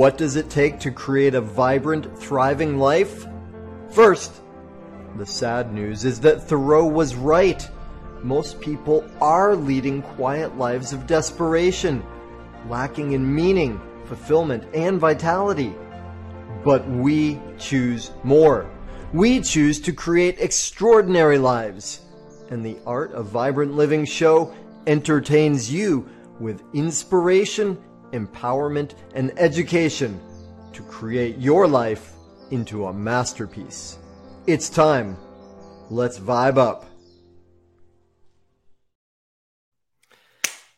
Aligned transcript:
What 0.00 0.16
does 0.16 0.36
it 0.36 0.48
take 0.48 0.80
to 0.80 0.90
create 0.90 1.34
a 1.34 1.42
vibrant, 1.42 2.18
thriving 2.18 2.78
life? 2.78 3.26
First, 3.90 4.40
the 5.18 5.26
sad 5.26 5.74
news 5.74 6.06
is 6.06 6.18
that 6.20 6.42
Thoreau 6.42 6.86
was 6.86 7.14
right. 7.14 7.68
Most 8.22 8.62
people 8.62 9.04
are 9.20 9.54
leading 9.54 10.00
quiet 10.00 10.56
lives 10.56 10.94
of 10.94 11.06
desperation, 11.06 12.02
lacking 12.66 13.12
in 13.12 13.34
meaning, 13.34 13.78
fulfillment, 14.06 14.64
and 14.72 14.98
vitality. 14.98 15.74
But 16.64 16.88
we 16.88 17.38
choose 17.58 18.10
more. 18.22 18.70
We 19.12 19.42
choose 19.42 19.78
to 19.82 19.92
create 19.92 20.40
extraordinary 20.40 21.36
lives. 21.36 22.06
And 22.48 22.64
the 22.64 22.78
Art 22.86 23.12
of 23.12 23.26
Vibrant 23.26 23.74
Living 23.74 24.06
show 24.06 24.54
entertains 24.86 25.70
you 25.70 26.08
with 26.38 26.62
inspiration 26.72 27.76
empowerment, 28.12 28.94
and 29.14 29.32
education 29.38 30.20
to 30.72 30.82
create 30.82 31.38
your 31.38 31.66
life 31.66 32.12
into 32.50 32.86
a 32.86 32.92
masterpiece. 32.92 33.98
It's 34.46 34.68
time. 34.68 35.16
Let's 35.90 36.18
vibe 36.18 36.58
up. 36.58 36.86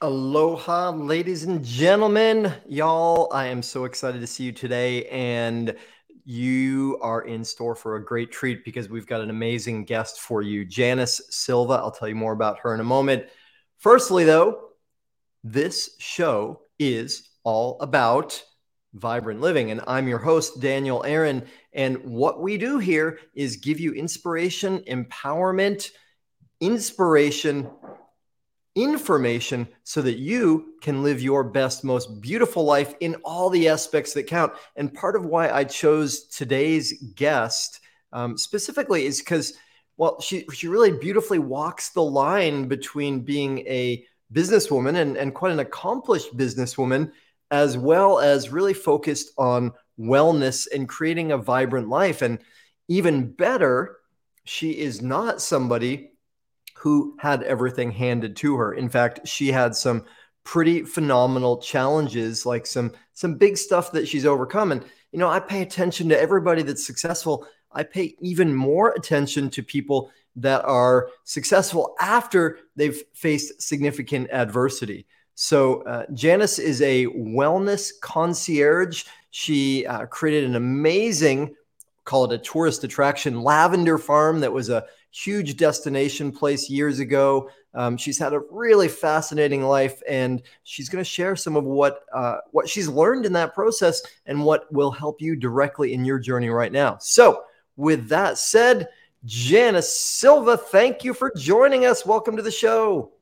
Aloha, 0.00 0.90
ladies 0.90 1.44
and 1.44 1.64
gentlemen. 1.64 2.52
Y'all, 2.66 3.28
I 3.32 3.46
am 3.46 3.62
so 3.62 3.84
excited 3.84 4.20
to 4.20 4.26
see 4.26 4.42
you 4.42 4.52
today. 4.52 5.06
And 5.06 5.76
you 6.24 6.98
are 7.00 7.22
in 7.22 7.44
store 7.44 7.76
for 7.76 7.94
a 7.94 8.04
great 8.04 8.32
treat 8.32 8.64
because 8.64 8.88
we've 8.88 9.06
got 9.06 9.20
an 9.20 9.30
amazing 9.30 9.84
guest 9.84 10.20
for 10.20 10.42
you, 10.42 10.64
Janice 10.64 11.20
Silva. 11.30 11.74
I'll 11.74 11.92
tell 11.92 12.08
you 12.08 12.16
more 12.16 12.32
about 12.32 12.58
her 12.60 12.74
in 12.74 12.80
a 12.80 12.84
moment. 12.84 13.26
Firstly, 13.78 14.24
though, 14.24 14.70
this 15.44 15.94
show 15.98 16.61
is 16.82 17.28
all 17.44 17.78
about 17.80 18.42
vibrant 18.94 19.40
living. 19.40 19.70
And 19.70 19.80
I'm 19.86 20.08
your 20.08 20.18
host, 20.18 20.60
Daniel 20.60 21.04
Aaron. 21.04 21.44
And 21.72 22.04
what 22.04 22.40
we 22.40 22.58
do 22.58 22.78
here 22.78 23.18
is 23.34 23.56
give 23.56 23.80
you 23.80 23.92
inspiration, 23.92 24.80
empowerment, 24.80 25.90
inspiration, 26.60 27.70
information 28.74 29.68
so 29.84 30.02
that 30.02 30.18
you 30.18 30.74
can 30.80 31.02
live 31.02 31.20
your 31.20 31.44
best, 31.44 31.84
most 31.84 32.20
beautiful 32.20 32.64
life 32.64 32.94
in 33.00 33.14
all 33.24 33.50
the 33.50 33.68
aspects 33.68 34.14
that 34.14 34.24
count. 34.24 34.52
And 34.76 34.92
part 34.92 35.16
of 35.16 35.26
why 35.26 35.50
I 35.50 35.64
chose 35.64 36.26
today's 36.28 36.92
guest 37.14 37.80
um, 38.12 38.36
specifically 38.36 39.06
is 39.06 39.20
because, 39.20 39.54
well, 39.96 40.20
she, 40.20 40.46
she 40.52 40.68
really 40.68 40.92
beautifully 40.92 41.38
walks 41.38 41.90
the 41.90 42.02
line 42.02 42.68
between 42.68 43.20
being 43.20 43.58
a 43.60 44.06
businesswoman 44.32 44.96
and, 44.96 45.16
and 45.16 45.34
quite 45.34 45.52
an 45.52 45.60
accomplished 45.60 46.36
businesswoman, 46.36 47.12
as 47.50 47.76
well 47.76 48.18
as 48.18 48.50
really 48.50 48.74
focused 48.74 49.32
on 49.38 49.72
wellness 49.98 50.66
and 50.72 50.88
creating 50.88 51.32
a 51.32 51.38
vibrant 51.38 51.88
life. 51.88 52.22
And 52.22 52.38
even 52.88 53.30
better, 53.32 53.98
she 54.44 54.72
is 54.72 55.02
not 55.02 55.40
somebody 55.40 56.12
who 56.76 57.16
had 57.20 57.42
everything 57.44 57.92
handed 57.92 58.36
to 58.36 58.56
her. 58.56 58.72
In 58.72 58.88
fact, 58.88 59.28
she 59.28 59.52
had 59.52 59.76
some 59.76 60.04
pretty 60.44 60.82
phenomenal 60.82 61.58
challenges, 61.58 62.44
like 62.44 62.66
some 62.66 62.92
some 63.12 63.36
big 63.36 63.56
stuff 63.56 63.92
that 63.92 64.08
she's 64.08 64.26
overcome. 64.26 64.72
And 64.72 64.84
you 65.12 65.18
know, 65.18 65.28
I 65.28 65.38
pay 65.40 65.62
attention 65.62 66.08
to 66.08 66.20
everybody 66.20 66.62
that's 66.62 66.84
successful. 66.84 67.46
I 67.70 67.84
pay 67.84 68.16
even 68.20 68.54
more 68.54 68.90
attention 68.90 69.50
to 69.50 69.62
people 69.62 70.10
that 70.36 70.64
are 70.64 71.08
successful 71.24 71.94
after 72.00 72.58
they've 72.76 73.02
faced 73.14 73.60
significant 73.60 74.28
adversity. 74.32 75.06
So, 75.34 75.82
uh, 75.82 76.04
Janice 76.12 76.58
is 76.58 76.82
a 76.82 77.06
wellness 77.06 77.90
concierge. 78.00 79.04
She 79.30 79.86
uh, 79.86 80.06
created 80.06 80.44
an 80.44 80.56
amazing, 80.56 81.54
call 82.04 82.24
it 82.24 82.34
a 82.34 82.38
tourist 82.38 82.84
attraction, 82.84 83.42
lavender 83.42 83.98
farm 83.98 84.40
that 84.40 84.52
was 84.52 84.68
a 84.68 84.84
huge 85.10 85.56
destination 85.56 86.32
place 86.32 86.68
years 86.68 86.98
ago. 86.98 87.50
Um, 87.74 87.96
she's 87.96 88.18
had 88.18 88.34
a 88.34 88.42
really 88.50 88.88
fascinating 88.88 89.62
life, 89.62 90.02
and 90.08 90.42
she's 90.64 90.88
going 90.88 91.02
to 91.02 91.10
share 91.10 91.36
some 91.36 91.56
of 91.56 91.64
what 91.64 92.00
uh, 92.12 92.38
what 92.50 92.68
she's 92.68 92.88
learned 92.88 93.24
in 93.24 93.32
that 93.32 93.54
process 93.54 94.02
and 94.26 94.44
what 94.44 94.70
will 94.72 94.90
help 94.90 95.22
you 95.22 95.34
directly 95.36 95.94
in 95.94 96.04
your 96.04 96.18
journey 96.18 96.50
right 96.50 96.72
now. 96.72 96.98
So, 97.00 97.44
with 97.76 98.08
that 98.08 98.36
said, 98.36 98.88
Janice 99.24 99.96
Silva, 99.96 100.56
thank 100.56 101.04
you 101.04 101.14
for 101.14 101.32
joining 101.36 101.86
us. 101.86 102.04
Welcome 102.04 102.36
to 102.36 102.42
the 102.42 102.50
show. 102.50 103.12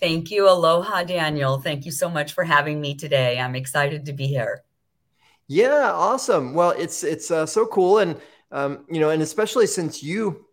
Thank 0.00 0.30
you. 0.30 0.48
Aloha, 0.48 1.04
Daniel. 1.04 1.60
Thank 1.60 1.84
you 1.84 1.92
so 1.92 2.08
much 2.08 2.32
for 2.32 2.42
having 2.42 2.80
me 2.80 2.94
today. 2.94 3.38
I'm 3.38 3.54
excited 3.54 4.06
to 4.06 4.14
be 4.14 4.26
here. 4.26 4.62
Yeah, 5.46 5.90
awesome. 5.92 6.54
Well, 6.54 6.70
it's 6.70 7.04
it's 7.04 7.30
uh, 7.30 7.44
so 7.44 7.66
cool, 7.66 7.98
and 7.98 8.18
um, 8.50 8.86
you 8.88 8.98
know, 8.98 9.10
and 9.10 9.20
especially 9.20 9.66
since 9.66 10.02
you 10.02 10.46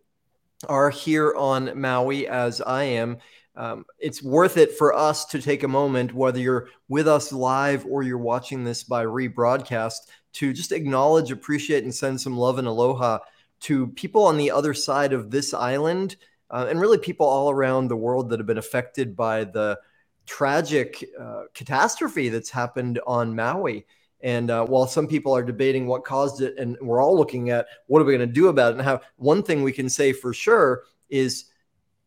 are 0.68 0.90
here 0.90 1.34
on 1.34 1.80
Maui 1.80 2.28
as 2.28 2.60
I 2.60 2.82
am, 2.82 3.18
um, 3.56 3.86
it's 3.98 4.22
worth 4.22 4.58
it 4.58 4.72
for 4.76 4.92
us 4.92 5.24
to 5.26 5.40
take 5.40 5.62
a 5.62 5.68
moment, 5.68 6.12
whether 6.12 6.40
you're 6.40 6.68
with 6.88 7.08
us 7.08 7.32
live 7.32 7.86
or 7.86 8.02
you're 8.02 8.18
watching 8.18 8.64
this 8.64 8.82
by 8.82 9.04
rebroadcast, 9.04 10.08
to 10.34 10.52
just 10.52 10.72
acknowledge, 10.72 11.30
appreciate, 11.30 11.84
and 11.84 11.94
send 11.94 12.20
some 12.20 12.36
love 12.36 12.58
and 12.58 12.68
aloha 12.68 13.18
to 13.60 13.88
people 13.88 14.24
on 14.24 14.36
the 14.36 14.50
other 14.50 14.74
side 14.74 15.12
of 15.12 15.30
this 15.30 15.52
island 15.52 16.16
uh, 16.50 16.66
and 16.68 16.80
really 16.80 16.98
people 16.98 17.26
all 17.26 17.50
around 17.50 17.88
the 17.88 17.96
world 17.96 18.30
that 18.30 18.38
have 18.38 18.46
been 18.46 18.58
affected 18.58 19.16
by 19.16 19.44
the 19.44 19.78
tragic 20.26 21.04
uh, 21.18 21.44
catastrophe 21.54 22.28
that's 22.28 22.50
happened 22.50 23.00
on 23.06 23.34
Maui. 23.34 23.86
And 24.20 24.50
uh, 24.50 24.66
while 24.66 24.86
some 24.86 25.06
people 25.06 25.34
are 25.34 25.42
debating 25.42 25.86
what 25.86 26.04
caused 26.04 26.42
it, 26.42 26.58
and 26.58 26.76
we're 26.80 27.02
all 27.02 27.16
looking 27.16 27.50
at 27.50 27.66
what 27.86 28.02
are 28.02 28.04
we 28.04 28.16
going 28.16 28.28
to 28.28 28.32
do 28.32 28.48
about 28.48 28.72
it, 28.72 28.78
and 28.78 28.84
how 28.84 29.00
one 29.16 29.42
thing 29.42 29.62
we 29.62 29.72
can 29.72 29.88
say 29.88 30.12
for 30.12 30.32
sure 30.32 30.82
is 31.08 31.46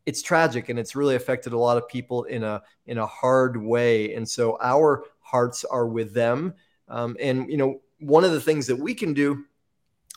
it's 0.06 0.22
tragic 0.22 0.70
and 0.70 0.78
it's 0.78 0.96
really 0.96 1.16
affected 1.16 1.54
a 1.54 1.58
lot 1.58 1.78
of 1.78 1.88
people 1.88 2.24
in 2.26 2.44
a 2.44 2.62
in 2.86 2.98
a 2.98 3.06
hard 3.06 3.56
way. 3.56 4.14
And 4.14 4.28
so 4.28 4.58
our 4.62 5.06
hearts 5.20 5.64
are 5.64 5.88
with 5.88 6.14
them. 6.14 6.54
Um, 6.90 7.16
and 7.20 7.50
you 7.50 7.58
know, 7.58 7.82
one 8.00 8.24
of 8.24 8.32
the 8.32 8.42
things 8.42 8.68
that 8.68 8.76
we 8.76 8.94
can 8.94 9.14
do 9.14 9.46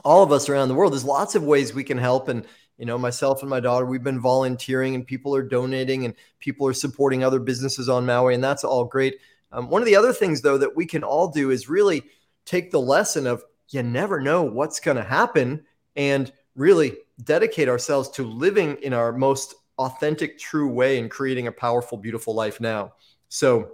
all 0.03 0.23
of 0.23 0.33
us 0.33 0.49
around 0.49 0.69
the 0.69 0.75
world. 0.75 0.93
There's 0.93 1.05
lots 1.05 1.35
of 1.35 1.45
ways 1.45 1.73
we 1.73 1.85
can 1.85 1.99
help. 1.99 2.29
And, 2.29 2.47
you 2.79 2.87
know, 2.87 2.99
myself 2.99 3.43
and 3.43 3.51
my 3.51 3.61
daughter, 3.61 3.87
we've 3.87 4.03
been 4.03 4.21
volunteering 4.21 4.95
and 4.95 5.07
people 5.07 5.35
are 5.35 5.43
donating 5.43 6.05
and 6.05 6.15
people 6.41 6.67
are 6.67 6.73
supporting 6.73 7.23
other 7.23 7.39
businesses 7.39 7.89
on 7.89 8.07
Maui. 8.07 8.35
And 8.35 8.43
that's 8.43 8.65
all 8.65 8.85
great. 8.85 9.19
Um, 9.53 9.71
one 9.71 9.83
of 9.83 9.87
the 9.87 9.97
other 9.97 10.13
things, 10.13 10.43
though, 10.43 10.59
that 10.59 10.75
we 10.75 10.85
can 10.85 11.05
all 11.05 11.29
do 11.29 11.51
is 11.51 11.69
really 11.69 12.03
take 12.45 12.71
the 12.71 12.81
lesson 12.81 13.27
of 13.27 13.45
you 13.69 13.83
never 13.83 14.21
know 14.21 14.43
what's 14.43 14.81
going 14.81 14.97
to 14.97 15.05
happen 15.05 15.65
and 15.97 16.33
really 16.57 16.97
dedicate 17.23 17.69
ourselves 17.69 18.09
to 18.11 18.25
living 18.25 18.77
in 18.83 18.93
our 18.93 19.13
most 19.13 19.55
authentic, 19.79 20.39
true 20.39 20.69
way 20.69 20.99
and 20.99 21.11
creating 21.11 21.47
a 21.47 21.53
powerful, 21.53 21.99
beautiful 21.99 22.35
life 22.35 22.61
now. 22.61 22.93
So 23.29 23.73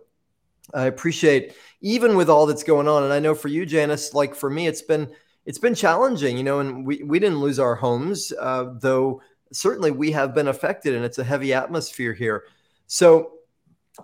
I 0.72 0.86
appreciate 0.86 1.54
even 1.80 2.16
with 2.16 2.30
all 2.30 2.46
that's 2.46 2.62
going 2.62 2.88
on. 2.88 3.02
And 3.02 3.12
I 3.12 3.18
know 3.18 3.34
for 3.34 3.48
you, 3.48 3.66
Janice, 3.66 4.14
like 4.14 4.34
for 4.34 4.50
me, 4.50 4.66
it's 4.66 4.82
been 4.82 5.10
it's 5.46 5.58
been 5.58 5.74
challenging, 5.74 6.36
you 6.36 6.44
know, 6.44 6.60
and 6.60 6.86
we, 6.86 7.02
we 7.02 7.18
didn't 7.18 7.40
lose 7.40 7.58
our 7.58 7.74
homes, 7.74 8.32
uh, 8.38 8.72
though 8.80 9.20
certainly 9.52 9.90
we 9.90 10.12
have 10.12 10.34
been 10.34 10.48
affected 10.48 10.94
and 10.94 11.04
it's 11.04 11.18
a 11.18 11.24
heavy 11.24 11.52
atmosphere 11.52 12.12
here. 12.12 12.44
So 12.86 13.32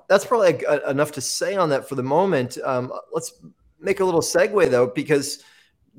that's 0.08 0.24
probably 0.24 0.64
a, 0.64 0.70
a, 0.70 0.90
enough 0.90 1.12
to 1.12 1.20
say 1.20 1.54
on 1.56 1.70
that 1.70 1.88
for 1.88 1.94
the 1.94 2.02
moment. 2.02 2.58
Um, 2.64 2.92
let's 3.12 3.32
make 3.78 4.00
a 4.00 4.04
little 4.04 4.20
segue 4.20 4.70
though, 4.70 4.88
because 4.88 5.44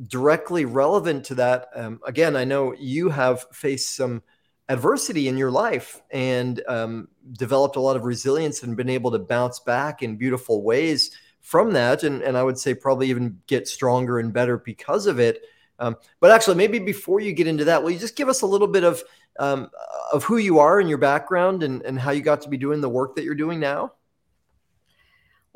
directly 0.07 0.65
relevant 0.65 1.25
to 1.25 1.35
that, 1.35 1.69
um, 1.75 1.99
again, 2.05 2.35
I 2.35 2.43
know 2.43 2.73
you 2.73 3.09
have 3.09 3.45
faced 3.51 3.95
some 3.95 4.21
adversity 4.69 5.27
in 5.27 5.37
your 5.37 5.49
life 5.49 6.01
and 6.11 6.61
um, 6.67 7.07
developed 7.33 7.77
a 7.77 7.79
lot 7.79 7.95
of 7.95 8.03
resilience 8.03 8.63
and 8.63 8.75
been 8.75 8.89
able 8.89 9.11
to 9.11 9.19
bounce 9.19 9.59
back 9.59 10.03
in 10.03 10.17
beautiful 10.17 10.63
ways 10.63 11.11
from 11.47 11.71
that, 11.71 12.03
and, 12.03 12.21
and 12.23 12.37
I 12.37 12.43
would 12.43 12.57
say 12.57 12.75
probably 12.75 13.09
even 13.09 13.39
get 13.47 13.69
stronger 13.69 14.19
and 14.19 14.33
better 14.33 14.57
because 14.57 15.07
of 15.07 15.17
it. 15.17 15.43
Um, 15.79 15.95
but 16.19 16.29
actually, 16.29 16.57
maybe 16.57 16.77
before 16.77 17.21
you 17.21 17.31
get 17.31 17.47
into 17.47 17.63
that, 17.63 17.81
will 17.81 17.91
you 17.91 17.99
just 17.99 18.17
give 18.17 18.27
us 18.27 18.41
a 18.41 18.45
little 18.45 18.67
bit 18.67 18.83
of 18.83 19.01
um, 19.39 19.69
of 20.11 20.25
who 20.25 20.37
you 20.37 20.59
are 20.59 20.81
and 20.81 20.89
your 20.89 20.97
background 20.97 21.63
and, 21.63 21.83
and 21.83 21.97
how 21.97 22.11
you 22.11 22.19
got 22.19 22.41
to 22.41 22.49
be 22.49 22.57
doing 22.57 22.81
the 22.81 22.89
work 22.89 23.15
that 23.15 23.23
you're 23.23 23.33
doing 23.33 23.61
now? 23.61 23.93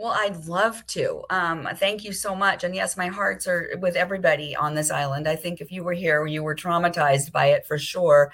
Well, 0.02 0.16
I'd 0.18 0.48
love 0.48 0.84
to. 0.88 1.22
Um, 1.30 1.70
thank 1.76 2.04
you 2.04 2.12
so 2.12 2.34
much. 2.34 2.64
And 2.64 2.74
yes, 2.74 2.98
my 2.98 3.06
hearts 3.06 3.48
are 3.48 3.70
with 3.80 3.96
everybody 3.96 4.56
on 4.56 4.74
this 4.74 4.90
island. 4.90 5.28
I 5.28 5.36
think 5.36 5.62
if 5.62 5.72
you 5.72 5.84
were 5.84 5.94
here, 5.94 6.26
you 6.26 6.42
were 6.42 6.56
traumatized 6.56 7.32
by 7.32 7.52
it 7.52 7.68
for 7.68 7.78
sure, 7.78 8.32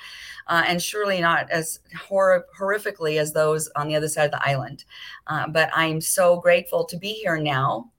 uh, 0.47 0.63
and 0.65 0.81
surely 0.81 1.19
not 1.19 1.51
as 1.51 1.81
hor- 2.07 2.45
horrifically 2.57 3.19
as 3.19 3.33
those 3.33 3.67
on 3.75 3.89
the 3.89 3.95
other 3.95 4.07
side 4.07 4.23
of 4.23 4.31
the 4.31 4.47
island. 4.47 4.85
Uh, 5.27 5.49
but 5.49 5.69
I'm 5.73 5.99
so 5.99 6.39
grateful 6.39 6.85
to 6.85 6.95
be 6.95 7.11
here 7.11 7.37
now. 7.37 7.91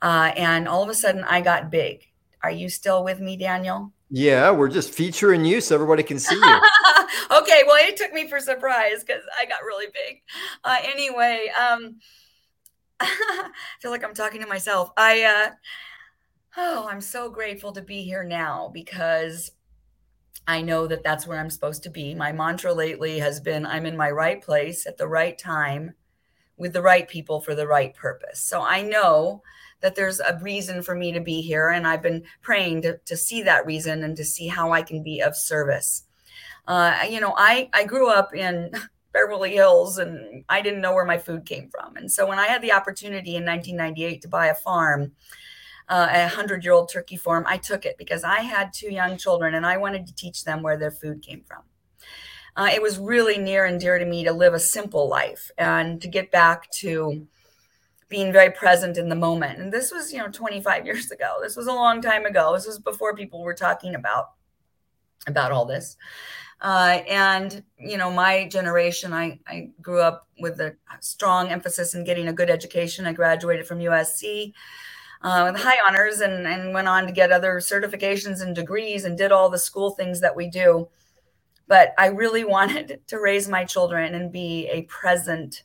Uh, 0.00 0.32
and 0.34 0.66
all 0.66 0.82
of 0.82 0.88
a 0.88 0.94
sudden, 0.94 1.24
I 1.24 1.42
got 1.42 1.70
big. 1.70 2.06
Are 2.42 2.50
you 2.50 2.70
still 2.70 3.04
with 3.04 3.20
me, 3.20 3.36
Daniel? 3.36 3.92
Yeah, 4.08 4.50
we're 4.50 4.70
just 4.70 4.94
featuring 4.94 5.44
you 5.44 5.60
so 5.60 5.74
everybody 5.74 6.04
can 6.04 6.18
see 6.18 6.36
you. 6.36 6.42
okay, 7.32 7.64
well, 7.66 7.86
it 7.86 7.98
took 7.98 8.14
me 8.14 8.26
for 8.28 8.40
surprise 8.40 9.04
because 9.04 9.24
I 9.38 9.44
got 9.44 9.62
really 9.62 9.88
big. 9.92 10.22
Uh, 10.64 10.76
anyway, 10.84 11.52
um, 11.60 11.96
I 13.00 13.50
feel 13.80 13.90
like 13.90 14.04
I'm 14.04 14.14
talking 14.14 14.40
to 14.40 14.46
myself. 14.46 14.90
I, 14.96 15.22
uh, 15.22 15.50
oh, 16.56 16.88
I'm 16.88 17.00
so 17.00 17.30
grateful 17.30 17.72
to 17.72 17.82
be 17.82 18.02
here 18.02 18.24
now 18.24 18.70
because 18.72 19.52
I 20.46 20.62
know 20.62 20.86
that 20.86 21.04
that's 21.04 21.26
where 21.26 21.38
I'm 21.38 21.50
supposed 21.50 21.82
to 21.84 21.90
be. 21.90 22.14
My 22.14 22.32
mantra 22.32 22.72
lately 22.72 23.18
has 23.18 23.40
been 23.40 23.66
I'm 23.66 23.86
in 23.86 23.96
my 23.96 24.10
right 24.10 24.42
place 24.42 24.86
at 24.86 24.96
the 24.96 25.06
right 25.06 25.36
time 25.36 25.94
with 26.56 26.72
the 26.72 26.82
right 26.82 27.06
people 27.06 27.40
for 27.40 27.54
the 27.54 27.66
right 27.66 27.94
purpose. 27.94 28.40
So 28.40 28.62
I 28.62 28.82
know 28.82 29.42
that 29.80 29.94
there's 29.94 30.20
a 30.20 30.38
reason 30.42 30.82
for 30.82 30.94
me 30.94 31.12
to 31.12 31.20
be 31.20 31.40
here. 31.40 31.68
And 31.68 31.86
I've 31.86 32.02
been 32.02 32.24
praying 32.42 32.82
to, 32.82 32.98
to 33.04 33.16
see 33.16 33.42
that 33.42 33.66
reason 33.66 34.02
and 34.02 34.16
to 34.16 34.24
see 34.24 34.48
how 34.48 34.72
I 34.72 34.82
can 34.82 35.02
be 35.02 35.20
of 35.20 35.36
service. 35.36 36.04
Uh, 36.66 36.98
you 37.08 37.20
know, 37.20 37.34
I, 37.36 37.70
I 37.72 37.84
grew 37.84 38.10
up 38.10 38.34
in 38.34 38.72
Beverly 39.18 39.52
Hills 39.52 39.98
and 39.98 40.44
I 40.48 40.60
didn't 40.62 40.80
know 40.80 40.94
where 40.94 41.04
my 41.04 41.18
food 41.18 41.44
came 41.44 41.68
from. 41.68 41.96
And 41.96 42.10
so 42.10 42.26
when 42.26 42.38
I 42.38 42.46
had 42.46 42.62
the 42.62 42.72
opportunity 42.72 43.36
in 43.36 43.44
1998 43.44 44.22
to 44.22 44.28
buy 44.28 44.46
a 44.46 44.54
farm, 44.54 45.12
uh, 45.88 46.08
a 46.10 46.28
hundred 46.28 46.64
year 46.64 46.72
old 46.72 46.90
turkey 46.90 47.16
farm, 47.16 47.44
I 47.46 47.56
took 47.56 47.84
it 47.84 47.96
because 47.98 48.22
I 48.22 48.40
had 48.40 48.72
two 48.72 48.92
young 48.92 49.16
children 49.16 49.54
and 49.54 49.66
I 49.66 49.76
wanted 49.76 50.06
to 50.06 50.14
teach 50.14 50.44
them 50.44 50.62
where 50.62 50.76
their 50.76 50.90
food 50.90 51.22
came 51.22 51.42
from. 51.42 51.62
Uh, 52.56 52.70
it 52.72 52.82
was 52.82 52.98
really 52.98 53.38
near 53.38 53.64
and 53.64 53.80
dear 53.80 53.98
to 53.98 54.04
me 54.04 54.24
to 54.24 54.32
live 54.32 54.54
a 54.54 54.60
simple 54.60 55.08
life 55.08 55.50
and 55.58 56.00
to 56.02 56.08
get 56.08 56.30
back 56.30 56.70
to 56.72 57.26
being 58.08 58.32
very 58.32 58.50
present 58.50 58.96
in 58.96 59.08
the 59.08 59.14
moment. 59.14 59.58
And 59.58 59.72
this 59.72 59.92
was, 59.92 60.12
you 60.12 60.18
know, 60.18 60.28
25 60.28 60.86
years 60.86 61.10
ago. 61.10 61.38
This 61.42 61.56
was 61.56 61.66
a 61.66 61.72
long 61.72 62.00
time 62.00 62.24
ago. 62.24 62.54
This 62.54 62.66
was 62.66 62.78
before 62.78 63.14
people 63.14 63.42
were 63.42 63.54
talking 63.54 63.94
about 63.94 64.30
about 65.26 65.52
all 65.52 65.66
this. 65.66 65.96
Uh, 66.60 67.00
and 67.08 67.62
you 67.78 67.96
know, 67.96 68.10
my 68.10 68.48
generation, 68.48 69.12
I, 69.12 69.38
I 69.46 69.70
grew 69.80 70.00
up 70.00 70.26
with 70.40 70.60
a 70.60 70.76
strong 71.00 71.48
emphasis 71.48 71.94
in 71.94 72.04
getting 72.04 72.28
a 72.28 72.32
good 72.32 72.50
education. 72.50 73.06
I 73.06 73.12
graduated 73.12 73.66
from 73.66 73.78
USC 73.78 74.52
uh, 75.22 75.50
with 75.50 75.60
high 75.60 75.78
honors 75.86 76.20
and, 76.20 76.46
and 76.46 76.74
went 76.74 76.88
on 76.88 77.06
to 77.06 77.12
get 77.12 77.32
other 77.32 77.56
certifications 77.56 78.42
and 78.42 78.54
degrees 78.54 79.04
and 79.04 79.16
did 79.16 79.32
all 79.32 79.48
the 79.48 79.58
school 79.58 79.90
things 79.90 80.20
that 80.20 80.36
we 80.36 80.48
do. 80.48 80.88
But 81.66 81.94
I 81.98 82.06
really 82.06 82.44
wanted 82.56 83.00
to 83.06 83.20
raise 83.20 83.48
my 83.48 83.64
children 83.64 84.14
and 84.14 84.32
be 84.32 84.68
a 84.68 84.82
present 84.82 85.64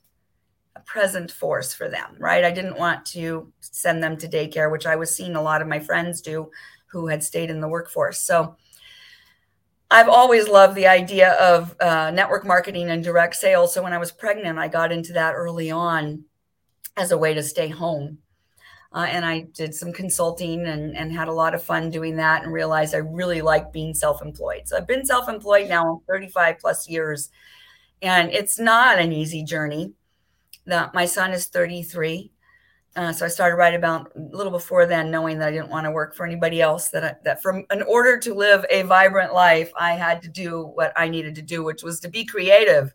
a 0.76 0.80
present 0.80 1.32
force 1.32 1.72
for 1.72 1.88
them, 1.88 2.16
right? 2.18 2.44
I 2.44 2.50
didn't 2.50 2.80
want 2.80 3.06
to 3.08 3.54
send 3.60 4.02
them 4.04 4.18
to 4.18 4.28
daycare, 4.28 4.72
which 4.72 4.88
I 4.88 4.96
was 4.96 5.16
seeing 5.16 5.36
a 5.36 5.42
lot 5.42 5.62
of 5.62 5.68
my 5.68 5.80
friends 5.80 6.20
do 6.20 6.50
who 6.88 7.08
had 7.08 7.24
stayed 7.24 7.52
in 7.52 7.62
the 7.62 7.68
workforce. 7.68 8.20
So 8.20 8.56
I've 9.92 10.10
always 10.10 10.48
loved 10.48 10.76
the 10.76 10.88
idea 10.88 11.34
of 11.34 11.76
uh, 11.80 12.12
network 12.12 12.46
marketing 12.46 12.90
and 12.90 13.04
direct 13.04 13.36
sales. 13.36 13.74
So 13.74 13.84
when 13.84 13.94
I 13.94 14.00
was 14.00 14.12
pregnant, 14.12 14.58
I 14.58 14.68
got 14.68 14.92
into 14.92 15.14
that 15.14 15.36
early 15.36 15.70
on 15.70 16.26
as 16.98 17.12
a 17.12 17.18
way 17.18 17.34
to 17.34 17.44
stay 17.44 17.68
home. 17.68 18.20
Uh, 18.92 19.08
and 19.10 19.26
I 19.26 19.48
did 19.54 19.74
some 19.74 19.92
consulting 19.92 20.66
and, 20.68 20.96
and 20.96 21.12
had 21.12 21.28
a 21.28 21.34
lot 21.34 21.56
of 21.56 21.64
fun 21.64 21.90
doing 21.90 22.18
that 22.18 22.44
and 22.44 22.54
realized 22.54 22.94
I 22.94 23.00
really 23.00 23.42
like 23.42 23.74
being 23.74 23.94
self 23.96 24.22
employed. 24.22 24.68
So 24.68 24.78
I've 24.78 24.88
been 24.88 25.06
self 25.06 25.28
employed 25.28 25.68
now 25.68 26.04
35 26.08 26.60
plus 26.60 26.88
years, 26.88 27.30
and 28.04 28.32
it's 28.32 28.60
not 28.60 29.00
an 29.00 29.12
easy 29.12 29.44
journey. 29.44 29.94
The, 30.66 30.92
my 30.94 31.06
son 31.06 31.32
is 31.32 31.48
33. 31.48 32.33
Uh, 32.96 33.12
so 33.12 33.26
I 33.26 33.30
started 33.30 33.56
right 33.56 33.74
about 33.74 34.12
a 34.16 34.20
little 34.36 34.52
before 34.52 34.86
then, 34.86 35.10
knowing 35.10 35.40
that 35.40 35.48
I 35.48 35.52
didn't 35.52 35.70
want 35.70 35.86
to 35.86 35.92
work 35.92 36.14
for 36.16 36.26
anybody 36.26 36.62
else. 36.62 36.90
That 36.90 37.04
I, 37.04 37.16
that 37.24 37.42
from 37.42 37.66
in 37.72 37.82
order 37.84 38.20
to 38.20 38.36
live 38.36 38.66
a 38.70 38.84
vibrant 38.84 39.34
life, 39.34 39.72
I 39.76 39.94
had 39.94 40.22
to 40.22 40.30
do 40.30 40.62
what 40.62 40.94
I 40.96 41.10
needed 41.10 41.34
to 41.36 41.42
do, 41.42 41.64
which 41.64 41.82
was 41.82 42.00
to 42.02 42.08
be 42.08 42.24
creative, 42.24 42.94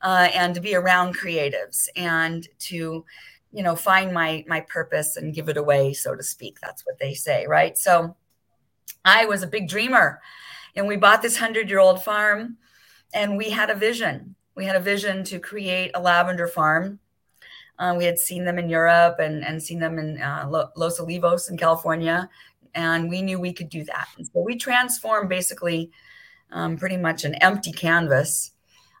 uh, 0.00 0.28
and 0.32 0.54
to 0.54 0.62
be 0.62 0.74
around 0.74 1.18
creatives, 1.18 1.88
and 1.94 2.48
to, 2.60 3.04
you 3.52 3.62
know, 3.62 3.76
find 3.76 4.14
my 4.14 4.44
my 4.48 4.60
purpose 4.60 5.18
and 5.18 5.34
give 5.34 5.50
it 5.50 5.58
away, 5.58 5.92
so 5.92 6.14
to 6.14 6.22
speak. 6.22 6.58
That's 6.60 6.86
what 6.86 6.98
they 6.98 7.12
say, 7.12 7.46
right? 7.46 7.76
So, 7.76 8.16
I 9.04 9.26
was 9.26 9.42
a 9.42 9.46
big 9.46 9.68
dreamer, 9.68 10.22
and 10.74 10.88
we 10.88 10.96
bought 10.96 11.20
this 11.20 11.36
hundred 11.36 11.68
year 11.68 11.80
old 11.80 12.02
farm, 12.02 12.56
and 13.12 13.36
we 13.36 13.50
had 13.50 13.68
a 13.68 13.74
vision. 13.74 14.36
We 14.54 14.64
had 14.64 14.76
a 14.76 14.80
vision 14.80 15.22
to 15.24 15.38
create 15.38 15.90
a 15.94 16.00
lavender 16.00 16.48
farm 16.48 16.98
uh, 17.78 17.94
we 17.96 18.04
had 18.04 18.18
seen 18.18 18.44
them 18.44 18.58
in 18.58 18.68
Europe 18.68 19.16
and, 19.18 19.44
and 19.44 19.62
seen 19.62 19.78
them 19.78 19.98
in 19.98 20.20
uh, 20.20 20.48
Los 20.76 21.00
Olivos 21.00 21.50
in 21.50 21.56
California, 21.56 22.28
and 22.74 23.08
we 23.08 23.22
knew 23.22 23.38
we 23.38 23.52
could 23.52 23.68
do 23.68 23.84
that. 23.84 24.08
And 24.16 24.26
so 24.26 24.40
we 24.40 24.56
transformed 24.56 25.28
basically 25.28 25.90
um, 26.50 26.76
pretty 26.76 26.96
much 26.96 27.24
an 27.24 27.34
empty 27.36 27.72
canvas 27.72 28.52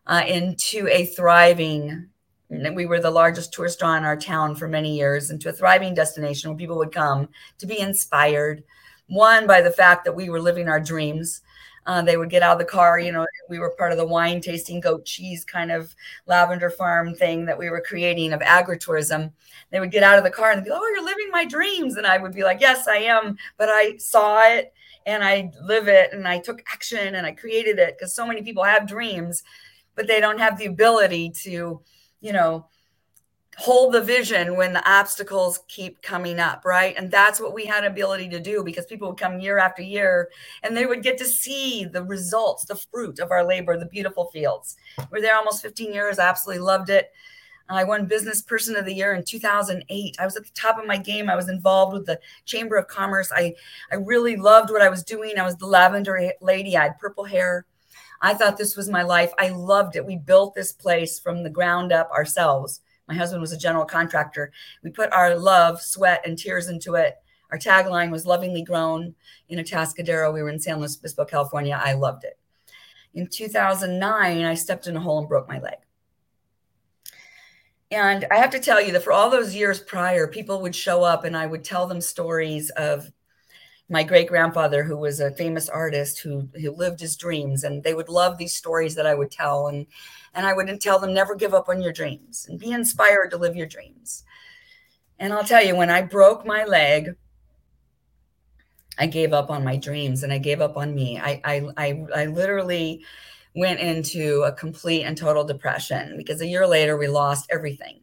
uh, 0.06 0.22
into 0.26 0.88
a 0.88 1.06
thriving. 1.06 2.08
We 2.50 2.86
were 2.86 3.00
the 3.00 3.10
largest 3.10 3.52
tourist 3.52 3.78
draw 3.78 3.94
in 3.96 4.04
our 4.04 4.16
town 4.16 4.54
for 4.54 4.68
many 4.68 4.96
years, 4.96 5.30
into 5.30 5.48
a 5.48 5.52
thriving 5.52 5.94
destination 5.94 6.50
where 6.50 6.56
people 6.56 6.78
would 6.78 6.92
come 6.92 7.28
to 7.58 7.66
be 7.66 7.78
inspired. 7.78 8.64
One 9.08 9.46
by 9.46 9.60
the 9.60 9.70
fact 9.70 10.04
that 10.04 10.14
we 10.14 10.30
were 10.30 10.40
living 10.40 10.68
our 10.68 10.80
dreams, 10.80 11.42
uh, 11.88 12.02
they 12.02 12.18
would 12.18 12.28
get 12.28 12.42
out 12.42 12.52
of 12.52 12.58
the 12.58 12.64
car. 12.64 13.00
You 13.00 13.10
know, 13.10 13.26
we 13.48 13.58
were 13.58 13.70
part 13.70 13.92
of 13.92 13.98
the 13.98 14.06
wine 14.06 14.42
tasting 14.42 14.78
goat 14.78 15.06
cheese 15.06 15.42
kind 15.44 15.72
of 15.72 15.96
lavender 16.26 16.68
farm 16.68 17.14
thing 17.14 17.46
that 17.46 17.58
we 17.58 17.70
were 17.70 17.80
creating 17.80 18.34
of 18.34 18.40
agritourism. 18.40 19.32
They 19.70 19.80
would 19.80 19.90
get 19.90 20.02
out 20.02 20.18
of 20.18 20.24
the 20.24 20.30
car 20.30 20.52
and 20.52 20.62
be, 20.62 20.70
"Oh, 20.70 20.86
you're 20.94 21.04
living 21.04 21.30
my 21.32 21.46
dreams," 21.46 21.96
and 21.96 22.06
I 22.06 22.18
would 22.18 22.34
be 22.34 22.44
like, 22.44 22.60
"Yes, 22.60 22.86
I 22.86 22.98
am," 22.98 23.38
but 23.56 23.70
I 23.70 23.96
saw 23.96 24.42
it 24.42 24.72
and 25.06 25.24
I 25.24 25.50
live 25.62 25.88
it 25.88 26.12
and 26.12 26.28
I 26.28 26.38
took 26.38 26.62
action 26.70 27.14
and 27.14 27.26
I 27.26 27.32
created 27.32 27.78
it 27.78 27.96
because 27.96 28.14
so 28.14 28.26
many 28.26 28.42
people 28.42 28.64
have 28.64 28.86
dreams, 28.86 29.42
but 29.94 30.06
they 30.06 30.20
don't 30.20 30.38
have 30.38 30.58
the 30.58 30.66
ability 30.66 31.30
to, 31.44 31.80
you 32.20 32.32
know, 32.34 32.66
hold 33.58 33.92
the 33.92 34.00
vision 34.00 34.54
when 34.54 34.72
the 34.72 34.90
obstacles 34.90 35.60
keep 35.66 36.00
coming 36.00 36.38
up, 36.38 36.64
right? 36.64 36.94
And 36.96 37.10
that's 37.10 37.40
what 37.40 37.52
we 37.52 37.66
had 37.66 37.84
ability 37.84 38.28
to 38.28 38.38
do 38.38 38.62
because 38.62 38.86
people 38.86 39.08
would 39.08 39.18
come 39.18 39.40
year 39.40 39.58
after 39.58 39.82
year 39.82 40.30
and 40.62 40.76
they 40.76 40.86
would 40.86 41.02
get 41.02 41.18
to 41.18 41.24
see 41.24 41.84
the 41.84 42.04
results, 42.04 42.64
the 42.66 42.76
fruit 42.76 43.18
of 43.18 43.32
our 43.32 43.44
labor, 43.44 43.76
the 43.76 43.86
beautiful 43.86 44.26
fields. 44.26 44.76
We 45.10 45.18
are 45.18 45.22
there 45.22 45.36
almost 45.36 45.60
15 45.60 45.92
years, 45.92 46.20
I 46.20 46.28
absolutely 46.28 46.62
loved 46.62 46.88
it. 46.88 47.10
I 47.68 47.82
won 47.84 48.06
Business 48.06 48.40
Person 48.40 48.76
of 48.76 48.86
the 48.86 48.94
Year 48.94 49.12
in 49.12 49.24
2008. 49.24 50.16
I 50.18 50.24
was 50.24 50.36
at 50.36 50.44
the 50.44 50.50
top 50.54 50.78
of 50.78 50.86
my 50.86 50.96
game. 50.96 51.28
I 51.28 51.36
was 51.36 51.50
involved 51.50 51.92
with 51.92 52.06
the 52.06 52.18
Chamber 52.46 52.76
of 52.76 52.88
Commerce. 52.88 53.30
I, 53.30 53.54
I 53.92 53.96
really 53.96 54.36
loved 54.36 54.70
what 54.70 54.80
I 54.80 54.88
was 54.88 55.04
doing. 55.04 55.36
I 55.36 55.44
was 55.44 55.56
the 55.56 55.66
lavender 55.66 56.32
lady. 56.40 56.78
I 56.78 56.84
had 56.84 56.98
purple 56.98 57.24
hair. 57.24 57.66
I 58.22 58.32
thought 58.32 58.56
this 58.56 58.74
was 58.74 58.88
my 58.88 59.02
life. 59.02 59.32
I 59.38 59.50
loved 59.50 59.96
it. 59.96 60.06
We 60.06 60.16
built 60.16 60.54
this 60.54 60.72
place 60.72 61.18
from 61.18 61.42
the 61.42 61.50
ground 61.50 61.92
up 61.92 62.10
ourselves 62.10 62.80
my 63.08 63.14
husband 63.14 63.40
was 63.40 63.52
a 63.52 63.58
general 63.58 63.84
contractor. 63.84 64.52
We 64.82 64.90
put 64.90 65.12
our 65.12 65.34
love, 65.36 65.80
sweat, 65.80 66.22
and 66.26 66.38
tears 66.38 66.68
into 66.68 66.94
it. 66.94 67.16
Our 67.50 67.58
tagline 67.58 68.10
was 68.10 68.26
lovingly 68.26 68.62
grown 68.62 69.14
in 69.48 69.58
a 69.58 69.62
Atascadero. 69.62 70.32
We 70.32 70.42
were 70.42 70.50
in 70.50 70.60
San 70.60 70.78
Luis 70.78 70.98
Obispo, 70.98 71.24
California. 71.24 71.80
I 71.82 71.94
loved 71.94 72.24
it. 72.24 72.38
In 73.14 73.26
2009, 73.26 74.44
I 74.44 74.54
stepped 74.54 74.86
in 74.86 74.96
a 74.96 75.00
hole 75.00 75.18
and 75.18 75.28
broke 75.28 75.48
my 75.48 75.58
leg. 75.58 75.76
And 77.90 78.26
I 78.30 78.36
have 78.36 78.50
to 78.50 78.58
tell 78.58 78.82
you 78.82 78.92
that 78.92 79.02
for 79.02 79.14
all 79.14 79.30
those 79.30 79.54
years 79.54 79.80
prior, 79.80 80.26
people 80.26 80.60
would 80.60 80.76
show 80.76 81.02
up 81.02 81.24
and 81.24 81.34
I 81.34 81.46
would 81.46 81.64
tell 81.64 81.86
them 81.86 82.02
stories 82.02 82.68
of 82.70 83.10
my 83.88 84.02
great 84.02 84.28
grandfather, 84.28 84.82
who 84.82 84.96
was 84.96 85.18
a 85.20 85.34
famous 85.34 85.68
artist 85.68 86.20
who, 86.20 86.48
who 86.60 86.70
lived 86.72 87.00
his 87.00 87.16
dreams, 87.16 87.64
and 87.64 87.82
they 87.82 87.94
would 87.94 88.08
love 88.08 88.36
these 88.36 88.52
stories 88.52 88.94
that 88.94 89.06
I 89.06 89.14
would 89.14 89.30
tell. 89.30 89.68
And 89.68 89.86
and 90.34 90.46
I 90.46 90.52
would 90.52 90.80
tell 90.80 90.98
them 90.98 91.14
never 91.14 91.34
give 91.34 91.54
up 91.54 91.68
on 91.68 91.80
your 91.80 91.92
dreams 91.92 92.46
and 92.48 92.60
be 92.60 92.70
inspired 92.70 93.30
to 93.30 93.38
live 93.38 93.56
your 93.56 93.66
dreams. 93.66 94.24
And 95.18 95.32
I'll 95.32 95.44
tell 95.44 95.64
you, 95.64 95.74
when 95.74 95.90
I 95.90 96.02
broke 96.02 96.46
my 96.46 96.64
leg, 96.64 97.16
I 98.98 99.06
gave 99.06 99.32
up 99.32 99.50
on 99.50 99.64
my 99.64 99.76
dreams 99.76 100.22
and 100.22 100.32
I 100.32 100.38
gave 100.38 100.60
up 100.60 100.76
on 100.76 100.94
me. 100.94 101.18
I 101.18 101.40
I 101.44 101.68
I, 101.76 102.06
I 102.14 102.26
literally 102.26 103.04
went 103.54 103.80
into 103.80 104.42
a 104.42 104.52
complete 104.52 105.04
and 105.04 105.16
total 105.16 105.44
depression 105.44 106.16
because 106.16 106.40
a 106.40 106.46
year 106.46 106.66
later 106.66 106.96
we 106.96 107.08
lost 107.08 107.48
everything. 107.50 108.00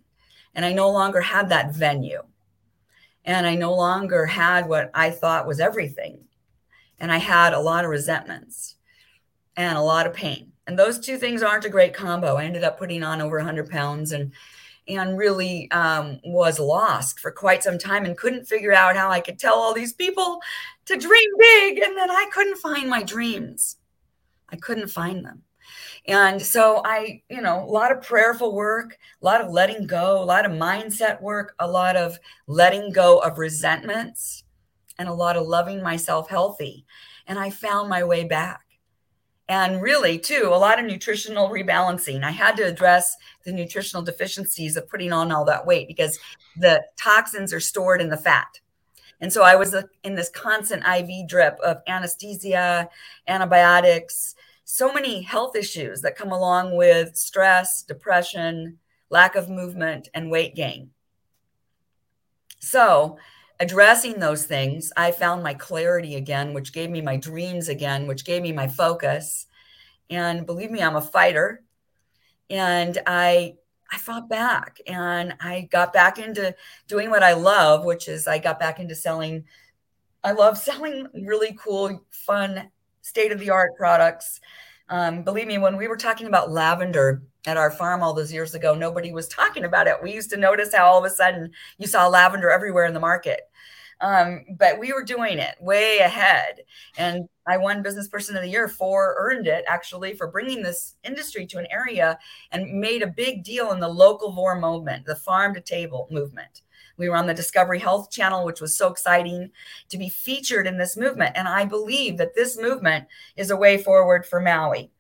And 0.56 0.66
I 0.66 0.74
no 0.74 0.90
longer 0.90 1.22
had 1.22 1.50
that 1.50 1.76
venue 1.76 2.24
and 3.26 3.46
I 3.46 3.56
no 3.56 3.74
longer 3.74 4.26
had 4.26 4.70
what 4.70 4.92
I 4.94 5.10
thought 5.10 5.48
was 5.48 5.60
everything. 5.60 6.20
And 7.00 7.12
I 7.12 7.18
had 7.18 7.54
a 7.54 7.60
lot 7.60 7.84
of 7.84 7.92
resentments 7.92 8.76
and 9.58 9.78
a 9.78 9.82
lot 9.82 10.06
of 10.06 10.14
pain. 10.14 10.54
And 10.68 10.80
those 10.80 11.00
two 11.00 11.18
things 11.18 11.44
aren't 11.44 11.66
a 11.66 11.70
great 11.70 11.94
combo. 11.94 12.36
I 12.36 12.46
ended 12.46 12.64
up 12.64 12.80
putting 12.80 13.04
on 13.04 13.22
over 13.22 13.38
100 13.38 13.70
pounds 13.70 14.12
and 14.12 14.32
and 14.88 15.18
really 15.18 15.70
um, 15.72 16.20
was 16.24 16.60
lost 16.60 17.20
for 17.20 17.32
quite 17.32 17.64
some 17.64 17.80
time 17.80 18.06
and 18.06 18.16
couldn't 18.16 18.46
figure 18.46 18.72
out 18.72 18.96
how 18.96 19.10
I 19.10 19.20
could 19.20 19.40
tell 19.40 19.56
all 19.56 19.74
these 19.74 19.94
people 19.94 20.40
to 20.86 20.96
dream 20.96 21.30
big. 21.40 21.80
And 21.80 21.98
then 21.98 22.12
I 22.12 22.30
couldn't 22.32 22.60
find 22.60 22.88
my 22.88 23.02
dreams. 23.02 23.78
I 24.50 24.58
couldn't 24.58 24.90
find 24.90 25.26
them. 25.26 25.42
And 26.08 26.42
so 26.42 26.82
I, 26.86 27.24
you 27.30 27.42
know, 27.42 27.64
a 27.64 27.72
lot 27.72 27.92
of 27.92 28.02
prayerful 28.02 28.54
work, 28.56 28.98
a 29.22 29.26
lot 29.26 29.42
of 29.42 29.52
letting 29.52 29.88
go, 29.88 30.22
a 30.22 30.26
lot 30.26 30.46
of 30.46 30.52
mindset 30.52 31.22
work, 31.22 31.56
a 31.60 31.68
lot 31.68 31.96
of 31.96 32.20
letting 32.48 32.92
go 32.92 33.20
of 33.20 33.40
resentments, 33.40 34.44
and 35.00 35.10
a 35.10 35.14
lot 35.14 35.36
of 35.38 35.48
loving 35.48 35.82
myself 35.82 36.30
healthy. 36.30 36.86
And 37.28 37.40
I 37.40 37.50
found 37.50 37.90
my 37.90 38.04
way 38.04 38.24
back. 38.26 38.62
and 39.48 39.82
really 39.82 40.18
too 40.18 40.50
a 40.52 40.58
lot 40.58 40.80
of 40.80 40.86
nutritional 40.86 41.50
rebalancing 41.50 42.24
i 42.24 42.32
had 42.32 42.58
to 42.58 42.64
address 42.66 43.16
the 43.46 43.52
nutritional 43.52 44.04
deficiencies 44.04 44.76
of 44.76 44.88
putting 44.90 45.14
on 45.14 45.32
all 45.32 45.46
that 45.46 45.66
weight 45.68 45.88
because 45.88 46.18
the 46.58 46.84
toxins 46.98 47.54
are 47.54 47.60
stored 47.60 48.02
in 48.02 48.10
the 48.10 48.18
fat 48.18 48.60
and 49.22 49.32
so 49.32 49.44
i 49.44 49.56
was 49.56 49.74
uh, 49.76 49.84
in 50.04 50.16
this 50.16 50.30
constant 50.30 50.84
iv 50.98 51.28
drip 51.28 51.58
of 51.64 51.78
anesthesia 51.88 52.90
antibiotics 53.28 54.36
so 54.66 54.92
many 54.92 55.22
health 55.22 55.56
issues 55.56 56.02
that 56.02 56.18
come 56.18 56.32
along 56.32 56.76
with 56.76 57.16
stress 57.16 57.84
depression 57.84 58.78
lack 59.10 59.36
of 59.36 59.50
movement 59.50 60.10
and 60.14 60.30
weight 60.30 60.56
gain 60.56 60.90
so 62.66 63.18
addressing 63.60 64.20
those 64.20 64.46
things, 64.46 64.92
I 64.98 65.12
found 65.12 65.44
my 65.44 65.54
clarity 65.54 66.16
again, 66.16 66.54
which 66.54 66.74
gave 66.74 66.90
me 66.90 67.02
my 67.02 67.18
dreams 67.18 67.70
again, 67.70 68.08
which 68.08 68.26
gave 68.26 68.42
me 68.42 68.52
my 68.52 68.68
focus. 68.68 69.46
And 70.10 70.46
believe 70.46 70.72
me, 70.72 70.82
I'm 70.82 70.96
a 70.96 71.02
fighter. 71.02 71.64
And 72.50 72.98
I 73.06 73.56
I 73.92 73.98
fought 73.98 74.28
back 74.28 74.80
and 74.88 75.36
I 75.40 75.68
got 75.72 75.94
back 75.94 76.18
into 76.18 76.56
doing 76.88 77.12
what 77.12 77.22
I 77.22 77.34
love, 77.34 77.86
which 77.86 78.08
is 78.08 78.28
I 78.28 78.40
got 78.40 78.60
back 78.60 78.80
into 78.80 78.96
selling. 78.96 79.46
I 80.24 80.32
love 80.32 80.58
selling 80.70 81.08
really 81.14 81.56
cool, 81.62 82.04
fun, 82.10 82.72
state 83.06 83.32
of 83.32 83.40
the 83.40 83.52
art 83.52 83.76
products. 83.78 84.42
Um, 84.90 85.22
believe 85.22 85.46
me, 85.46 85.60
when 85.60 85.78
we 85.78 85.88
were 85.88 85.96
talking 85.96 86.26
about 86.26 86.52
lavender 86.52 87.22
at 87.46 87.56
our 87.56 87.70
farm 87.70 88.02
all 88.02 88.16
those 88.16 88.34
years 88.34 88.56
ago, 88.56 88.74
nobody 88.74 89.12
was 89.12 89.28
talking 89.28 89.64
about 89.64 89.86
it. 89.86 90.02
We 90.02 90.12
used 90.12 90.32
to 90.32 90.38
notice 90.38 90.74
how 90.74 90.88
all 90.88 90.98
of 90.98 91.06
a 91.06 91.16
sudden 91.16 91.52
you 91.78 91.86
saw 91.86 92.08
lavender 92.08 92.50
everywhere 92.50 92.86
in 92.86 92.96
the 92.96 93.00
market. 93.00 93.42
Um, 94.02 94.44
but 94.58 94.80
we 94.80 94.92
were 94.92 95.04
doing 95.04 95.38
it 95.38 95.56
way 95.62 96.00
ahead. 96.00 96.62
And 96.98 97.30
I 97.48 97.58
won 97.58 97.84
Business 97.84 98.08
Person 98.08 98.36
of 98.36 98.42
the 98.42 98.50
Year 98.50 98.68
for, 98.68 99.16
earned 99.18 99.48
it 99.48 99.64
actually 99.68 100.16
for 100.16 100.28
bringing 100.28 100.64
this 100.64 100.96
industry 101.04 101.46
to 101.48 101.60
an 101.60 101.68
area 101.70 102.18
and 102.52 102.80
made 102.80 103.04
a 103.04 103.08
big 103.08 103.44
deal 103.44 103.72
in 103.72 103.80
the 103.80 103.88
locavore 103.88 104.60
movement, 104.60 105.06
the 105.06 105.16
farm 105.16 105.54
to 105.54 105.62
table 105.62 106.08
movement. 106.10 106.62
We 106.98 107.10
were 107.10 107.16
on 107.16 107.28
the 107.28 107.34
Discovery 107.34 107.80
Health 107.80 108.10
channel, 108.12 108.46
which 108.46 108.62
was 108.62 108.78
so 108.78 108.90
exciting 108.90 109.52
to 109.90 109.98
be 109.98 110.10
featured 110.10 110.68
in 110.68 110.78
this 110.78 110.96
movement. 110.98 111.36
And 111.36 111.48
I 111.48 111.66
believe 111.66 112.18
that 112.18 112.36
this 112.36 112.58
movement 112.58 113.08
is 113.36 113.52
a 113.52 113.58
way 113.58 113.78
forward 113.78 114.26
for 114.26 114.40
Maui 114.40 114.92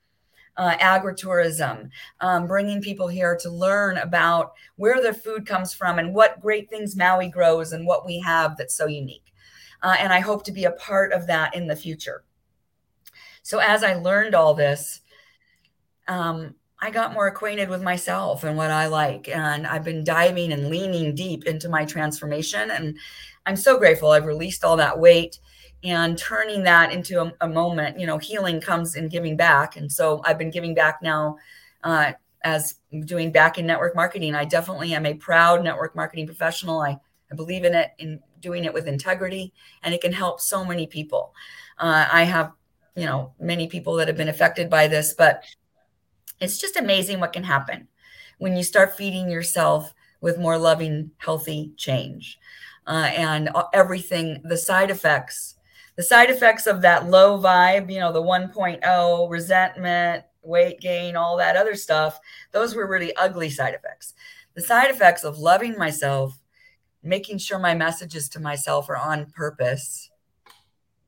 uh, 0.58 0.78
agritourism, 0.78 1.90
um, 2.22 2.48
bringing 2.48 2.82
people 2.82 3.08
here 3.08 3.38
to 3.42 3.50
learn 3.50 3.98
about 3.98 4.54
where 4.78 5.02
their 5.02 5.14
food 5.14 5.46
comes 5.46 5.74
from 5.74 6.00
and 6.00 6.14
what 6.14 6.42
great 6.42 6.70
things 6.70 6.96
Maui 6.96 7.28
grows 7.28 7.74
and 7.74 7.86
what 7.86 8.06
we 8.06 8.20
have 8.20 8.58
that's 8.58 8.76
so 8.76 8.88
unique. 8.88 9.34
Uh, 9.82 9.96
and 10.00 10.14
I 10.14 10.20
hope 10.20 10.44
to 10.46 10.52
be 10.52 10.66
a 10.66 10.72
part 10.72 11.12
of 11.12 11.28
that 11.28 11.56
in 11.56 11.68
the 11.68 11.76
future. 11.76 12.24
So 13.44 13.60
as 13.60 13.84
I 13.84 13.96
learned 13.96 14.34
all 14.34 14.54
this, 14.54 15.02
um, 16.08 16.56
I 16.82 16.92
got 16.92 17.14
more 17.14 17.28
acquainted 17.28 17.70
with 17.70 17.82
myself 17.82 18.44
and 18.44 18.58
what 18.58 18.72
I 18.72 18.88
like. 18.88 19.30
And 19.30 19.66
I've 19.66 19.84
been 19.84 20.04
diving 20.04 20.52
and 20.52 20.70
leaning 20.70 21.16
deep 21.16 21.46
into 21.46 21.70
my 21.70 21.86
transformation. 21.86 22.70
And 22.72 22.98
I'm 23.46 23.56
so 23.56 23.78
grateful 23.78 24.12
I've 24.12 24.26
released 24.26 24.64
all 24.64 24.78
that 24.78 25.00
weight 25.00 25.40
and 25.86 26.18
turning 26.18 26.64
that 26.64 26.92
into 26.92 27.22
a, 27.22 27.32
a, 27.42 27.48
moment 27.48 28.00
you 28.00 28.08
know 28.08 28.18
healing 28.18 28.60
comes 28.60 28.96
in 28.96 29.08
giving 29.08 29.38
back 29.38 29.76
and 29.76 29.92
so 29.92 30.22
i've 30.26 30.38
been 30.38 30.50
giving 30.50 30.74
back 30.74 31.02
now 31.02 31.38
uh, 31.84 32.12
as 32.44 32.76
doing 33.06 33.32
back 33.32 33.58
in 33.58 33.66
network 33.66 33.96
marketing 33.96 34.36
i 34.36 34.44
definitely 34.44 34.94
am 34.94 35.06
a 35.06 35.14
proud 35.14 35.64
network 35.64 35.96
marketing 35.96 36.26
professional 36.26 36.82
i, 36.82 36.98
I 37.32 37.36
believe 37.36 37.66
in 37.66 37.76
it 37.76 37.92
in 38.00 38.20
doing 38.40 38.66
it 38.66 38.74
with 38.74 38.88
integrity 38.88 39.54
and 39.84 39.94
it 39.94 40.02
can 40.02 40.14
help 40.14 40.42
so 40.42 40.66
many 40.66 40.88
people 40.88 41.34
uh, 41.78 42.08
i 42.12 42.24
have 42.24 42.52
you 42.96 43.06
know 43.06 43.34
many 43.40 43.68
people 43.68 43.96
that 43.96 44.08
have 44.08 44.18
been 44.18 44.30
affected 44.30 44.70
by 44.70 44.88
this 44.88 45.14
but 45.14 45.44
it's 46.40 46.58
just 46.58 46.78
amazing 46.78 47.20
what 47.20 47.34
can 47.34 47.44
happen 47.44 47.88
when 48.38 48.56
you 48.56 48.64
start 48.64 48.98
feeding 48.98 49.30
yourself 49.30 49.94
with 50.22 50.38
more 50.38 50.58
loving 50.58 51.12
healthy 51.18 51.72
change 51.78 52.40
uh, 52.88 53.10
and 53.16 53.50
everything 53.74 54.42
the 54.44 54.58
side 54.58 54.90
effects 54.90 55.56
the 55.96 56.04
side 56.04 56.30
effects 56.30 56.68
of 56.68 56.82
that 56.82 57.10
low 57.10 57.40
vibe, 57.40 57.92
you 57.92 58.00
know, 58.00 58.12
the 58.12 58.22
1.0, 58.22 59.30
resentment, 59.30 60.26
weight 60.42 60.82
gain, 60.82 61.16
all 61.16 61.38
that 61.38 61.56
other 61.56 61.76
stuff, 61.76 62.20
those 62.52 62.76
were 62.76 62.88
really 62.88 63.16
ugly 63.16 63.50
side 63.50 63.74
effects. 63.74 64.14
The 64.56 64.62
side 64.62 64.90
effects 64.92 65.24
of 65.24 65.38
loving 65.38 65.78
myself, 65.78 66.40
making 67.02 67.38
sure 67.38 67.60
my 67.60 67.74
messages 67.74 68.28
to 68.30 68.40
myself 68.40 68.90
are 68.90 68.98
on 68.98 69.32
purpose 69.32 70.10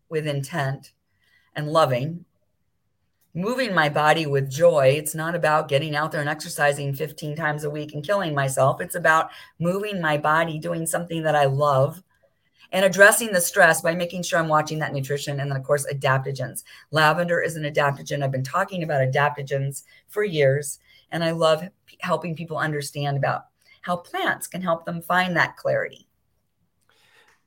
with 0.09 0.25
intent 0.25 0.93
and 1.53 1.67
loving, 1.67 2.23
moving 3.37 3.71
my 3.71 3.87
body 3.87 4.25
with 4.25 4.49
joy. 4.49 4.95
It's 4.97 5.13
not 5.13 5.35
about 5.35 5.67
getting 5.67 5.95
out 5.95 6.11
there 6.11 6.21
and 6.21 6.29
exercising 6.29 6.95
15 6.95 7.35
times 7.35 7.63
a 7.63 7.69
week 7.69 7.93
and 7.93 8.03
killing 8.03 8.33
myself. 8.33 8.81
It's 8.81 8.95
about 8.95 9.29
moving 9.59 10.01
my 10.01 10.17
body, 10.17 10.57
doing 10.57 10.87
something 10.87 11.21
that 11.21 11.35
I 11.35 11.45
love 11.45 12.01
and 12.71 12.83
addressing 12.83 13.31
the 13.31 13.39
stress 13.39 13.81
by 13.81 13.93
making 13.93 14.23
sure 14.23 14.39
I'm 14.39 14.47
watching 14.47 14.79
that 14.79 14.91
nutrition. 14.91 15.39
And 15.39 15.51
then, 15.51 15.57
of 15.57 15.63
course, 15.63 15.85
adaptogens. 15.85 16.63
Lavender 16.89 17.39
is 17.39 17.55
an 17.55 17.63
adaptogen. 17.63 18.23
I've 18.23 18.31
been 18.31 18.43
talking 18.43 18.81
about 18.81 19.07
adaptogens 19.07 19.83
for 20.07 20.23
years, 20.23 20.79
and 21.11 21.23
I 21.23 21.29
love 21.29 21.63
helping 21.99 22.35
people 22.35 22.57
understand 22.57 23.17
about 23.17 23.45
how 23.81 23.97
plants 23.97 24.47
can 24.47 24.63
help 24.63 24.83
them 24.83 24.99
find 24.99 25.37
that 25.37 25.57
clarity. 25.57 26.06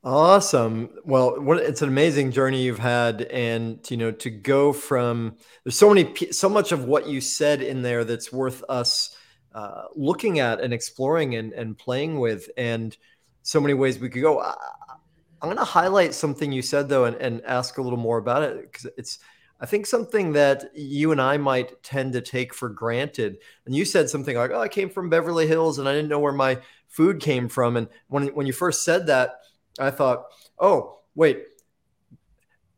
Awesome. 0.03 0.89
Well, 1.05 1.39
what 1.39 1.59
it's 1.59 1.83
an 1.83 1.87
amazing 1.89 2.31
journey 2.31 2.63
you've 2.63 2.79
had, 2.79 3.21
and 3.23 3.79
you 3.91 3.97
know, 3.97 4.11
to 4.11 4.31
go 4.31 4.73
from 4.73 5.35
there's 5.63 5.77
so 5.77 5.93
many, 5.93 6.31
so 6.31 6.49
much 6.49 6.71
of 6.71 6.85
what 6.85 7.07
you 7.07 7.21
said 7.21 7.61
in 7.61 7.83
there 7.83 8.03
that's 8.03 8.33
worth 8.33 8.63
us 8.67 9.15
uh, 9.53 9.83
looking 9.95 10.39
at 10.39 10.59
and 10.59 10.73
exploring 10.73 11.35
and, 11.35 11.53
and 11.53 11.77
playing 11.77 12.19
with, 12.19 12.49
and 12.57 12.97
so 13.43 13.61
many 13.61 13.75
ways 13.75 13.99
we 13.99 14.09
could 14.09 14.23
go. 14.23 14.41
I'm 14.41 15.47
going 15.47 15.57
to 15.57 15.63
highlight 15.63 16.13
something 16.13 16.51
you 16.51 16.61
said 16.61 16.89
though, 16.89 17.05
and, 17.05 17.15
and 17.17 17.41
ask 17.45 17.77
a 17.77 17.81
little 17.81 17.99
more 17.99 18.17
about 18.17 18.43
it 18.43 18.71
because 18.71 18.87
it's, 18.97 19.19
I 19.59 19.65
think 19.67 19.85
something 19.85 20.33
that 20.33 20.71
you 20.75 21.11
and 21.11 21.21
I 21.21 21.37
might 21.37 21.81
tend 21.83 22.13
to 22.13 22.21
take 22.21 22.53
for 22.53 22.69
granted. 22.69 23.37
And 23.65 23.75
you 23.75 23.85
said 23.85 24.09
something 24.09 24.35
like, 24.35 24.51
"Oh, 24.51 24.61
I 24.61 24.67
came 24.67 24.89
from 24.89 25.09
Beverly 25.09 25.45
Hills, 25.47 25.77
and 25.77 25.87
I 25.87 25.93
didn't 25.93 26.09
know 26.09 26.19
where 26.19 26.33
my 26.33 26.59
food 26.87 27.19
came 27.19 27.49
from." 27.49 27.77
And 27.77 27.87
when 28.07 28.27
when 28.29 28.47
you 28.47 28.53
first 28.53 28.83
said 28.83 29.07
that, 29.07 29.35
I 29.79 29.91
thought, 29.91 30.25
"Oh, 30.59 30.99
wait." 31.15 31.43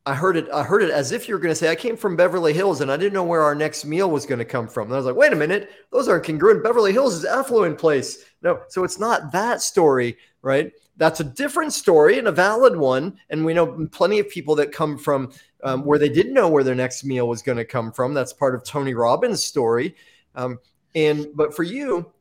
I 0.05 0.13
heard 0.13 0.35
it. 0.35 0.49
I 0.51 0.63
heard 0.63 0.83
it 0.83 0.89
as 0.89 1.13
if 1.13 1.29
you 1.29 1.33
were 1.33 1.39
going 1.39 1.53
to 1.53 1.55
say, 1.55 1.71
"I 1.71 1.75
came 1.75 1.95
from 1.95 2.17
Beverly 2.17 2.51
Hills, 2.51 2.81
and 2.81 2.91
I 2.91 2.97
didn't 2.97 3.13
know 3.13 3.23
where 3.23 3.41
our 3.41 3.55
next 3.55 3.85
meal 3.85 4.11
was 4.11 4.25
going 4.25 4.39
to 4.39 4.45
come 4.45 4.67
from." 4.67 4.87
And 4.87 4.93
I 4.93 4.97
was 4.97 5.05
like, 5.05 5.15
"Wait 5.15 5.31
a 5.31 5.35
minute, 5.35 5.69
those 5.91 6.09
aren't 6.09 6.25
congruent. 6.25 6.61
Beverly 6.61 6.91
Hills 6.91 7.15
is 7.15 7.23
affluent 7.23 7.77
place. 7.77 8.25
No, 8.41 8.61
so 8.67 8.83
it's 8.83 8.99
not 8.99 9.31
that 9.31 9.61
story, 9.61 10.17
right? 10.41 10.73
That's 10.97 11.21
a 11.21 11.23
different 11.23 11.73
story 11.73 12.19
and 12.19 12.27
a 12.27 12.31
valid 12.31 12.75
one. 12.75 13.17
And 13.29 13.45
we 13.45 13.53
know 13.53 13.87
plenty 13.91 14.19
of 14.19 14.29
people 14.29 14.55
that 14.55 14.71
come 14.71 14.97
from 14.97 15.31
um, 15.63 15.85
where 15.85 15.97
they 15.97 16.09
didn't 16.09 16.33
know 16.33 16.49
where 16.49 16.63
their 16.63 16.75
next 16.75 17.03
meal 17.03 17.27
was 17.27 17.41
going 17.41 17.57
to 17.57 17.65
come 17.65 17.91
from. 17.91 18.13
That's 18.13 18.33
part 18.33 18.53
of 18.53 18.63
Tony 18.63 18.93
Robbins' 18.93 19.43
story. 19.43 19.95
Um, 20.35 20.59
and 20.95 21.27
but 21.33 21.55
for 21.55 21.63
you, 21.63 22.11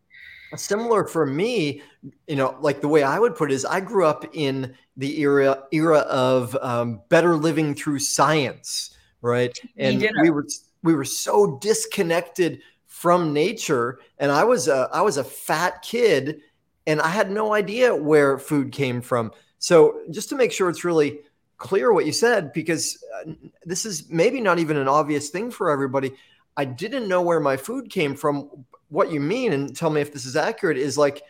similar 0.57 1.05
for 1.05 1.27
me, 1.27 1.83
you 2.27 2.37
know, 2.37 2.57
like 2.61 2.81
the 2.81 2.89
way 2.89 3.03
I 3.03 3.19
would 3.19 3.35
put 3.35 3.51
it 3.51 3.55
is, 3.55 3.65
I 3.65 3.81
grew 3.81 4.07
up 4.07 4.25
in 4.33 4.75
the 4.97 5.21
era 5.21 5.65
era 5.73 5.99
of 6.01 6.57
um, 6.61 7.01
better 7.09 7.37
living 7.37 7.75
through 7.75 7.99
science, 7.99 8.97
right? 9.21 9.59
And 9.77 10.07
we 10.21 10.31
were 10.31 10.47
we 10.83 10.95
were 10.95 11.05
so 11.05 11.59
disconnected 11.59 12.61
from 12.87 13.33
nature, 13.33 14.01
and 14.19 14.31
I 14.31 14.45
was 14.45 14.69
a 14.69 14.89
I 14.93 15.01
was 15.03 15.17
a 15.17 15.25
fat 15.25 15.83
kid 15.83 16.41
and 16.87 17.01
I 17.01 17.09
had 17.09 17.31
no 17.31 17.55
idea 17.55 17.95
where 17.95 18.39
food 18.39 18.73
came 18.73 19.01
from. 19.01 19.33
So 19.59 20.01
just 20.11 20.29
to 20.31 20.37
make 20.37 20.53
sure 20.53 20.69
it's 20.69 20.85
really 20.85 21.21
clear 21.59 21.93
what 21.93 22.07
you 22.07 22.13
said, 22.13 22.53
because 22.53 23.03
uh, 23.21 23.33
this 23.65 23.87
is 23.87 24.11
maybe 24.11 24.41
not 24.41 24.59
even 24.59 24.77
an 24.77 24.89
obvious 24.89 25.31
thing 25.31 25.51
for 25.51 25.71
everybody. 25.71 26.13
I 26.57 26.65
didn't 26.65 27.09
know 27.09 27.23
where 27.23 27.41
my 27.41 27.57
food 27.57 27.91
came 27.91 28.15
from. 28.15 28.65
What 28.89 29.11
you 29.11 29.21
mean, 29.21 29.53
and 29.53 29.75
tell 29.75 29.91
me 29.91 30.01
if 30.01 30.13
this 30.13 30.27
is 30.27 30.37
accurate, 30.37 30.77
is 30.77 30.99
like 30.99 31.23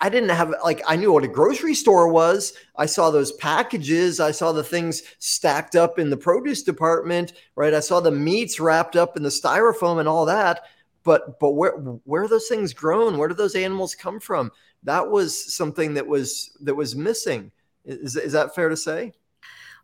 I 0.00 0.08
didn't 0.08 0.30
have 0.30 0.54
like 0.64 0.82
I 0.86 0.96
knew 0.96 1.12
what 1.12 1.24
a 1.24 1.28
grocery 1.28 1.74
store 1.74 2.08
was. 2.08 2.54
I 2.76 2.86
saw 2.86 3.10
those 3.10 3.32
packages. 3.32 4.20
I 4.20 4.30
saw 4.30 4.52
the 4.52 4.64
things 4.64 5.02
stacked 5.18 5.76
up 5.76 5.98
in 5.98 6.08
the 6.10 6.16
produce 6.16 6.62
department, 6.62 7.34
right? 7.56 7.74
I 7.74 7.80
saw 7.80 8.00
the 8.00 8.10
meats 8.10 8.58
wrapped 8.58 8.96
up 8.96 9.16
in 9.16 9.22
the 9.22 9.28
styrofoam 9.28 10.00
and 10.00 10.08
all 10.08 10.24
that. 10.26 10.62
But 11.02 11.38
but 11.38 11.52
where 11.52 11.72
where 11.72 12.22
are 12.22 12.28
those 12.28 12.48
things 12.48 12.72
grown? 12.72 13.18
Where 13.18 13.28
do 13.28 13.34
those 13.34 13.54
animals 13.54 13.94
come 13.94 14.20
from? 14.20 14.50
that 14.84 15.10
was 15.10 15.54
something 15.54 15.94
that 15.94 16.06
was 16.06 16.50
that 16.60 16.74
was 16.74 16.94
missing. 16.94 17.50
Is 17.84 18.16
is 18.16 18.32
that 18.32 18.54
fair 18.54 18.68
to 18.68 18.76
say? 18.76 19.12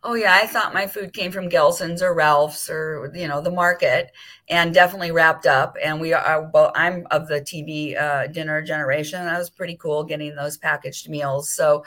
Oh 0.02 0.14
yeah, 0.14 0.34
I 0.40 0.46
thought 0.46 0.72
my 0.72 0.86
food 0.86 1.12
came 1.12 1.30
from 1.30 1.50
Gelson's 1.50 2.00
or 2.02 2.14
Ralph's 2.14 2.70
or 2.70 3.10
you 3.14 3.28
know 3.28 3.42
the 3.42 3.50
market, 3.50 4.10
and 4.48 4.72
definitely 4.72 5.10
wrapped 5.10 5.46
up. 5.46 5.76
And 5.82 6.00
we 6.00 6.14
are 6.14 6.50
well, 6.54 6.72
I'm 6.74 7.06
of 7.10 7.28
the 7.28 7.42
TV 7.42 7.96
uh, 7.96 8.26
dinner 8.28 8.62
generation. 8.62 9.24
That 9.24 9.38
was 9.38 9.50
pretty 9.50 9.76
cool 9.76 10.04
getting 10.04 10.34
those 10.36 10.56
packaged 10.56 11.08
meals. 11.10 11.50
So, 11.52 11.84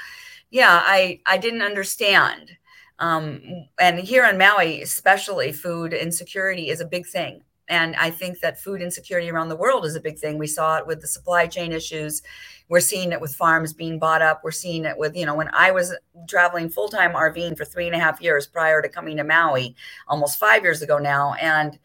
yeah, 0.51 0.81
I 0.85 1.21
I 1.27 1.37
didn't 1.37 1.63
understand 1.63 2.57
Um, 2.99 3.41
and 3.79 3.99
here 3.99 4.25
in 4.25 4.37
Maui, 4.39 4.81
especially 4.83 5.53
food 5.53 5.93
insecurity 5.93 6.69
is 6.69 6.81
a 6.81 6.85
big 6.87 7.07
thing. 7.07 7.43
And 7.69 7.95
I 7.95 8.09
think 8.09 8.39
that 8.39 8.59
food 8.59 8.81
insecurity 8.81 9.29
around 9.31 9.49
the 9.49 9.55
world 9.55 9.85
is 9.85 9.95
a 9.95 10.01
big 10.01 10.19
thing. 10.19 10.37
We 10.37 10.47
saw 10.47 10.77
it 10.77 10.87
with 10.87 11.01
the 11.01 11.07
supply 11.07 11.47
chain 11.47 11.71
issues. 11.71 12.21
We're 12.67 12.81
seeing 12.81 13.11
it 13.11 13.21
with 13.21 13.35
farms 13.35 13.73
being 13.73 13.99
bought 13.99 14.21
up. 14.21 14.41
We're 14.43 14.51
seeing 14.51 14.85
it 14.85 14.97
with, 14.97 15.15
you 15.15 15.25
know, 15.25 15.35
when 15.35 15.49
I 15.53 15.71
was 15.71 15.95
traveling 16.27 16.69
full 16.69 16.89
time 16.89 17.13
RVing 17.13 17.57
for 17.57 17.65
three 17.65 17.87
and 17.87 17.95
a 17.95 17.99
half 17.99 18.21
years 18.21 18.47
prior 18.47 18.81
to 18.81 18.89
coming 18.89 19.17
to 19.17 19.23
Maui, 19.23 19.75
almost 20.07 20.39
five 20.39 20.63
years 20.63 20.81
ago 20.81 20.97
now. 20.97 21.35
And 21.35 21.79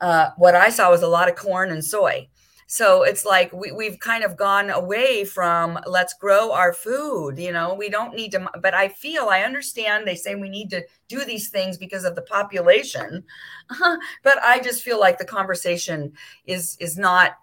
uh, 0.00 0.30
what 0.36 0.54
I 0.54 0.68
saw 0.68 0.90
was 0.90 1.02
a 1.02 1.08
lot 1.08 1.28
of 1.28 1.36
corn 1.36 1.70
and 1.70 1.84
soy. 1.84 2.28
So 2.66 3.04
it's 3.04 3.24
like 3.24 3.52
we, 3.52 3.70
we've 3.70 3.98
kind 4.00 4.24
of 4.24 4.36
gone 4.36 4.70
away 4.70 5.24
from 5.24 5.78
let's 5.86 6.14
grow 6.14 6.52
our 6.52 6.72
food. 6.72 7.38
You 7.38 7.52
know, 7.52 7.74
we 7.74 7.88
don't 7.88 8.14
need 8.14 8.32
to, 8.32 8.48
but 8.60 8.74
I 8.74 8.88
feel 8.88 9.28
I 9.28 9.42
understand 9.42 10.06
they 10.06 10.16
say 10.16 10.34
we 10.34 10.48
need 10.48 10.70
to 10.70 10.84
do 11.08 11.24
these 11.24 11.48
things 11.48 11.78
because 11.78 12.04
of 12.04 12.16
the 12.16 12.22
population. 12.22 13.22
but 14.22 14.42
I 14.42 14.60
just 14.60 14.82
feel 14.82 14.98
like 14.98 15.18
the 15.18 15.24
conversation 15.24 16.12
is 16.44 16.76
is 16.80 16.98
not 16.98 17.38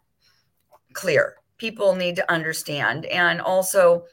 clear. 0.92 1.36
People 1.58 1.96
need 1.96 2.18
to 2.18 2.32
understand. 2.32 3.06
And 3.06 3.40
also 3.40 4.06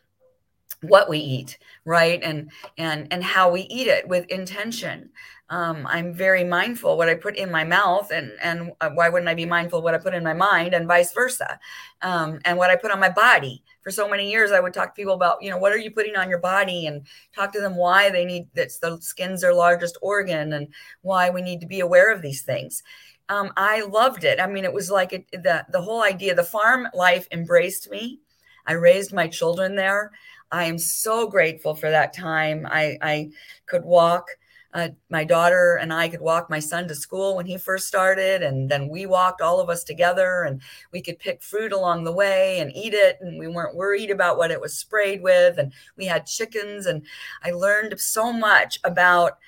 what 0.83 1.11
we 1.11 1.19
eat 1.19 1.59
right 1.85 2.21
and 2.23 2.50
and 2.79 3.07
and 3.11 3.23
how 3.23 3.50
we 3.50 3.62
eat 3.62 3.87
it 3.87 4.09
with 4.09 4.25
intention 4.26 5.11
um, 5.50 5.87
i'm 5.88 6.14
very 6.14 6.45
mindful 6.45 6.97
what 6.97 7.09
i 7.09 7.14
put 7.14 7.37
in 7.37 7.50
my 7.50 7.64
mouth 7.64 8.11
and 8.11 8.33
and 8.42 8.73
uh, 8.80 8.90
why 8.90 9.09
wouldn't 9.09 9.28
i 9.28 9.35
be 9.35 9.45
mindful 9.45 9.83
what 9.83 9.95
i 9.95 9.99
put 9.99 10.14
in 10.14 10.25
my 10.25 10.33
mind 10.33 10.75
and 10.75 10.87
vice 10.87 11.12
versa? 11.12 11.59
Um, 12.02 12.40
and 12.45 12.57
what 12.57 12.71
i 12.71 12.76
put 12.76 12.90
on 12.90 13.00
my 13.00 13.11
body. 13.11 13.62
For 13.83 13.90
so 13.90 14.09
many 14.09 14.30
years 14.30 14.52
i 14.52 14.61
would 14.61 14.73
talk 14.73 14.95
to 14.95 15.00
people 15.00 15.14
about 15.14 15.42
you 15.42 15.50
know 15.50 15.59
what 15.59 15.73
are 15.73 15.78
you 15.78 15.90
putting 15.90 16.16
on 16.16 16.30
your 16.30 16.38
body 16.38 16.87
and 16.87 17.07
talk 17.35 17.52
to 17.52 17.61
them 17.61 17.76
why 17.76 18.11
they 18.11 18.25
need 18.25 18.49
that's 18.54 18.78
the 18.78 18.99
skin's 19.00 19.40
their 19.40 19.54
largest 19.54 19.99
organ 20.02 20.52
and 20.52 20.69
why 21.02 21.30
we 21.30 21.42
need 21.42 21.61
to 21.61 21.66
be 21.66 21.80
aware 21.80 22.12
of 22.12 22.23
these 22.23 22.42
things. 22.42 22.83
Um, 23.28 23.52
i 23.57 23.83
loved 23.83 24.25
it. 24.25 24.40
I 24.40 24.47
mean 24.47 24.64
it 24.64 24.73
was 24.73 24.90
like 24.90 25.12
it, 25.12 25.26
the 25.33 25.66
the 25.71 25.83
whole 25.83 26.02
idea 26.02 26.35
the 26.35 26.45
farm 26.45 26.88
life 26.95 27.26
embraced 27.33 27.90
me. 27.90 28.21
I 28.66 28.75
raised 28.75 29.12
my 29.12 29.26
children 29.26 29.75
there. 29.75 30.12
I 30.52 30.64
am 30.64 30.78
so 30.78 31.28
grateful 31.28 31.75
for 31.75 31.90
that 31.90 32.12
time. 32.12 32.66
I, 32.69 32.99
I 33.00 33.30
could 33.66 33.85
walk. 33.85 34.26
Uh, 34.73 34.89
my 35.09 35.25
daughter 35.25 35.77
and 35.77 35.93
I 35.93 36.09
could 36.09 36.21
walk 36.21 36.49
my 36.49 36.61
son 36.61 36.87
to 36.89 36.95
school 36.95 37.37
when 37.37 37.47
he 37.47 37.59
first 37.59 37.89
started, 37.89 38.43
and 38.43 38.71
then 38.71 38.89
we 38.89 39.05
walked 39.05 39.41
all 39.41 39.61
of 39.61 39.69
us 39.69 39.83
together, 39.83 40.45
and 40.45 40.61
we 40.93 41.03
could 41.03 41.19
pick 41.19 41.43
fruit 41.43 41.73
along 41.73 42.05
the 42.05 42.12
way 42.12 42.61
and 42.61 42.73
eat 42.75 42.95
it, 42.95 43.19
and 43.21 43.39
we 43.39 43.49
weren't 43.49 43.75
worried 43.75 44.11
about 44.11 44.39
what 44.39 44.53
it 44.53 44.61
was 44.61 44.79
sprayed 44.79 45.23
with, 45.23 45.59
and 45.59 45.73
we 45.97 46.07
had 46.07 46.27
chickens, 46.27 46.87
and 46.87 47.05
I 47.43 47.50
learned 47.50 47.99
so 47.99 48.33
much 48.33 48.79
about 48.85 49.39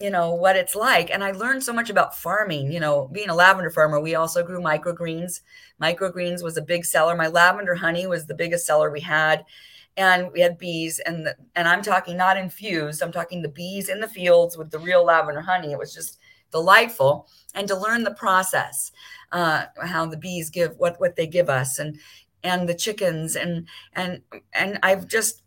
you 0.00 0.10
know 0.10 0.34
what 0.34 0.56
it's 0.56 0.74
like 0.74 1.10
and 1.10 1.22
i 1.22 1.30
learned 1.30 1.62
so 1.62 1.72
much 1.72 1.88
about 1.88 2.16
farming 2.16 2.72
you 2.72 2.80
know 2.80 3.08
being 3.12 3.28
a 3.28 3.34
lavender 3.34 3.70
farmer 3.70 4.00
we 4.00 4.16
also 4.16 4.42
grew 4.42 4.60
microgreens. 4.60 5.42
Microgreens 5.80 6.42
was 6.42 6.56
a 6.56 6.62
big 6.62 6.84
seller. 6.84 7.14
My 7.14 7.28
lavender 7.28 7.74
honey 7.76 8.06
was 8.08 8.26
the 8.26 8.34
biggest 8.34 8.66
seller 8.66 8.90
we 8.90 9.00
had 9.00 9.44
and 9.96 10.30
we 10.32 10.40
had 10.40 10.58
bees 10.58 11.00
and 11.00 11.26
the, 11.26 11.36
and 11.54 11.68
I'm 11.68 11.82
talking 11.82 12.16
not 12.16 12.36
infused 12.36 13.02
I'm 13.02 13.12
talking 13.12 13.42
the 13.42 13.48
bees 13.48 13.88
in 13.88 14.00
the 14.00 14.08
fields 14.08 14.56
with 14.56 14.70
the 14.70 14.78
real 14.78 15.04
lavender 15.04 15.42
honey. 15.42 15.72
It 15.72 15.78
was 15.78 15.94
just 15.94 16.18
delightful. 16.50 17.28
And 17.54 17.68
to 17.68 17.76
learn 17.76 18.04
the 18.04 18.14
process 18.14 18.92
uh, 19.32 19.66
how 19.82 20.06
the 20.06 20.16
bees 20.16 20.50
give 20.50 20.76
what 20.78 20.98
what 21.00 21.16
they 21.16 21.26
give 21.26 21.48
us 21.48 21.78
and 21.78 21.98
and 22.42 22.68
the 22.68 22.74
chickens 22.74 23.36
and 23.36 23.68
and 23.94 24.22
and 24.54 24.78
I've 24.82 25.06
just 25.08 25.42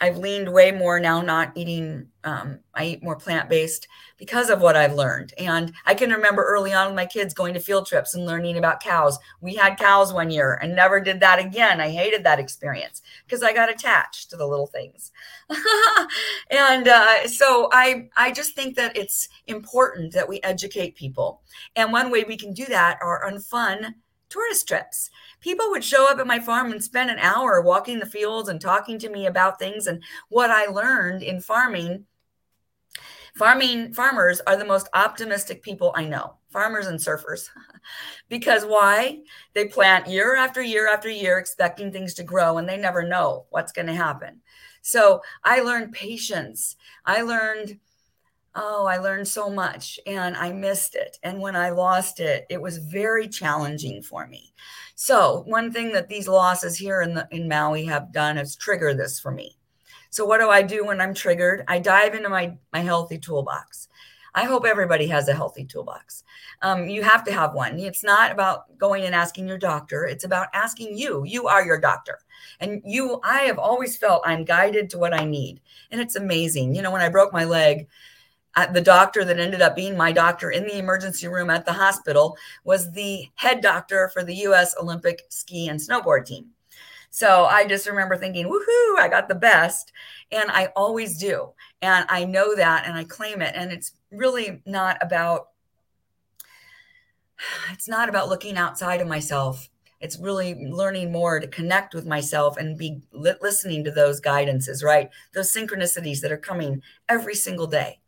I've 0.00 0.18
leaned 0.18 0.52
way 0.52 0.72
more 0.72 1.00
now, 1.00 1.22
not 1.22 1.52
eating, 1.54 2.08
um, 2.24 2.60
I 2.74 2.84
eat 2.84 3.02
more 3.02 3.16
plant 3.16 3.48
based 3.48 3.88
because 4.18 4.50
of 4.50 4.60
what 4.60 4.76
I've 4.76 4.94
learned. 4.94 5.34
And 5.38 5.72
I 5.84 5.94
can 5.94 6.10
remember 6.10 6.44
early 6.44 6.72
on 6.72 6.86
with 6.86 6.96
my 6.96 7.06
kids 7.06 7.34
going 7.34 7.54
to 7.54 7.60
field 7.60 7.86
trips 7.86 8.14
and 8.14 8.26
learning 8.26 8.56
about 8.56 8.80
cows. 8.80 9.18
We 9.40 9.54
had 9.54 9.78
cows 9.78 10.12
one 10.12 10.30
year 10.30 10.58
and 10.62 10.74
never 10.74 11.00
did 11.00 11.20
that 11.20 11.38
again. 11.38 11.80
I 11.80 11.90
hated 11.90 12.24
that 12.24 12.40
experience 12.40 13.02
because 13.24 13.42
I 13.42 13.52
got 13.52 13.70
attached 13.70 14.30
to 14.30 14.36
the 14.36 14.46
little 14.46 14.66
things. 14.66 15.12
and 16.50 16.88
uh, 16.88 17.28
so 17.28 17.68
I, 17.72 18.08
I 18.16 18.32
just 18.32 18.54
think 18.54 18.76
that 18.76 18.96
it's 18.96 19.28
important 19.46 20.12
that 20.14 20.28
we 20.28 20.40
educate 20.42 20.96
people. 20.96 21.42
And 21.74 21.92
one 21.92 22.10
way 22.10 22.24
we 22.24 22.36
can 22.36 22.52
do 22.52 22.64
that 22.66 22.98
are 23.02 23.26
on 23.26 23.40
fun 23.40 23.96
tourist 24.28 24.66
trips. 24.66 25.10
People 25.40 25.70
would 25.70 25.84
show 25.84 26.10
up 26.10 26.18
at 26.18 26.26
my 26.26 26.40
farm 26.40 26.72
and 26.72 26.82
spend 26.82 27.10
an 27.10 27.18
hour 27.18 27.60
walking 27.60 27.98
the 27.98 28.06
fields 28.06 28.48
and 28.48 28.60
talking 28.60 28.98
to 28.98 29.08
me 29.08 29.26
about 29.26 29.58
things 29.58 29.86
and 29.86 30.02
what 30.28 30.50
I 30.50 30.66
learned 30.66 31.22
in 31.22 31.40
farming. 31.40 32.04
Farming 33.36 33.92
farmers 33.92 34.40
are 34.46 34.56
the 34.56 34.64
most 34.64 34.88
optimistic 34.94 35.62
people 35.62 35.92
I 35.94 36.06
know, 36.06 36.36
farmers 36.48 36.86
and 36.86 36.98
surfers. 36.98 37.48
because 38.30 38.64
why? 38.64 39.18
They 39.52 39.66
plant 39.66 40.06
year 40.06 40.36
after 40.36 40.62
year 40.62 40.88
after 40.88 41.10
year 41.10 41.36
expecting 41.36 41.92
things 41.92 42.14
to 42.14 42.22
grow 42.22 42.56
and 42.56 42.66
they 42.66 42.78
never 42.78 43.02
know 43.02 43.44
what's 43.50 43.72
going 43.72 43.88
to 43.88 43.94
happen. 43.94 44.40
So 44.80 45.20
I 45.44 45.60
learned 45.60 45.92
patience. 45.92 46.76
I 47.04 47.22
learned 47.22 47.78
oh, 48.56 48.86
I 48.86 48.96
learned 48.96 49.28
so 49.28 49.50
much 49.50 50.00
and 50.06 50.34
I 50.34 50.50
missed 50.50 50.94
it. 50.94 51.18
And 51.22 51.38
when 51.38 51.54
I 51.54 51.70
lost 51.70 52.20
it, 52.20 52.46
it 52.48 52.60
was 52.60 52.78
very 52.78 53.28
challenging 53.28 54.02
for 54.02 54.26
me. 54.26 54.54
So 54.94 55.42
one 55.46 55.70
thing 55.70 55.92
that 55.92 56.08
these 56.08 56.26
losses 56.26 56.74
here 56.78 57.02
in 57.02 57.12
the 57.12 57.28
in 57.30 57.48
Maui 57.48 57.84
have 57.84 58.12
done 58.12 58.38
is 58.38 58.56
trigger 58.56 58.94
this 58.94 59.20
for 59.20 59.30
me. 59.30 59.58
So 60.10 60.24
what 60.24 60.40
do 60.40 60.48
I 60.50 60.62
do 60.62 60.84
when 60.86 61.00
I'm 61.00 61.14
triggered? 61.14 61.64
I 61.68 61.78
dive 61.78 62.14
into 62.14 62.28
my 62.28 62.56
my 62.72 62.80
healthy 62.80 63.18
toolbox. 63.18 63.88
I 64.36 64.44
hope 64.44 64.66
everybody 64.66 65.06
has 65.06 65.28
a 65.28 65.34
healthy 65.34 65.64
toolbox. 65.64 66.22
Um, 66.60 66.88
you 66.88 67.02
have 67.02 67.24
to 67.24 67.32
have 67.32 67.54
one. 67.54 67.78
It's 67.78 68.04
not 68.04 68.30
about 68.30 68.76
going 68.76 69.04
and 69.04 69.14
asking 69.14 69.48
your 69.48 69.56
doctor. 69.56 70.04
It's 70.04 70.24
about 70.24 70.48
asking 70.52 70.98
you. 70.98 71.24
You 71.24 71.46
are 71.46 71.64
your 71.64 71.80
doctor. 71.80 72.18
And 72.60 72.82
you, 72.84 73.18
I 73.24 73.44
have 73.44 73.58
always 73.58 73.96
felt 73.96 74.22
I'm 74.26 74.44
guided 74.44 74.90
to 74.90 74.98
what 74.98 75.14
I 75.14 75.24
need. 75.24 75.62
And 75.90 76.02
it's 76.02 76.16
amazing. 76.16 76.74
You 76.74 76.82
know, 76.82 76.90
when 76.90 77.00
I 77.00 77.08
broke 77.08 77.32
my 77.32 77.44
leg, 77.44 77.88
the 78.72 78.82
doctor 78.82 79.24
that 79.24 79.38
ended 79.38 79.62
up 79.62 79.74
being 79.74 79.96
my 79.96 80.12
doctor 80.12 80.50
in 80.50 80.64
the 80.64 80.78
emergency 80.78 81.28
room 81.28 81.48
at 81.48 81.64
the 81.64 81.72
hospital 81.72 82.36
was 82.62 82.92
the 82.92 83.28
head 83.36 83.62
doctor 83.62 84.10
for 84.12 84.22
the 84.22 84.34
US 84.46 84.74
Olympic 84.78 85.22
ski 85.30 85.68
and 85.68 85.80
snowboard 85.80 86.26
team. 86.26 86.50
So 87.10 87.44
I 87.44 87.66
just 87.66 87.86
remember 87.86 88.16
thinking, 88.16 88.46
woohoo, 88.46 88.98
I 88.98 89.08
got 89.08 89.28
the 89.28 89.34
best. 89.34 89.92
And 90.30 90.50
I 90.50 90.66
always 90.76 91.18
do. 91.18 91.52
And 91.82 92.06
I 92.08 92.24
know 92.24 92.54
that 92.56 92.86
and 92.86 92.96
I 92.96 93.04
claim 93.04 93.42
it. 93.42 93.54
And 93.54 93.72
it's 93.72 93.92
really 94.10 94.62
not 94.66 94.98
about 95.00 95.48
it's 97.72 97.88
not 97.88 98.08
about 98.08 98.28
looking 98.28 98.56
outside 98.56 99.00
of 99.00 99.08
myself. 99.08 99.68
It's 100.00 100.18
really 100.18 100.54
learning 100.66 101.10
more 101.10 101.40
to 101.40 101.46
connect 101.48 101.94
with 101.94 102.06
myself 102.06 102.58
and 102.58 102.76
be 102.76 103.00
listening 103.12 103.82
to 103.84 103.90
those 103.90 104.20
guidances, 104.20 104.84
right? 104.84 105.08
Those 105.32 105.52
synchronicities 105.52 106.20
that 106.20 106.30
are 106.30 106.36
coming 106.36 106.82
every 107.08 107.34
single 107.34 107.66
day 107.66 108.00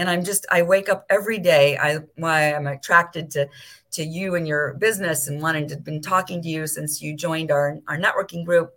and 0.00 0.08
i'm 0.08 0.24
just 0.24 0.46
i 0.50 0.62
wake 0.62 0.88
up 0.88 1.04
every 1.10 1.38
day 1.38 1.76
i 1.76 1.98
why 2.16 2.52
i'm 2.54 2.66
attracted 2.66 3.30
to 3.30 3.46
to 3.92 4.02
you 4.02 4.34
and 4.34 4.48
your 4.48 4.74
business 4.74 5.28
and 5.28 5.42
wanting 5.42 5.68
to 5.68 5.76
been 5.76 6.00
talking 6.00 6.40
to 6.40 6.48
you 6.48 6.66
since 6.66 7.02
you 7.02 7.14
joined 7.14 7.50
our 7.50 7.78
our 7.86 7.98
networking 7.98 8.44
group 8.44 8.72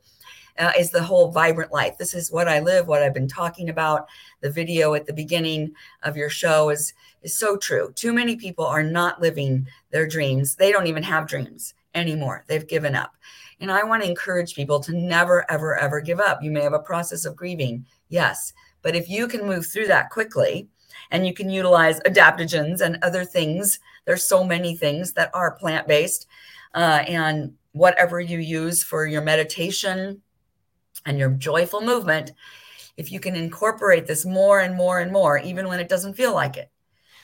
uh, 0.60 0.72
is 0.78 0.92
the 0.92 1.02
whole 1.02 1.32
vibrant 1.32 1.72
life. 1.72 1.98
This 1.98 2.14
is 2.14 2.32
what 2.32 2.48
i 2.48 2.60
live 2.60 2.88
what 2.88 3.02
i've 3.02 3.14
been 3.14 3.28
talking 3.28 3.70
about. 3.70 4.08
The 4.42 4.52
video 4.52 4.94
at 4.94 5.08
the 5.08 5.14
beginning 5.14 5.74
of 6.04 6.16
your 6.16 6.30
show 6.30 6.70
is 6.70 6.94
is 7.24 7.36
so 7.36 7.58
true. 7.58 7.92
Too 7.96 8.14
many 8.14 8.36
people 8.36 8.66
are 8.66 8.84
not 8.84 9.22
living 9.22 9.68
their 9.90 10.08
dreams. 10.08 10.56
They 10.56 10.72
don't 10.72 10.88
even 10.88 11.04
have 11.04 11.28
dreams 11.28 11.74
anymore. 11.96 12.44
They've 12.48 12.68
given 12.68 12.96
up. 12.96 13.16
And 13.60 13.72
i 13.72 13.84
want 13.84 14.04
to 14.04 14.10
encourage 14.10 14.56
people 14.56 14.80
to 14.82 14.94
never 14.94 15.50
ever 15.50 15.76
ever 15.76 16.02
give 16.02 16.20
up. 16.20 16.44
You 16.44 16.52
may 16.52 16.62
have 16.62 16.74
a 16.74 16.80
process 16.80 17.26
of 17.26 17.36
grieving 17.36 17.86
yes 18.10 18.54
but 18.84 18.96
if 18.96 19.10
you 19.10 19.28
can 19.28 19.48
move 19.48 19.66
through 19.66 19.88
that 19.88 20.12
quickly 20.12 20.68
and 21.12 21.26
you 21.26 21.34
can 21.34 21.50
utilize 21.50 22.00
adaptogens 22.02 22.82
and 22.82 22.98
other 23.02 23.26
things. 23.26 23.80
There's 24.06 24.24
so 24.24 24.44
many 24.44 24.76
things 24.76 25.14
that 25.14 25.32
are 25.34 25.58
plant 25.58 25.88
based, 25.88 26.28
uh, 26.74 27.04
and 27.08 27.54
whatever 27.72 28.20
you 28.20 28.40
use 28.40 28.84
for 28.84 29.06
your 29.06 29.22
meditation 29.22 30.22
and 31.06 31.18
your 31.18 31.32
joyful 31.32 31.82
movement, 31.82 32.32
if 32.98 33.12
you 33.12 33.20
can 33.20 33.36
incorporate 33.36 34.06
this 34.06 34.26
more 34.26 34.60
and 34.60 34.76
more 34.76 35.00
and 35.00 35.12
more, 35.12 35.40
even 35.40 35.68
when 35.68 35.80
it 35.80 35.90
doesn't 35.90 36.14
feel 36.14 36.34
like 36.34 36.58
it, 36.58 36.70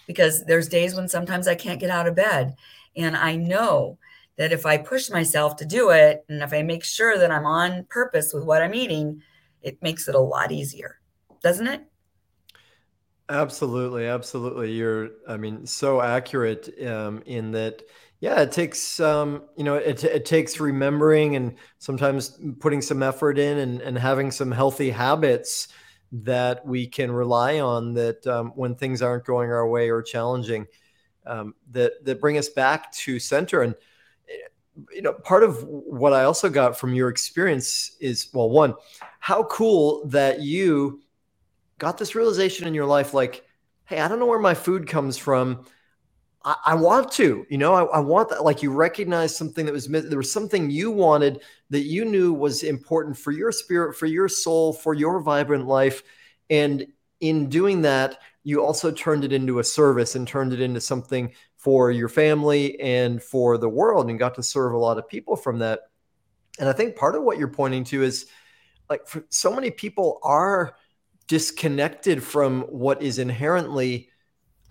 because 0.08 0.44
there's 0.46 0.68
days 0.68 0.96
when 0.96 1.08
sometimes 1.08 1.48
I 1.48 1.56
can't 1.56 1.80
get 1.80 1.92
out 1.92 2.08
of 2.08 2.16
bed, 2.16 2.56
and 2.96 3.16
I 3.16 3.36
know 3.36 4.00
that 4.38 4.52
if 4.52 4.66
I 4.66 4.78
push 4.78 5.10
myself 5.10 5.58
to 5.58 5.66
do 5.66 5.92
it, 5.92 6.26
and 6.30 6.42
if 6.42 6.54
I 6.54 6.64
make 6.64 6.84
sure 6.84 7.18
that 7.18 7.32
I'm 7.32 7.46
on 7.46 7.86
purpose 7.90 8.34
with 8.34 8.44
what 8.44 8.62
I'm 8.62 8.74
eating, 8.74 9.22
it 9.62 9.82
makes 9.84 10.08
it 10.08 10.16
a 10.16 10.20
lot 10.20 10.52
easier, 10.52 11.00
doesn't 11.44 11.68
it? 11.68 11.82
Absolutely, 13.30 14.08
absolutely. 14.08 14.72
You're, 14.74 15.10
I 15.28 15.38
mean, 15.38 15.66
so 15.68 16.02
accurate 16.02 16.70
um, 16.88 17.22
in 17.26 17.52
that. 17.52 17.84
Yeah, 18.22 18.42
it 18.42 18.52
takes 18.52 19.00
um, 19.00 19.44
you 19.56 19.64
know, 19.64 19.76
it 19.76 20.04
it 20.04 20.26
takes 20.26 20.60
remembering 20.60 21.38
and 21.38 21.56
sometimes 21.78 22.38
putting 22.60 22.82
some 22.82 23.02
effort 23.02 23.38
in 23.40 23.60
and 23.60 23.82
and 23.82 23.98
having 23.98 24.30
some 24.32 24.52
healthy 24.52 24.90
habits 24.90 25.70
that 26.12 26.66
we 26.66 26.86
can 26.88 27.12
rely 27.12 27.60
on 27.62 27.94
that 27.94 28.26
um, 28.28 28.50
when 28.56 28.76
things 28.76 29.02
aren't 29.02 29.24
going 29.24 29.50
our 29.52 29.66
way 29.70 29.90
or 29.90 30.02
challenging 30.02 30.68
um, 31.28 31.56
that 31.72 31.94
that 32.06 32.22
bring 32.22 32.38
us 32.38 32.50
back 32.50 32.92
to 32.94 33.20
center 33.20 33.62
and 33.64 33.76
you 34.94 35.02
know 35.02 35.14
part 35.14 35.44
of 35.44 35.64
what 35.66 36.14
i 36.14 36.24
also 36.24 36.50
got 36.50 36.78
from 36.78 36.94
your 36.94 37.10
experience 37.10 37.96
is 38.00 38.30
well 38.34 38.50
one 38.50 38.74
how 39.20 39.44
cool 39.44 40.06
that 40.08 40.42
you 40.42 41.02
got 41.80 41.98
this 41.98 42.16
realization 42.16 42.68
in 42.68 42.74
your 42.74 42.86
life 42.86 43.14
like 43.14 43.46
hey 43.86 44.00
i 44.00 44.08
don't 44.08 44.20
know 44.20 44.26
where 44.26 44.40
my 44.40 44.54
food 44.54 44.88
comes 44.88 45.18
from 45.18 45.66
i, 46.46 46.56
I 46.68 46.76
want 46.76 47.12
to 47.14 47.46
you 47.50 47.58
know 47.58 47.74
I, 47.74 47.84
I, 47.86 48.00
want 48.00 48.30
that 48.30 48.44
like 48.44 48.62
you 48.62 48.72
recognize 48.72 49.36
something 49.36 49.66
that 49.66 49.74
was 49.74 49.88
there 49.88 50.18
was 50.18 50.32
something 50.32 50.70
you 50.70 50.92
wanted 50.92 51.42
that 51.72 51.82
you 51.82 52.06
knew 52.06 52.34
was 52.34 52.64
important 52.64 53.18
for 53.18 53.32
your 53.32 53.52
spirit 53.52 53.96
for 53.96 54.06
your 54.06 54.28
soul 54.28 54.74
for 54.74 54.94
your 54.94 55.22
vibrant 55.22 55.66
life 55.66 56.04
and 56.50 56.86
in 57.20 57.50
doing 57.50 57.82
that 57.82 58.20
you 58.44 58.64
also 58.64 58.92
turned 58.92 59.24
it 59.24 59.34
into 59.34 59.60
a 59.60 59.64
service 59.64 60.16
and 60.16 60.28
turned 60.28 60.54
it 60.54 60.62
into 60.62 60.82
something 60.82 61.32
for 61.58 61.92
your 61.92 62.08
family 62.08 62.80
and 62.80 63.22
for 63.22 63.58
the 63.58 63.70
world 63.70 64.10
and 64.10 64.18
got 64.18 64.36
to 64.36 64.44
serve 64.44 64.74
a 64.74 64.78
lot 64.78 64.98
of 64.98 65.08
people 65.08 65.36
from 65.36 65.60
that. 65.60 65.82
And 66.58 66.70
I 66.70 66.74
think 66.74 66.96
part 66.96 67.16
of 67.16 67.24
what 67.24 67.38
you're 67.38 67.50
pointing 67.50 67.84
to 67.86 68.02
is 68.02 68.28
like 68.90 69.02
so 69.30 69.54
many 69.54 69.72
people 69.72 70.20
are 70.24 70.76
disconnected 71.30 72.22
from 72.24 72.64
what 72.64 73.02
is 73.02 73.20
inherently 73.20 74.10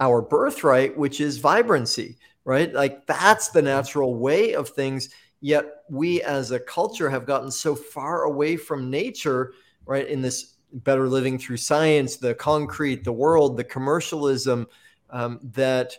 our 0.01 0.21
birthright, 0.21 0.99
which 0.99 1.21
is 1.21 1.39
vibrancy, 1.39 2.19
right? 2.45 2.75
Like 2.75 3.07
that's 3.07 3.49
the 3.49 3.63
natural 3.63 4.17
way 4.17 4.55
of 4.55 4.69
things. 4.69 5.09
Yet 5.41 5.67
we 5.89 6.21
as 6.23 6.51
a 6.51 6.59
culture 6.59 7.09
have 7.09 7.27
gotten 7.27 7.51
so 7.51 7.77
far 7.77 8.25
away 8.25 8.57
from 8.57 8.91
nature, 8.91 9.55
right? 9.87 10.07
In 10.07 10.21
this 10.21 10.57
better 10.73 11.09
living 11.09 11.39
through 11.39 11.59
science, 11.59 12.17
the 12.17 12.35
concrete, 12.35 13.05
the 13.05 13.13
world, 13.13 13.57
the 13.57 13.65
commercialism, 13.65 14.67
um, 15.11 15.39
that 15.55 15.97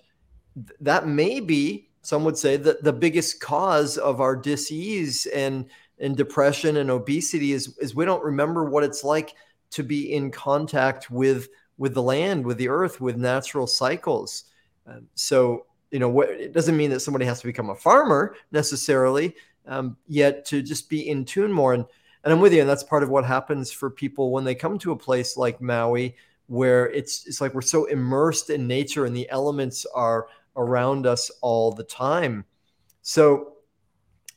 that 0.81 1.07
may 1.07 1.39
be 1.39 1.89
some 2.01 2.25
would 2.25 2.37
say 2.37 2.57
that 2.57 2.83
the 2.83 2.93
biggest 2.93 3.39
cause 3.39 3.97
of 3.97 4.19
our 4.19 4.35
disease 4.35 5.25
and 5.27 5.65
and 5.99 6.17
depression 6.17 6.77
and 6.77 6.91
obesity 6.91 7.53
is 7.53 7.77
is 7.77 7.95
we 7.95 8.05
don't 8.05 8.23
remember 8.23 8.65
what 8.65 8.83
it's 8.83 9.03
like 9.05 9.33
to 9.71 9.83
be 9.83 10.13
in 10.13 10.31
contact 10.31 11.09
with 11.09 11.49
with 11.77 11.93
the 11.93 12.01
land 12.01 12.45
with 12.45 12.57
the 12.57 12.69
earth 12.69 12.99
with 12.99 13.17
natural 13.17 13.67
cycles 13.67 14.45
um, 14.87 15.07
so 15.15 15.65
you 15.91 15.99
know 15.99 16.09
what 16.09 16.29
it 16.29 16.53
doesn't 16.53 16.77
mean 16.77 16.89
that 16.89 16.99
somebody 16.99 17.25
has 17.25 17.39
to 17.39 17.47
become 17.47 17.69
a 17.69 17.75
farmer 17.75 18.35
necessarily 18.51 19.35
um, 19.67 19.97
yet 20.07 20.45
to 20.45 20.61
just 20.61 20.89
be 20.89 21.09
in 21.09 21.25
tune 21.25 21.51
more 21.51 21.73
and 21.73 21.85
and 22.23 22.33
i'm 22.33 22.39
with 22.39 22.53
you 22.53 22.61
and 22.61 22.69
that's 22.69 22.83
part 22.83 23.03
of 23.03 23.09
what 23.09 23.25
happens 23.25 23.71
for 23.71 23.89
people 23.89 24.31
when 24.31 24.43
they 24.43 24.55
come 24.55 24.77
to 24.77 24.91
a 24.91 24.97
place 24.97 25.37
like 25.37 25.61
maui 25.61 26.15
where 26.47 26.89
it's 26.89 27.27
it's 27.27 27.41
like 27.41 27.53
we're 27.53 27.61
so 27.61 27.85
immersed 27.85 28.49
in 28.49 28.67
nature 28.67 29.05
and 29.05 29.15
the 29.15 29.29
elements 29.29 29.85
are 29.93 30.27
around 30.55 31.05
us 31.05 31.31
all 31.41 31.71
the 31.71 31.83
time. 31.83 32.45
So, 33.01 33.53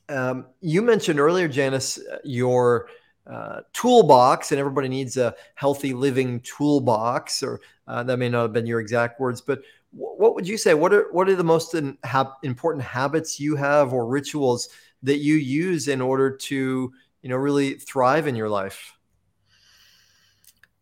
um, 0.09 0.47
you 0.61 0.83
mentioned 0.83 1.19
earlier, 1.19 1.49
Janice, 1.49 1.99
uh, 1.99 2.19
your 2.25 2.89
uh, 3.27 3.61
toolbox, 3.73 4.51
and 4.51 4.59
everybody 4.59 4.89
needs 4.89 5.17
a 5.17 5.35
healthy 5.55 5.93
living 5.93 6.41
toolbox, 6.41 7.43
or 7.43 7.61
uh, 7.87 8.03
that 8.03 8.19
may 8.19 8.29
not 8.29 8.43
have 8.43 8.53
been 8.53 8.67
your 8.67 8.81
exact 8.81 9.21
words, 9.21 9.41
but 9.41 9.61
w- 9.93 10.15
what 10.17 10.35
would 10.35 10.47
you 10.49 10.59
say? 10.59 10.75
What 10.75 10.93
are 10.93 11.13
what 11.13 11.29
are 11.29 11.37
the 11.37 11.45
most 11.45 11.75
in, 11.75 11.97
ha- 12.05 12.37
important 12.43 12.85
habits 12.85 13.39
you 13.39 13.57
have 13.57 13.93
or 13.93 14.07
rituals 14.07 14.69
that 15.03 15.19
you 15.19 15.35
use 15.37 15.89
in 15.89 16.01
order 16.01 16.37
to 16.37 16.93
you 17.23 17.29
know 17.29 17.37
really 17.37 17.75
thrive 17.75 18.27
in 18.27 18.35
your 18.35 18.49
life? 18.49 18.93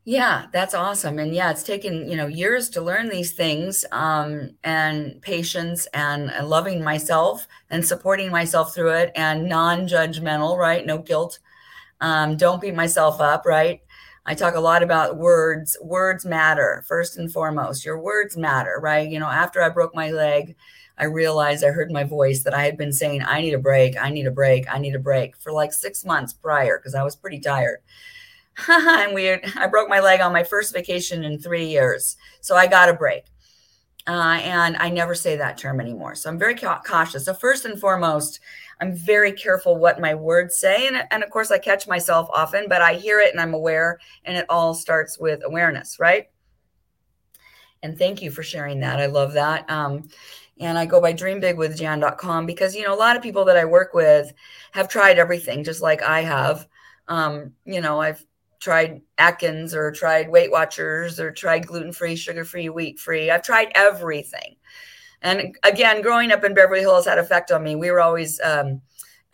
Yeah, 0.05 0.46
that's 0.50 0.74
awesome. 0.74 1.18
And 1.18 1.35
yeah, 1.35 1.50
it's 1.50 1.62
taken, 1.62 2.11
you 2.11 2.16
know, 2.16 2.26
years 2.26 2.70
to 2.70 2.81
learn 2.81 3.11
these 3.11 3.33
things 3.33 3.85
um, 3.92 4.53
and 4.64 5.20
patience 5.20 5.87
and, 5.92 6.31
and 6.33 6.48
loving 6.48 6.83
myself 6.83 7.46
and 7.68 7.87
supporting 7.87 8.31
myself 8.31 8.74
through 8.74 8.92
it 8.92 9.12
and 9.14 9.46
non-judgmental, 9.46 10.57
right? 10.57 10.87
No 10.87 10.98
guilt. 10.98 11.38
Um, 12.01 12.37
don't 12.37 12.61
beat 12.61 12.75
myself 12.75 13.21
up, 13.21 13.45
right? 13.45 13.81
I 14.27 14.35
talk 14.35 14.55
a 14.55 14.61
lot 14.61 14.83
about 14.83 15.17
words. 15.17 15.77
Words 15.81 16.25
matter 16.25 16.85
first 16.87 17.17
and 17.19 17.33
foremost. 17.33 17.85
Your 17.85 17.99
words 17.99 18.37
matter, 18.37 18.79
right? 18.81 19.09
You 19.09 19.19
know, 19.19 19.27
after 19.27 19.63
I 19.63 19.71
broke 19.71 19.95
my 19.95 20.11
leg, 20.11 20.57
I 20.99 21.05
realized 21.05 21.65
I 21.65 21.69
heard 21.69 21.91
my 21.91 22.05
voice 22.05 22.43
that 22.43 22.55
I 22.55 22.63
had 22.65 22.77
been 22.77 22.93
saying, 22.93 23.23
I 23.23 23.41
need 23.41 23.55
a 23.55 23.59
break, 23.59 23.97
I 24.01 24.11
need 24.11 24.27
a 24.27 24.31
break, 24.31 24.67
I 24.73 24.79
need 24.79 24.95
a 24.95 24.99
break 24.99 25.37
for 25.39 25.51
like 25.51 25.73
six 25.73 26.05
months 26.05 26.35
prior 26.35 26.79
because 26.79 26.95
I 26.95 27.03
was 27.03 27.17
pretty 27.17 27.41
tired. 27.41 27.79
and 28.69 29.15
we 29.15 29.31
I 29.31 29.67
broke 29.71 29.89
my 29.89 30.01
leg 30.01 30.21
on 30.21 30.33
my 30.33 30.45
first 30.45 30.75
vacation 30.75 31.25
in 31.25 31.39
three 31.39 31.67
years. 31.67 32.17
So 32.43 32.55
I 32.55 32.67
got 32.67 32.91
a 32.91 32.95
break. 32.95 33.25
Uh, 34.07 34.41
and 34.43 34.77
I 34.79 34.91
never 34.91 35.15
say 35.15 35.37
that 35.37 35.59
term 35.59 35.81
anymore. 35.81 36.15
So 36.15 36.31
I'm 36.31 36.39
very 36.39 36.57
cautious. 36.57 37.27
So 37.27 37.35
first 37.35 37.65
and 37.65 37.79
foremost, 37.79 38.41
I'm 38.81 38.95
very 38.95 39.33
careful 39.33 39.77
what 39.77 40.01
my 40.01 40.14
words 40.14 40.57
say. 40.57 40.87
And, 40.87 41.03
and 41.11 41.23
of 41.23 41.31
course, 41.31 41.51
I 41.51 41.59
catch 41.59 41.87
myself 41.87 42.29
often, 42.33 42.66
but 42.69 42.81
I 42.81 42.95
hear 42.95 43.21
it 43.21 43.31
and 43.31 43.40
I'm 43.40 43.55
aware. 43.55 43.99
And 44.25 44.37
it 44.37 44.47
all 44.49 44.75
starts 44.75 45.19
with 45.19 45.43
awareness, 45.45 45.99
right? 46.01 46.27
And 47.83 47.99
thank 47.99 48.23
you 48.23 48.31
for 48.31 48.43
sharing 48.43 48.81
that. 48.81 49.01
I 49.01 49.07
love 49.07 49.35
that. 49.35 49.69
Um, 49.71 50.09
and 50.59 50.79
I 50.79 50.85
go 50.85 51.01
by 51.01 51.14
dreambigwithjan.com 51.14 52.47
because, 52.47 52.75
you 52.75 52.85
know, 52.85 52.95
a 52.95 52.97
lot 52.97 53.16
of 53.16 53.23
people 53.23 53.47
that 53.47 53.57
I 53.57 53.64
work 53.64 53.95
with 53.95 54.33
have 54.73 54.88
tried 54.88 55.19
everything 55.19 55.64
just 55.64 55.81
like 55.81 56.03
I 56.03 56.21
have. 56.21 56.66
Um, 57.09 57.53
you 57.64 57.81
know, 57.81 58.01
I've 58.01 58.25
tried 58.61 59.01
Atkins 59.16 59.75
or 59.75 59.90
tried 59.90 60.29
Weight 60.29 60.51
Watchers 60.51 61.19
or 61.19 61.33
tried 61.33 61.66
gluten 61.66 61.93
free, 61.93 62.14
sugar 62.14 62.45
free, 62.45 62.69
wheat 62.69 63.01
free. 63.01 63.31
I've 63.31 63.43
tried 63.43 63.73
everything. 63.75 64.57
And 65.23 65.57
again, 65.65 66.03
growing 66.03 66.33
up 66.33 66.45
in 66.45 66.55
Beverly 66.55 66.81
Hills 66.81 67.07
had 67.07 67.19
effect 67.19 67.51
on 67.51 67.63
me. 67.63 67.77
We 67.77 67.91
were 67.91 68.01
always 68.01 68.41
um, 68.41 68.81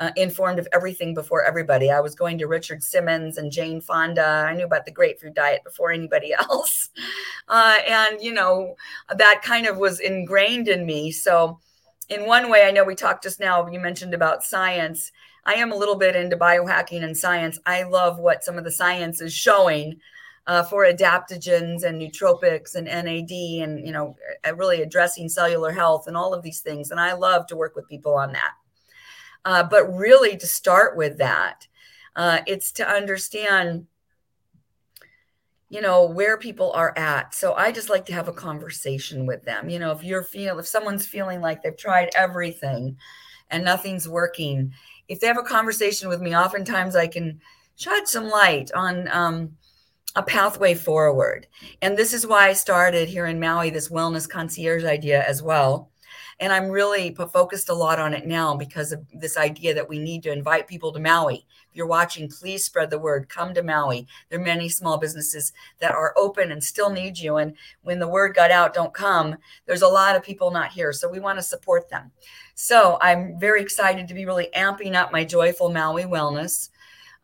uh, 0.00 0.10
informed 0.16 0.58
of 0.58 0.68
everything 0.72 1.14
before 1.14 1.42
everybody. 1.42 1.90
I 1.90 2.00
was 2.00 2.14
going 2.14 2.38
to 2.38 2.46
Richard 2.46 2.82
Simmons 2.82 3.38
and 3.38 3.52
Jane 3.52 3.80
Fonda. 3.80 4.46
I 4.48 4.54
knew 4.54 4.64
about 4.64 4.84
the 4.84 4.90
grapefruit 4.90 5.34
diet 5.34 5.64
before 5.64 5.90
anybody 5.90 6.34
else. 6.38 6.90
Uh, 7.48 7.76
and, 7.88 8.20
you 8.20 8.32
know, 8.32 8.76
that 9.14 9.42
kind 9.42 9.66
of 9.66 9.78
was 9.78 10.00
ingrained 10.00 10.68
in 10.68 10.84
me. 10.84 11.10
So, 11.10 11.60
in 12.08 12.24
one 12.24 12.50
way, 12.50 12.64
I 12.64 12.70
know 12.70 12.84
we 12.84 12.94
talked 12.94 13.24
just 13.24 13.40
now, 13.40 13.66
you 13.66 13.80
mentioned 13.80 14.14
about 14.14 14.44
science. 14.44 15.10
I 15.44 15.54
am 15.54 15.72
a 15.72 15.76
little 15.76 15.96
bit 15.96 16.14
into 16.14 16.36
biohacking 16.36 17.02
and 17.02 17.16
science. 17.16 17.58
I 17.66 17.82
love 17.82 18.20
what 18.20 18.44
some 18.44 18.58
of 18.58 18.64
the 18.64 18.70
science 18.70 19.20
is 19.20 19.32
showing 19.32 19.98
uh, 20.46 20.62
for 20.62 20.84
adaptogens 20.84 21.82
and 21.82 22.00
nootropics 22.00 22.74
and 22.74 22.86
NAD 22.86 23.30
and, 23.62 23.84
you 23.84 23.92
know, 23.92 24.16
uh, 24.46 24.54
really 24.54 24.82
addressing 24.82 25.28
cellular 25.28 25.72
health 25.72 26.06
and 26.06 26.16
all 26.16 26.32
of 26.32 26.42
these 26.42 26.60
things. 26.60 26.90
And 26.90 27.00
I 27.00 27.14
love 27.14 27.46
to 27.48 27.56
work 27.56 27.74
with 27.74 27.88
people 27.88 28.14
on 28.14 28.32
that. 28.32 28.52
Uh, 29.44 29.62
but 29.62 29.86
really, 29.92 30.36
to 30.36 30.46
start 30.46 30.96
with 30.96 31.18
that, 31.18 31.66
uh, 32.14 32.40
it's 32.46 32.72
to 32.72 32.88
understand 32.88 33.86
you 35.68 35.80
know 35.80 36.06
where 36.06 36.38
people 36.38 36.70
are 36.74 36.96
at 36.96 37.34
so 37.34 37.52
i 37.54 37.72
just 37.72 37.90
like 37.90 38.06
to 38.06 38.12
have 38.12 38.28
a 38.28 38.32
conversation 38.32 39.26
with 39.26 39.44
them 39.44 39.68
you 39.68 39.80
know 39.80 39.90
if 39.90 40.04
you're 40.04 40.22
feel 40.22 40.60
if 40.60 40.66
someone's 40.66 41.04
feeling 41.04 41.40
like 41.40 41.60
they've 41.60 41.76
tried 41.76 42.08
everything 42.14 42.96
and 43.50 43.64
nothing's 43.64 44.08
working 44.08 44.72
if 45.08 45.20
they 45.20 45.26
have 45.26 45.38
a 45.38 45.42
conversation 45.42 46.08
with 46.08 46.20
me, 46.20 46.36
oftentimes 46.36 46.96
I 46.96 47.06
can 47.06 47.40
shed 47.76 48.08
some 48.08 48.28
light 48.28 48.70
on 48.74 49.08
um, 49.08 49.56
a 50.16 50.22
pathway 50.22 50.74
forward. 50.74 51.46
And 51.82 51.96
this 51.96 52.12
is 52.12 52.26
why 52.26 52.48
I 52.48 52.54
started 52.54 53.08
here 53.08 53.26
in 53.26 53.38
Maui 53.38 53.70
this 53.70 53.90
wellness 53.90 54.28
concierge 54.28 54.82
idea 54.84 55.22
as 55.22 55.42
well. 55.42 55.90
And 56.38 56.52
I'm 56.52 56.68
really 56.68 57.14
focused 57.14 57.70
a 57.70 57.74
lot 57.74 57.98
on 57.98 58.12
it 58.12 58.26
now 58.26 58.56
because 58.56 58.92
of 58.92 59.06
this 59.12 59.38
idea 59.38 59.72
that 59.74 59.88
we 59.88 59.98
need 59.98 60.22
to 60.24 60.32
invite 60.32 60.66
people 60.66 60.92
to 60.92 61.00
Maui. 61.00 61.46
If 61.70 61.76
you're 61.76 61.86
watching, 61.86 62.28
please 62.28 62.64
spread 62.64 62.90
the 62.90 62.98
word. 62.98 63.30
Come 63.30 63.54
to 63.54 63.62
Maui. 63.62 64.06
There 64.28 64.38
are 64.38 64.44
many 64.44 64.68
small 64.68 64.98
businesses 64.98 65.54
that 65.78 65.92
are 65.92 66.12
open 66.16 66.52
and 66.52 66.62
still 66.62 66.90
need 66.90 67.18
you. 67.18 67.36
And 67.36 67.54
when 67.82 67.98
the 67.98 68.08
word 68.08 68.34
got 68.34 68.50
out, 68.50 68.74
don't 68.74 68.92
come, 68.92 69.36
there's 69.64 69.82
a 69.82 69.88
lot 69.88 70.14
of 70.14 70.22
people 70.22 70.50
not 70.50 70.72
here. 70.72 70.92
So 70.92 71.08
we 71.08 71.20
want 71.20 71.38
to 71.38 71.42
support 71.42 71.88
them. 71.88 72.10
So 72.54 72.98
I'm 73.00 73.38
very 73.40 73.62
excited 73.62 74.06
to 74.08 74.14
be 74.14 74.26
really 74.26 74.48
amping 74.54 74.94
up 74.94 75.12
my 75.12 75.24
Joyful 75.24 75.70
Maui 75.70 76.04
Wellness. 76.04 76.68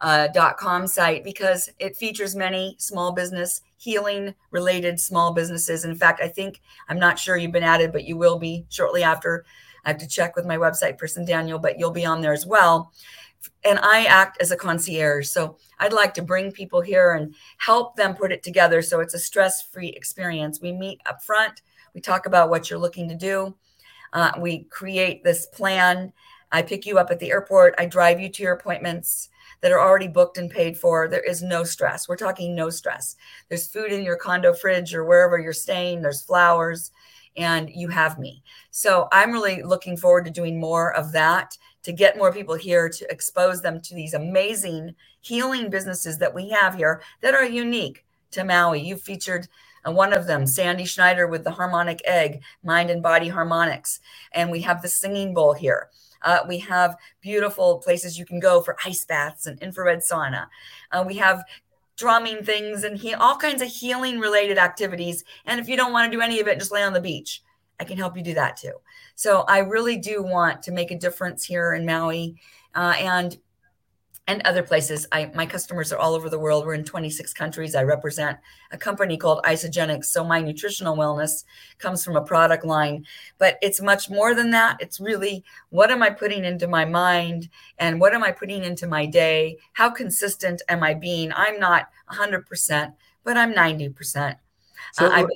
Uh, 0.03 0.27
.com 0.59 0.89
site 0.89 1.23
because 1.23 1.71
it 1.79 1.95
features 1.95 2.35
many 2.35 2.75
small 2.77 3.13
business 3.13 3.61
healing 3.77 4.35
related 4.51 4.99
small 4.99 5.33
businesses. 5.33 5.85
In 5.85 5.95
fact, 5.95 6.21
I 6.21 6.27
think 6.27 6.61
I'm 6.89 6.99
not 6.99 7.21
sure 7.21 7.37
you've 7.37 7.53
been 7.53 7.63
added, 7.63 7.93
but 7.93 8.05
you 8.05 8.17
will 8.17 8.37
be 8.37 8.67
shortly 8.69 9.05
after. 9.05 9.45
I 9.85 9.91
have 9.91 9.99
to 9.99 10.09
check 10.09 10.35
with 10.35 10.45
my 10.45 10.57
website 10.57 10.99
person 10.99 11.25
Daniel, 11.25 11.59
but 11.59 11.79
you'll 11.79 11.93
be 11.93 12.05
on 12.05 12.21
there 12.21 12.33
as 12.33 12.45
well. 12.45 12.93
And 13.65 13.79
I 13.81 14.05
act 14.07 14.41
as 14.41 14.51
a 14.51 14.57
concierge. 14.57 15.29
So 15.29 15.57
I'd 15.79 15.93
like 15.93 16.15
to 16.15 16.23
bring 16.23 16.53
people 16.53 16.81
here 16.81 17.13
and 17.13 17.35
help 17.59 17.97
them 17.97 18.15
put 18.15 18.33
it 18.33 18.43
together 18.43 18.83
so 18.83 19.01
it's 19.01 19.15
a 19.15 19.19
stress 19.19 19.63
free 19.63 19.91
experience. 19.91 20.61
We 20.61 20.73
meet 20.73 21.01
up 21.07 21.23
front, 21.23 21.63
we 21.95 22.01
talk 22.01 22.27
about 22.27 22.51
what 22.51 22.71
you're 22.71 22.79
looking 22.79 23.09
to 23.09 23.15
do, 23.15 23.55
uh, 24.13 24.33
we 24.39 24.65
create 24.65 25.23
this 25.23 25.47
plan. 25.47 26.13
I 26.51 26.63
pick 26.63 26.87
you 26.87 26.99
up 26.99 27.11
at 27.11 27.19
the 27.19 27.31
airport, 27.31 27.75
I 27.79 27.87
drive 27.87 28.21
you 28.21 28.29
to 28.29 28.43
your 28.43 28.53
appointments 28.53 29.29
that 29.63 29.73
are 29.73 29.81
already 29.81 30.09
booked 30.09 30.37
and 30.37 30.51
paid 30.51 30.77
for. 30.77 31.09
There 31.09 31.21
is 31.21 31.43
no 31.43 31.65
stress. 31.65 32.09
We're 32.09 32.17
talking 32.17 32.55
no 32.55 32.69
stress. 32.69 33.17
There's 33.49 33.69
food 33.69 33.93
in 33.93 34.05
your 34.05 34.17
condo 34.17 34.53
fridge 34.53 34.95
or 34.95 35.05
wherever 35.05 35.39
you're 35.39 35.53
staying, 35.53 36.03
there's 36.03 36.23
flowers, 36.23 36.91
and 37.37 37.71
you 37.71 37.89
have 37.89 38.19
me. 38.19 38.43
So 38.71 39.09
I'm 39.11 39.33
really 39.33 39.63
looking 39.63 39.97
forward 39.97 40.27
to 40.27 40.31
doing 40.31 40.61
more 40.61 40.93
of 40.95 41.13
that 41.13 41.57
to 41.85 41.93
get 41.93 42.17
more 42.17 42.33
people 42.33 42.55
here 42.55 42.89
to 42.89 43.11
expose 43.11 43.63
them 43.63 43.81
to 43.81 43.95
these 43.95 44.15
amazing 44.15 44.95
healing 45.21 45.71
businesses 45.71 46.19
that 46.19 46.35
we 46.35 46.51
have 46.51 46.75
here 46.75 47.03
that 47.21 47.35
are 47.35 47.45
unique 47.45 48.05
to 48.33 48.45
Maui. 48.45 48.81
You 48.81 48.97
featured 48.97 49.49
uh, 49.87 49.93
one 49.93 50.13
of 50.13 50.27
them, 50.27 50.47
Sandy 50.47 50.85
Schneider 50.85 51.27
with 51.27 51.45
the 51.45 51.51
harmonic 51.53 52.01
egg, 52.05 52.43
mind 52.63 52.91
and 52.91 53.03
body 53.03 53.29
harmonics. 53.29 54.01
And 54.33 54.51
we 54.51 54.61
have 54.63 54.83
the 54.83 54.89
singing 54.89 55.35
bowl 55.35 55.55
here. 55.55 55.89
Uh, 56.25 56.41
we 56.49 56.59
have 56.59 56.97
beautiful 57.21 57.79
places 57.79 58.19
you 58.19 58.25
can 58.25 58.41
go 58.41 58.61
for 58.61 58.77
ice 58.85 59.05
baths 59.05 59.47
and 59.47 59.59
infrared 59.61 60.01
sauna. 60.01 60.47
Uh, 60.91 61.05
we 61.07 61.17
have 61.17 61.45
drumming 61.97 62.43
things 62.45 62.85
and 62.85 62.99
he, 62.99 63.15
all 63.15 63.37
kinds 63.37 63.63
of 63.63 63.69
healing 63.69 64.19
related 64.19 64.59
activities. 64.59 65.25
And 65.47 65.61
if 65.61 65.69
you 65.69 65.77
don't 65.77 65.93
want 65.93 66.11
to 66.11 66.17
do 66.17 66.23
any 66.23 66.41
of 66.41 66.49
it, 66.49 66.59
just 66.59 66.73
lay 66.73 66.83
on 66.83 66.93
the 66.93 67.01
beach. 67.01 67.43
I 67.79 67.85
can 67.85 67.99
help 67.99 68.17
you 68.17 68.23
do 68.23 68.35
that 68.35 68.57
too. 68.57 68.75
So 69.15 69.43
I 69.43 69.59
really 69.59 69.97
do 69.97 70.23
want 70.23 70.63
to 70.63 70.73
make 70.73 70.91
a 70.91 70.99
difference 70.99 71.45
here 71.45 71.75
in 71.75 71.85
Maui. 71.85 72.37
Uh, 72.75 72.95
and 72.99 73.39
and 74.29 74.41
other 74.43 74.63
places. 74.63 75.07
I 75.11 75.31
my 75.35 75.47
customers 75.47 75.93
are 75.93 75.99
all 75.99 76.15
over 76.15 76.29
the 76.29 76.39
world. 76.39 76.65
We're 76.65 76.75
in 76.75 76.85
26 76.85 77.33
countries. 77.35 77.75
I 77.75 77.83
represent 77.83 78.39
a 78.71 78.79
company 78.79 79.17
called 79.17 79.43
Isagenix. 79.45 80.07
So 80.07 80.25
my 80.25 80.41
nutritional 80.41 80.97
wellness 80.97 81.45
comes 81.79 82.05
from 82.05 82.17
a 82.17 82.25
product 82.25 82.65
line, 82.65 83.05
but 83.39 83.59
it's 83.63 83.81
much 83.81 84.09
more 84.09 84.35
than 84.35 84.51
that. 84.51 84.77
It's 84.81 85.01
really 85.01 85.45
what 85.71 85.91
am 85.91 86.03
I 86.03 86.11
putting 86.11 86.45
into 86.45 86.69
my 86.69 86.85
mind 86.85 87.49
and 87.79 88.01
what 88.01 88.15
am 88.15 88.23
I 88.23 88.31
putting 88.31 88.63
into 88.63 88.87
my 88.87 89.07
day? 89.07 89.59
How 89.73 89.91
consistent 89.91 90.63
am 90.69 90.83
I 90.83 90.95
being? 90.95 91.33
I'm 91.35 91.59
not 91.59 91.89
100%, 92.11 92.93
but 93.25 93.37
I'm 93.37 93.53
90%. 93.53 94.37
So 94.93 95.07
uh, 95.07 95.27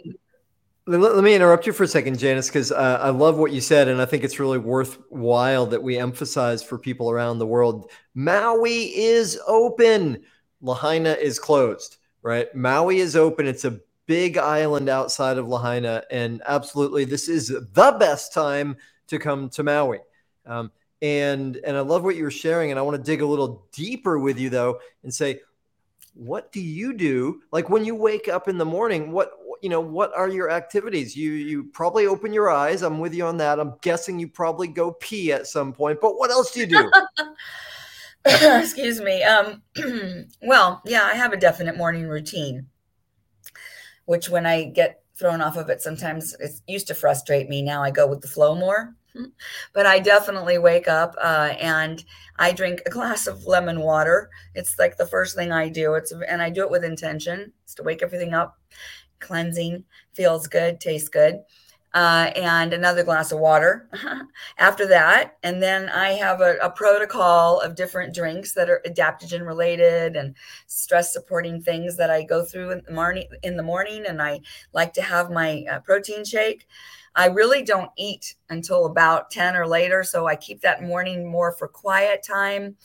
let, 0.87 1.25
me 1.25 1.35
interrupt 1.35 1.67
you 1.67 1.73
for 1.73 1.83
a 1.83 1.89
second, 1.89 2.19
Janice, 2.19 2.47
because 2.47 2.71
uh, 2.71 3.01
I 3.03 3.11
love 3.11 3.39
what 3.39 3.51
you 3.51 3.61
said, 3.61 3.89
and 3.89 4.01
I 4.01 4.05
think 4.05 4.23
it's 4.23 4.39
really 4.39 4.59
worthwhile 4.59 5.67
that 5.67 5.83
we 5.83 5.99
emphasize 5.99 6.63
for 6.63 6.79
people 6.79 7.11
around 7.11 7.39
the 7.39 7.47
world. 7.47 7.91
Maui 8.15 8.97
is 8.97 9.41
open. 9.49 10.23
Lahaina 10.61 11.13
is 11.13 11.41
closed, 11.41 11.97
right? 12.23 12.55
Maui 12.55 12.99
is 12.99 13.17
open. 13.17 13.47
It's 13.47 13.65
a 13.65 13.81
big 14.07 14.39
island 14.39 14.89
outside 14.89 15.39
of 15.39 15.49
Lahaina, 15.49 16.05
and 16.13 16.41
absolutely, 16.47 17.05
this 17.05 17.29
is 17.29 17.49
the 17.49 17.97
best 17.99 18.33
time 18.33 18.77
to 19.09 19.19
come 19.19 19.49
to 19.51 19.65
Maui. 19.65 19.99
Um, 20.47 20.71
and 21.03 21.57
and 21.57 21.77
I 21.77 21.81
love 21.81 22.05
what 22.05 22.15
you're 22.15 22.31
sharing, 22.31 22.71
and 22.71 22.79
I 22.79 22.83
want 22.83 22.97
to 22.97 23.03
dig 23.03 23.23
a 23.23 23.27
little 23.27 23.67
deeper 23.73 24.21
with 24.21 24.39
you 24.39 24.51
though, 24.51 24.79
and 25.03 25.13
say, 25.13 25.41
what 26.17 26.51
do 26.51 26.61
you 26.61 26.95
do? 26.95 27.43
Like 27.53 27.69
when 27.69 27.85
you 27.85 27.95
wake 27.95 28.29
up 28.29 28.49
in 28.49 28.57
the 28.57 28.65
morning, 28.65 29.13
what 29.13 29.33
you 29.63 29.69
know 29.69 29.81
what 29.81 30.15
are 30.15 30.29
your 30.29 30.51
activities? 30.51 31.17
You 31.17 31.33
you 31.33 31.65
probably 31.65 32.07
open 32.07 32.33
your 32.33 32.51
eyes. 32.51 32.83
I'm 32.83 32.99
with 32.99 33.15
you 33.15 33.27
on 33.27 33.37
that. 33.39 33.59
I'm 33.61 33.75
guessing 33.83 34.19
you 34.19 34.29
probably 34.29 34.69
go 34.69 34.93
pee 34.93 35.33
at 35.33 35.47
some 35.47 35.73
point 35.73 36.01
but 36.01 36.17
what 36.17 36.31
else 36.31 36.53
do 36.53 36.61
you 36.61 36.67
do? 36.67 36.91
Excuse 38.25 39.01
me. 39.01 39.23
Um 39.23 39.63
well 40.43 40.83
yeah 40.85 41.05
i 41.05 41.15
have 41.15 41.33
a 41.33 41.37
definite 41.37 41.77
morning 41.77 42.09
routine 42.09 42.67
which 44.07 44.29
when 44.29 44.47
i 44.47 44.65
get 44.65 45.03
thrown 45.15 45.41
off 45.41 45.57
of 45.57 45.71
it 45.71 45.81
sometimes 45.81 46.35
it 46.41 46.51
used 46.67 46.87
to 46.89 46.95
frustrate 46.95 47.49
me. 47.49 47.63
Now 47.63 47.83
i 47.83 47.91
go 47.91 48.07
with 48.07 48.21
the 48.21 48.29
flow 48.29 48.55
more. 48.55 48.95
But 49.73 49.87
I 49.87 49.99
definitely 49.99 50.59
wake 50.59 50.89
up 50.89 51.15
uh, 51.21 51.55
and 51.59 52.05
I 52.39 52.53
drink 52.53 52.83
a 52.85 52.91
glass 52.91 53.27
of 53.27 53.47
lemon 53.47 53.81
water. 53.81 54.29
It's 54.55 54.79
like 54.79 54.97
the 54.97 55.07
first 55.07 55.35
thing 55.35 55.53
I 55.53 55.69
do. 55.71 55.95
It's 55.95 56.13
and 56.13 56.43
I 56.43 56.51
do 56.51 56.63
it 56.63 56.71
with 56.71 56.85
intention. 56.85 57.53
It's 57.65 57.75
to 57.77 57.83
wake 57.83 58.03
everything 58.03 58.35
up 58.35 58.59
cleansing, 59.21 59.85
feels 60.13 60.47
good, 60.47 60.81
tastes 60.81 61.09
good. 61.09 61.41
Uh, 61.95 62.31
and 62.37 62.75
another 62.75 63.03
glass 63.03 63.33
of 63.33 63.39
water 63.39 63.89
after 64.59 64.87
that. 64.87 65.39
And 65.43 65.63
then 65.63 65.89
I 65.89 66.11
have 66.11 66.43
a, 66.43 66.59
a, 66.59 66.69
protocol 66.69 67.59
of 67.61 67.75
different 67.75 68.15
drinks 68.15 68.53
that 68.53 68.69
are 68.69 68.83
adaptogen 68.87 69.47
related 69.47 70.15
and 70.15 70.35
stress 70.67 71.11
supporting 71.11 71.63
things 71.63 71.97
that 71.97 72.11
I 72.11 72.23
go 72.23 72.45
through 72.45 72.73
in 72.73 72.83
the 72.87 72.93
morning. 72.93 73.27
In 73.43 73.57
the 73.57 73.63
morning, 73.63 74.05
and 74.07 74.21
I 74.21 74.41
like 74.75 74.93
to 74.95 75.01
have 75.01 75.31
my 75.31 75.65
uh, 75.71 75.81
protein 75.81 76.23
shake. 76.27 76.67
I 77.15 77.29
really 77.29 77.63
don't 77.63 77.91
eat 77.97 78.35
until 78.51 78.85
about 78.85 79.31
ten 79.31 79.57
or 79.57 79.67
later, 79.67 80.03
so 80.03 80.27
I 80.27 80.37
keep 80.37 80.61
that 80.61 80.83
morning 80.83 81.27
more 81.27 81.53
for 81.53 81.67
quiet 81.67 82.23
time, 82.23 82.77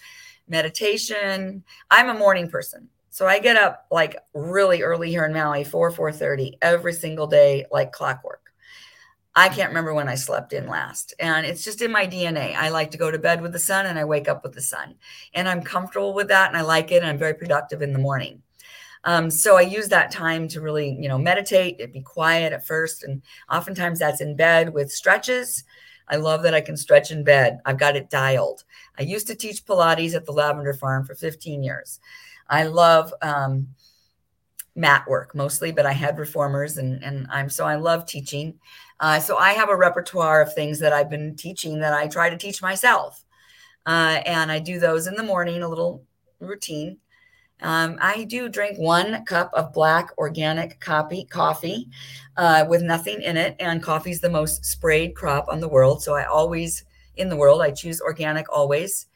meditation. 0.48 1.66
I'm 1.90 2.08
a 2.08 2.18
morning 2.18 2.50
person. 2.50 2.88
So 3.12 3.28
I 3.28 3.40
get 3.40 3.58
up 3.58 3.88
like 3.92 4.16
really 4.34 4.84
early 4.84 5.10
here 5.10 5.26
in 5.26 5.34
Maui, 5.34 5.66
4, 5.66 5.92
4.30 5.92 6.54
every 6.62 6.94
single 6.94 7.28
day, 7.28 7.66
like 7.70 7.92
clockwork. 7.92 8.54
I 9.36 9.50
can't 9.50 9.70
remember 9.70 9.94
when 9.94 10.08
I 10.08 10.16
slept 10.16 10.54
in 10.54 10.68
last. 10.68 11.14
And 11.20 11.46
it's 11.46 11.64
just 11.64 11.82
in 11.82 11.92
my 11.92 12.08
DNA. 12.08 12.56
I 12.56 12.70
like 12.70 12.90
to 12.92 12.98
go 12.98 13.12
to 13.12 13.20
bed 13.20 13.42
with 13.42 13.52
the 13.52 13.60
sun 13.60 13.86
and 13.86 14.00
I 14.00 14.06
wake 14.06 14.30
up 14.30 14.44
with 14.44 14.54
the 14.54 14.62
sun. 14.62 14.96
And 15.34 15.50
I'm 15.50 15.62
comfortable 15.62 16.14
with 16.14 16.30
that 16.30 16.48
and 16.48 16.58
I 16.58 16.62
like 16.62 16.92
it 16.92 16.98
and 16.98 17.06
I'm 17.06 17.18
very 17.18 17.34
productive 17.34 17.82
in 17.82 17.92
the 17.92 18.00
morning. 18.00 18.42
Um, 19.04 19.30
so 19.30 19.58
I 19.58 19.62
use 19.62 19.90
that 19.90 20.12
time 20.12 20.48
to 20.50 20.62
really, 20.62 20.98
you 20.98 21.10
know, 21.10 21.18
meditate, 21.18 21.82
and 21.82 21.92
be 21.92 22.02
quiet 22.02 22.54
at 22.54 22.66
first. 22.66 23.04
And 23.04 23.22
oftentimes 23.52 24.00
that's 24.00 24.22
in 24.22 24.38
bed 24.38 24.74
with 24.74 24.90
stretches. 24.90 25.66
I 26.08 26.16
love 26.16 26.44
that 26.44 26.54
I 26.54 26.62
can 26.62 26.78
stretch 26.78 27.12
in 27.12 27.26
bed. 27.26 27.60
I've 27.66 27.80
got 27.80 27.96
it 27.98 28.10
dialed. 28.10 28.64
I 28.98 29.04
used 29.04 29.28
to 29.28 29.36
teach 29.36 29.66
Pilates 29.66 30.14
at 30.14 30.26
the 30.26 30.34
Lavender 30.34 30.74
Farm 30.74 31.06
for 31.06 31.16
15 31.16 31.64
years. 31.64 32.00
I 32.52 32.64
love 32.64 33.14
um, 33.22 33.70
mat 34.76 35.06
work 35.08 35.34
mostly, 35.34 35.72
but 35.72 35.86
I 35.86 35.94
had 35.94 36.20
reformers 36.20 36.78
and, 36.78 37.04
and 37.04 37.28
I'm 37.32 37.50
so 37.50 37.66
I 37.66 37.76
love 37.76 38.06
teaching. 38.06 38.60
Uh, 39.00 39.20
so 39.20 39.38
I 39.38 39.54
have 39.54 39.70
a 39.70 39.76
repertoire 39.76 40.42
of 40.42 40.54
things 40.54 40.80
that 40.80 40.94
I've 40.94 41.10
been 41.10 41.36
teaching 41.36 41.80
that 41.80 41.94
I 41.94 42.08
try 42.08 42.30
to 42.30 42.38
teach 42.38 42.62
myself. 42.62 43.26
Uh, 43.86 44.22
and 44.26 44.52
I 44.52 44.60
do 44.60 44.80
those 44.80 45.08
in 45.08 45.16
the 45.16 45.24
morning, 45.24 45.64
a 45.64 45.68
little 45.68 46.04
routine. 46.40 46.98
Um, 47.62 47.98
I 48.02 48.24
do 48.24 48.50
drink 48.50 48.78
one 48.78 49.24
cup 49.26 49.52
of 49.54 49.74
black 49.74 50.12
organic 50.18 50.80
coffee, 50.80 51.26
coffee 51.26 51.90
uh, 52.38 52.66
with 52.68 52.82
nothing 52.82 53.22
in 53.22 53.38
it. 53.38 53.56
And 53.60 53.84
coffee 53.84 54.12
is 54.12 54.22
the 54.22 54.30
most 54.30 54.66
sprayed 54.66 55.16
crop 55.16 55.48
on 55.48 55.60
the 55.60 55.70
world. 55.70 56.04
So 56.04 56.16
I 56.16 56.26
always, 56.26 56.86
in 57.16 57.30
the 57.30 57.36
world, 57.36 57.62
I 57.62 57.72
choose 57.72 58.02
organic 58.02 58.52
always. 58.52 59.08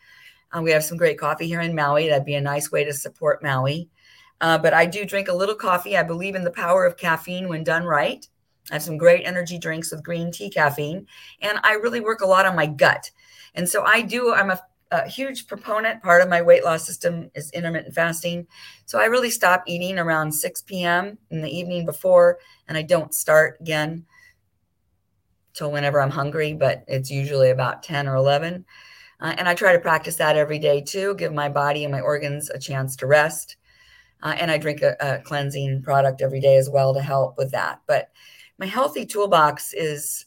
Uh, 0.51 0.61
we 0.61 0.71
have 0.71 0.83
some 0.83 0.97
great 0.97 1.17
coffee 1.17 1.47
here 1.47 1.61
in 1.61 1.75
Maui. 1.75 2.07
That'd 2.07 2.25
be 2.25 2.35
a 2.35 2.41
nice 2.41 2.71
way 2.71 2.83
to 2.83 2.93
support 2.93 3.43
Maui. 3.43 3.89
Uh, 4.41 4.57
but 4.57 4.73
I 4.73 4.85
do 4.85 5.05
drink 5.05 5.27
a 5.27 5.33
little 5.33 5.55
coffee. 5.55 5.97
I 5.97 6.03
believe 6.03 6.35
in 6.35 6.43
the 6.43 6.51
power 6.51 6.85
of 6.85 6.97
caffeine 6.97 7.47
when 7.47 7.63
done 7.63 7.83
right. 7.83 8.27
I 8.69 8.75
have 8.75 8.83
some 8.83 8.97
great 8.97 9.25
energy 9.25 9.57
drinks 9.57 9.91
with 9.91 10.03
green 10.03 10.31
tea 10.31 10.49
caffeine. 10.49 11.07
And 11.41 11.59
I 11.63 11.73
really 11.73 12.01
work 12.01 12.21
a 12.21 12.25
lot 12.25 12.45
on 12.45 12.55
my 12.55 12.65
gut. 12.65 13.11
And 13.53 13.67
so 13.69 13.83
I 13.83 14.01
do, 14.01 14.33
I'm 14.33 14.49
a, 14.49 14.59
a 14.91 15.07
huge 15.07 15.47
proponent. 15.47 16.03
Part 16.03 16.21
of 16.21 16.29
my 16.29 16.41
weight 16.41 16.63
loss 16.63 16.85
system 16.85 17.29
is 17.35 17.51
intermittent 17.51 17.93
fasting. 17.93 18.47
So 18.85 18.99
I 18.99 19.05
really 19.05 19.29
stop 19.29 19.63
eating 19.67 19.97
around 19.97 20.31
6 20.31 20.61
p.m. 20.63 21.17
in 21.29 21.41
the 21.41 21.49
evening 21.49 21.85
before, 21.85 22.39
and 22.67 22.77
I 22.77 22.81
don't 22.81 23.13
start 23.13 23.57
again 23.61 24.05
till 25.53 25.71
whenever 25.71 26.01
I'm 26.01 26.11
hungry, 26.11 26.53
but 26.53 26.83
it's 26.87 27.09
usually 27.09 27.49
about 27.49 27.81
10 27.83 28.07
or 28.07 28.15
11. 28.15 28.65
Uh, 29.19 29.33
and 29.37 29.47
I 29.47 29.53
try 29.55 29.73
to 29.73 29.79
practice 29.79 30.15
that 30.17 30.37
every 30.37 30.59
day 30.59 30.81
too, 30.81 31.15
give 31.15 31.33
my 31.33 31.49
body 31.49 31.83
and 31.83 31.91
my 31.91 32.01
organs 32.01 32.49
a 32.49 32.59
chance 32.59 32.95
to 32.97 33.07
rest. 33.07 33.57
Uh, 34.21 34.35
and 34.37 34.49
I 34.49 34.57
drink 34.57 34.81
a, 34.81 34.95
a, 34.99 35.19
cleansing 35.19 35.83
product 35.83 36.21
every 36.21 36.39
day 36.39 36.57
as 36.57 36.69
well 36.69 36.93
to 36.93 37.01
help 37.01 37.37
with 37.37 37.51
that. 37.51 37.81
But 37.85 38.09
my 38.57 38.65
healthy 38.65 39.05
toolbox 39.05 39.73
is 39.73 40.25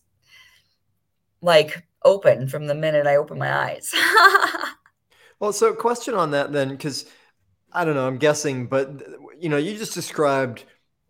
like 1.41 1.87
open 2.05 2.49
from 2.49 2.67
the 2.67 2.75
minute 2.75 3.07
I 3.07 3.17
open 3.17 3.39
my 3.39 3.53
eyes. 3.53 3.93
well, 5.41 5.53
so 5.53 5.73
question 5.75 6.15
on 6.15 6.31
that 6.33 6.53
then, 6.53 6.69
because 6.69 7.07
I 7.73 7.85
don't 7.85 7.95
know, 7.95 8.07
I'm 8.07 8.19
guessing, 8.19 8.67
but 8.67 9.03
you 9.39 9.49
know, 9.49 9.57
you 9.57 9.77
just 9.77 9.95
described, 9.95 10.65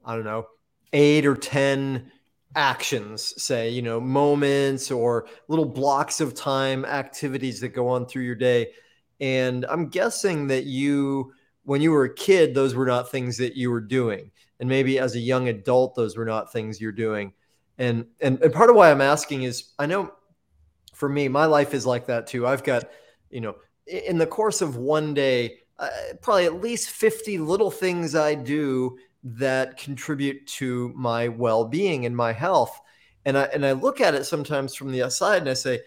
I 0.04 0.14
don't 0.14 0.24
know, 0.24 0.46
eight 0.92 1.26
or 1.26 1.36
10 1.36 2.10
actions, 2.54 3.40
say, 3.42 3.70
you 3.70 3.82
know, 3.82 4.00
moments 4.00 4.90
or 4.90 5.26
little 5.48 5.64
blocks 5.64 6.20
of 6.20 6.34
time, 6.34 6.84
activities 6.84 7.60
that 7.60 7.68
go 7.70 7.88
on 7.88 8.06
through 8.06 8.24
your 8.24 8.34
day. 8.34 8.72
And 9.20 9.64
I'm 9.66 9.88
guessing 9.88 10.46
that 10.48 10.64
you, 10.64 11.32
when 11.64 11.80
you 11.82 11.90
were 11.90 12.04
a 12.04 12.14
kid, 12.14 12.54
those 12.54 12.74
were 12.74 12.86
not 12.86 13.10
things 13.10 13.36
that 13.38 13.56
you 13.56 13.70
were 13.70 13.80
doing. 13.80 14.30
And 14.60 14.68
maybe 14.68 14.98
as 14.98 15.14
a 15.14 15.20
young 15.20 15.48
adult, 15.48 15.94
those 15.94 16.16
were 16.16 16.24
not 16.24 16.52
things 16.52 16.80
you're 16.80 16.92
doing. 16.92 17.32
And, 17.78 18.06
and, 18.20 18.42
and 18.42 18.52
part 18.52 18.70
of 18.70 18.76
why 18.76 18.90
I'm 18.90 19.00
asking 19.00 19.42
is 19.42 19.72
I 19.78 19.86
know 19.86 20.12
for 20.94 21.08
me, 21.08 21.28
my 21.28 21.44
life 21.44 21.74
is 21.74 21.86
like 21.86 22.06
that 22.06 22.26
too. 22.26 22.46
I've 22.46 22.64
got, 22.64 22.90
you 23.30 23.40
know, 23.40 23.56
in 23.86 24.18
the 24.18 24.26
course 24.26 24.60
of 24.60 24.76
one 24.76 25.14
day, 25.14 25.58
uh, 25.78 25.88
probably 26.20 26.44
at 26.44 26.60
least 26.60 26.90
50 26.90 27.38
little 27.38 27.70
things 27.70 28.16
I 28.16 28.34
do 28.34 28.98
that 29.22 29.76
contribute 29.76 30.46
to 30.46 30.92
my 30.94 31.28
well-being 31.28 32.06
and 32.06 32.16
my 32.16 32.32
health 32.32 32.80
and 33.24 33.36
i 33.36 33.44
and 33.44 33.66
i 33.66 33.72
look 33.72 34.00
at 34.00 34.14
it 34.14 34.24
sometimes 34.24 34.74
from 34.74 34.92
the 34.92 35.02
outside 35.02 35.38
and 35.38 35.50
i 35.50 35.54
say 35.54 35.80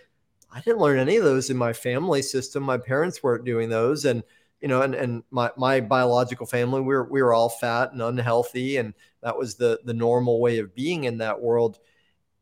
i 0.52 0.60
didn't 0.62 0.80
learn 0.80 1.00
any 1.00 1.16
of 1.16 1.24
those 1.24 1.50
in 1.50 1.56
my 1.56 1.72
family 1.72 2.22
system 2.22 2.62
my 2.62 2.78
parents 2.78 3.24
weren't 3.24 3.46
doing 3.46 3.70
those 3.70 4.06
and 4.06 4.22
you 4.62 4.68
know, 4.68 4.84
and, 4.84 4.94
and 4.94 5.24
my, 5.32 5.52
my 5.58 5.82
biological 5.82 6.46
family, 6.46 6.82
we 6.82 6.88
were, 6.88 7.04
we 7.10 7.22
were 7.22 7.34
all 7.34 7.50
fat 7.50 7.92
and 7.92 8.02
unhealthy. 8.02 8.78
And 8.78 8.94
that 9.22 9.38
was 9.38 9.56
the, 9.56 9.80
the 9.86 9.94
normal 9.94 10.40
way 10.40 10.60
of 10.60 10.76
being 10.76 11.06
in 11.06 11.18
that 11.18 11.42
world. 11.42 11.80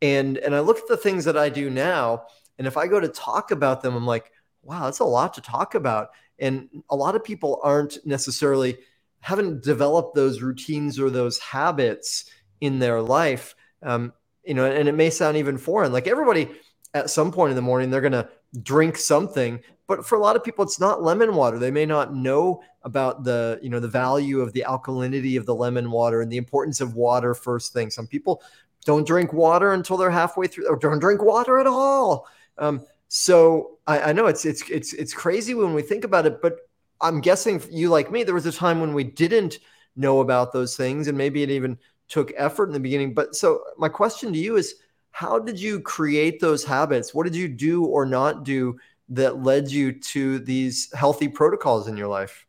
And, 0.02 0.38
and 0.38 0.54
I 0.54 0.60
look 0.60 0.78
at 0.78 0.88
the 0.88 0.97
things 0.97 1.25
that 1.25 1.38
I 1.38 1.49
do 1.49 1.69
now, 1.69 2.23
and 2.58 2.67
if 2.67 2.78
I 2.78 2.88
go 2.88 2.99
to 2.99 3.08
talk 3.08 3.52
about 3.52 3.82
them, 3.82 3.95
I'm 3.95 4.06
like, 4.06 4.32
wow, 4.63 4.86
that's 4.86 4.99
a 4.99 5.06
lot 5.06 5.34
to 5.36 5.41
talk 5.41 5.75
about. 5.75 6.10
And 6.39 6.69
a 6.89 6.95
lot 6.95 7.15
of 7.15 7.23
people 7.23 7.60
aren't 7.63 8.06
necessarily 8.06 8.78
haven't 9.21 9.63
developed 9.63 10.15
those 10.15 10.41
routines 10.41 10.99
or 10.99 11.10
those 11.10 11.39
habits 11.39 12.25
in 12.62 12.79
their 12.79 13.01
life. 13.01 13.55
Um, 13.84 14.13
you 14.43 14.53
know, 14.53 14.65
and 14.65 14.88
it 14.88 14.95
may 14.95 15.10
sound 15.10 15.38
even 15.38 15.58
foreign. 15.58 15.91
Like 15.91 16.08
everybody 16.08 16.49
at 16.93 17.10
some 17.10 17.32
point 17.32 17.51
in 17.51 17.55
the 17.55 17.62
morning, 17.62 17.89
they're 17.89 18.01
going 18.01 18.13
to 18.13 18.29
drink 18.63 18.97
something. 18.97 19.60
But 19.88 20.05
for 20.05 20.15
a 20.15 20.19
lot 20.19 20.36
of 20.36 20.43
people, 20.43 20.63
it's 20.63 20.79
not 20.79 21.03
lemon 21.03 21.36
water. 21.36 21.60
They 21.60 21.71
may 21.71 21.86
not 21.86 22.15
know 22.15 22.62
about 22.84 23.23
the, 23.23 23.60
you 23.62 23.69
know, 23.69 23.79
the 23.79 23.88
value 23.88 24.39
of 24.41 24.53
the 24.53 24.65
alkalinity 24.67 25.38
of 25.38 25.45
the 25.45 25.55
lemon 25.55 25.91
water 25.91 26.21
and 26.21 26.32
the 26.32 26.38
importance 26.38 26.82
of 26.82 26.95
water 26.95 27.34
first 27.34 27.73
thing. 27.73 27.89
Some 27.89 28.08
people 28.08 28.41
don't 28.86 29.05
drink 29.05 29.34
water 29.34 29.73
until 29.73 29.97
they're 29.97 30.10
halfway 30.10 30.47
through 30.47 30.67
or 30.67 30.77
don't 30.77 30.99
drink 30.99 31.21
water 31.21 31.60
at 31.60 31.67
all. 31.67 32.27
Um, 32.58 32.86
so 33.08 33.77
I, 33.88 34.01
I 34.01 34.13
know 34.13 34.27
it's 34.27 34.45
it's 34.45 34.67
it's 34.69 34.93
it's 34.93 35.13
crazy 35.13 35.53
when 35.55 35.73
we 35.73 35.82
think 35.82 36.03
about 36.03 36.25
it, 36.25 36.41
but 36.41 36.68
I'm 37.01 37.21
guessing 37.21 37.62
you 37.71 37.89
like 37.89 38.12
me, 38.12 38.23
there 38.23 38.35
was 38.35 38.45
a 38.45 38.51
time 38.51 38.79
when 38.81 38.93
we 38.93 39.03
didn't 39.03 39.59
know 39.95 40.19
about 40.19 40.51
those 40.53 40.75
things, 40.75 41.07
and 41.07 41.17
maybe 41.17 41.43
it 41.43 41.49
even 41.49 41.77
took 42.07 42.31
effort 42.35 42.67
in 42.67 42.73
the 42.73 42.79
beginning. 42.79 43.13
But 43.13 43.35
so 43.35 43.62
my 43.77 43.89
question 43.89 44.33
to 44.33 44.39
you 44.39 44.57
is 44.57 44.75
how 45.12 45.39
did 45.39 45.59
you 45.59 45.79
create 45.79 46.39
those 46.39 46.63
habits? 46.63 47.13
What 47.13 47.23
did 47.23 47.35
you 47.35 47.47
do 47.47 47.85
or 47.85 48.05
not 48.05 48.43
do 48.43 48.77
that 49.09 49.41
led 49.43 49.71
you 49.71 49.91
to 49.91 50.39
these 50.39 50.91
healthy 50.93 51.27
protocols 51.27 51.88
in 51.88 51.97
your 51.97 52.07
life? 52.07 52.45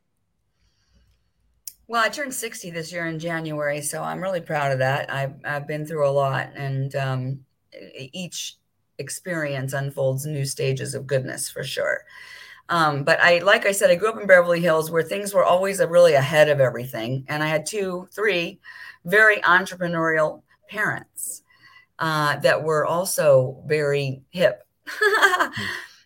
Well, 1.89 2.03
I 2.03 2.09
turned 2.09 2.33
60 2.33 2.71
this 2.71 2.93
year 2.93 3.07
in 3.07 3.19
January, 3.19 3.81
so 3.81 4.03
I'm 4.03 4.21
really 4.21 4.41
proud 4.41 4.71
of 4.71 4.79
that. 4.79 5.13
I've, 5.13 5.35
I've 5.45 5.67
been 5.67 5.85
through 5.85 6.09
a 6.09 6.13
lot, 6.13 6.51
and 6.55 6.95
um, 6.95 7.41
each 7.97 8.57
experience 8.99 9.73
unfolds 9.73 10.27
new 10.27 10.45
stages 10.45 10.95
of 10.95 11.07
goodness 11.07 11.51
for 11.51 11.65
sure. 11.65 12.05
Um, 12.71 13.05
but 13.05 13.21
I, 13.21 13.39
like 13.41 13.67
I 13.67 13.73
said, 13.73 13.91
I 13.91 13.97
grew 13.97 14.09
up 14.09 14.21
in 14.21 14.27
Beverly 14.27 14.61
Hills 14.61 14.91
where 14.91 15.03
things 15.03 15.35
were 15.35 15.45
always 15.45 15.81
really 15.81 16.15
ahead 16.15 16.49
of 16.49 16.61
everything. 16.61 17.25
And 17.29 17.43
I 17.43 17.49
had 17.49 17.67
two, 17.67 18.09
three 18.13 18.61
very 19.05 19.39
entrepreneurial 19.43 20.43
parents 20.69 21.43
uh, 21.99 22.37
that 22.39 22.63
were 22.63 22.87
also 22.87 23.63
very 23.67 24.23
hip. 24.31 24.67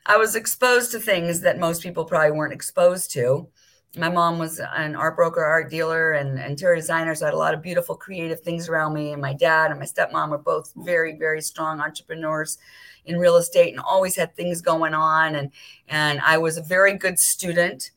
I 0.06 0.16
was 0.16 0.34
exposed 0.34 0.90
to 0.92 0.98
things 0.98 1.42
that 1.42 1.58
most 1.58 1.82
people 1.82 2.04
probably 2.04 2.32
weren't 2.32 2.52
exposed 2.52 3.12
to 3.12 3.48
my 3.96 4.08
mom 4.08 4.38
was 4.38 4.60
an 4.60 4.96
art 4.96 5.16
broker, 5.16 5.44
art 5.44 5.70
dealer, 5.70 6.12
and 6.12 6.38
interior 6.38 6.76
designer. 6.76 7.14
So 7.14 7.26
I 7.26 7.28
had 7.28 7.34
a 7.34 7.38
lot 7.38 7.54
of 7.54 7.62
beautiful, 7.62 7.94
creative 7.94 8.40
things 8.40 8.68
around 8.68 8.92
me. 8.92 9.12
And 9.12 9.22
my 9.22 9.34
dad 9.34 9.70
and 9.70 9.78
my 9.78 9.86
stepmom 9.86 10.30
were 10.30 10.38
both 10.38 10.72
very, 10.76 11.16
very 11.16 11.40
strong 11.40 11.80
entrepreneurs 11.80 12.58
in 13.06 13.18
real 13.18 13.36
estate 13.36 13.72
and 13.72 13.80
always 13.80 14.16
had 14.16 14.34
things 14.34 14.60
going 14.60 14.94
on. 14.94 15.34
And 15.34 15.50
and 15.88 16.20
I 16.20 16.38
was 16.38 16.56
a 16.56 16.62
very 16.62 16.96
good 16.96 17.18
student. 17.18 17.90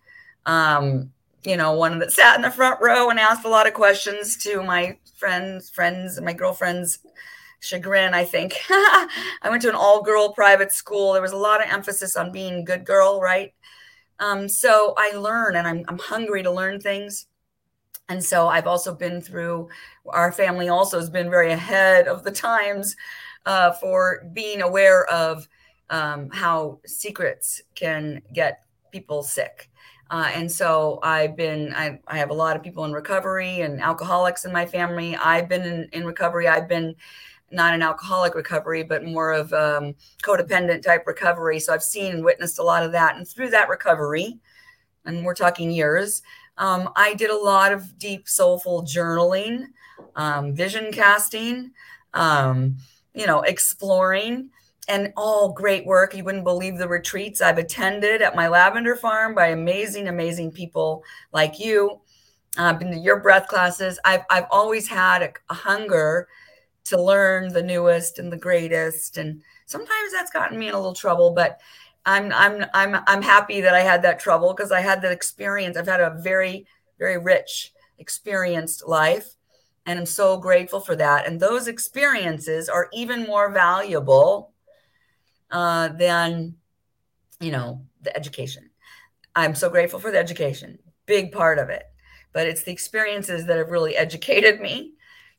Um, 0.46 1.12
you 1.43 1.56
know, 1.56 1.74
one 1.74 2.00
that 2.00 2.12
sat 2.12 2.36
in 2.36 2.41
the 2.41 2.52
front 2.52 2.82
row 2.82 3.10
and 3.10 3.20
asked 3.20 3.46
a 3.46 3.50
lot 3.50 3.67
of 3.67 3.74
questions 3.74 4.36
to 4.38 4.62
my 4.63 4.98
friends, 5.15 5.70
friends, 5.70 6.20
my 6.22 6.34
girlfriends 6.34 7.00
chagrin, 7.60 8.13
I 8.13 8.24
think. 8.24 8.56
I 8.70 9.10
went 9.50 9.62
to 9.63 9.70
an 9.70 9.76
all 9.76 10.02
girl 10.04 10.34
private 10.34 10.72
school. 10.72 11.13
There 11.13 11.22
was 11.22 11.32
a 11.32 11.38
lot 11.38 11.63
of 11.63 11.72
emphasis 11.72 12.15
on 12.15 12.32
being 12.32 12.65
good 12.65 12.86
girl, 12.86 13.20
right? 13.22 13.54
Um, 14.20 14.50
so 14.50 14.93
I 14.98 15.12
learn 15.12 15.56
and 15.56 15.67
I'm, 15.67 15.86
I'm 15.88 16.00
hungry 16.00 16.43
to 16.43 16.52
learn 16.52 16.80
things. 16.80 17.28
And 18.10 18.24
so 18.24 18.48
I've 18.48 18.67
also 18.67 18.96
been 18.96 19.22
through, 19.22 19.70
our 20.08 20.32
family 20.32 20.70
also 20.70 20.98
has 20.98 21.10
been 21.10 21.30
very 21.30 21.52
ahead 21.52 22.08
of 22.08 22.24
the 22.24 22.32
times 22.32 22.96
uh, 23.47 23.71
for 23.71 24.27
being 24.33 24.62
aware 24.62 25.05
of 25.05 25.47
um, 25.89 26.29
how 26.29 26.79
secrets 26.86 27.62
can 27.73 28.21
get 28.33 28.65
people 28.91 29.23
sick. 29.23 29.71
Uh, 30.12 30.29
and 30.36 30.51
so 30.51 30.99
I've 31.01 31.36
been, 31.36 31.73
I, 31.73 31.99
I, 32.07 32.17
have 32.17 32.29
a 32.29 32.33
lot 32.33 32.55
of 32.55 32.63
people 32.63 32.86
in 32.86 32.93
recovery 32.93 33.62
and 33.62 33.81
alcoholics 33.81 34.45
in 34.45 34.53
my 34.53 34.65
family. 34.65 35.15
I've 35.15 35.49
been 35.49 35.63
in, 35.63 35.89
in 35.91 36.05
recovery. 36.05 36.47
I've 36.47 36.67
been 36.67 36.95
not 37.51 37.73
an 37.73 37.81
alcoholic 37.81 38.36
recovery, 38.36 38.83
but 38.83 39.03
more 39.03 39.31
of 39.31 39.51
um, 39.53 39.95
codependent 40.23 40.81
type 40.81 41.07
recovery. 41.07 41.60
So 41.60 41.73
I've 41.73 41.83
seen 41.83 42.15
and 42.15 42.23
witnessed 42.23 42.60
a 42.60 42.63
lot 42.63 42.83
of 42.83 42.91
that. 42.93 43.15
And 43.15 43.27
through 43.27 43.49
that 43.51 43.69
recovery, 43.69 44.39
and 45.05 45.25
we're 45.25 45.36
talking 45.36 45.71
years, 45.71 46.21
um, 46.57 46.89
I 46.95 47.13
did 47.13 47.29
a 47.29 47.38
lot 47.38 47.71
of 47.71 47.97
deep, 47.97 48.27
soulful 48.27 48.83
journaling, 48.83 49.67
um, 50.15 50.53
vision 50.53 50.91
casting, 50.91 51.71
um, 52.13 52.77
you 53.17 53.25
know, 53.25 53.41
exploring, 53.41 54.49
and 54.88 55.12
all 55.17 55.51
great 55.51 55.86
work. 55.86 56.15
You 56.15 56.23
wouldn't 56.23 56.43
believe 56.43 56.77
the 56.77 56.88
retreats 56.88 57.41
I've 57.41 57.58
attended 57.58 58.21
at 58.21 58.36
my 58.36 58.47
lavender 58.47 58.95
farm 58.95 59.36
by 59.36 59.47
amazing, 59.47 60.08
amazing 60.08 60.51
people 60.51 61.03
like 61.34 61.60
you. 61.60 61.99
I've 62.58 62.80
been 62.80 62.91
to 62.91 62.97
your 62.97 63.19
breath 63.19 63.47
classes. 63.47 63.99
I've, 64.06 64.21
I've 64.30 64.45
always 64.51 64.88
had 64.88 65.23
a, 65.23 65.34
a 65.49 65.53
hunger 65.53 66.27
to 66.86 67.01
learn 67.01 67.51
the 67.51 67.63
newest 67.63 68.19
and 68.19 68.32
the 68.32 68.38
greatest. 68.38 69.17
And 69.17 69.41
sometimes 69.65 70.12
that's 70.13 70.32
gotten 70.32 70.58
me 70.58 70.69
in 70.69 70.73
a 70.73 70.77
little 70.77 70.93
trouble, 70.93 71.32
but 71.32 71.60
I'm 72.06 72.32
I'm 72.32 72.65
I'm 72.73 73.03
I'm 73.06 73.21
happy 73.21 73.60
that 73.62 73.73
I 73.73 73.82
had 73.82 74.01
that 74.03 74.19
trouble 74.19 74.53
because 74.53 74.71
I 74.71 74.80
had 74.80 75.01
that 75.01 75.12
experience. 75.12 75.75
I've 75.75 75.88
had 75.88 75.99
a 75.99 76.17
very 76.21 76.65
very 76.97 77.17
rich 77.17 77.73
experienced 77.99 78.88
life 78.88 79.37
and 79.88 79.97
I'm 79.97 80.06
so 80.06 80.38
grateful 80.38 80.80
for 80.80 80.95
that. 80.95 81.26
And 81.26 81.39
those 81.39 81.67
experiences 81.67 82.69
are 82.69 82.89
even 82.93 83.26
more 83.26 83.52
valuable 83.52 84.54
uh, 85.50 85.88
than 85.88 86.56
you 87.39 87.52
know 87.52 87.82
the 88.04 88.15
education. 88.15 88.69
I'm 89.36 89.56
so 89.56 89.69
grateful 89.69 90.00
for 90.00 90.12
the 90.12 90.19
education, 90.19 90.78
big 91.08 91.32
part 91.32 91.58
of 91.58 91.69
it. 91.69 91.84
But 92.34 92.45
it's 92.45 92.63
the 92.63 92.71
experiences 92.71 93.47
that 93.47 93.58
have 93.58 93.71
really 93.71 93.95
educated 93.97 94.62
me 94.62 94.93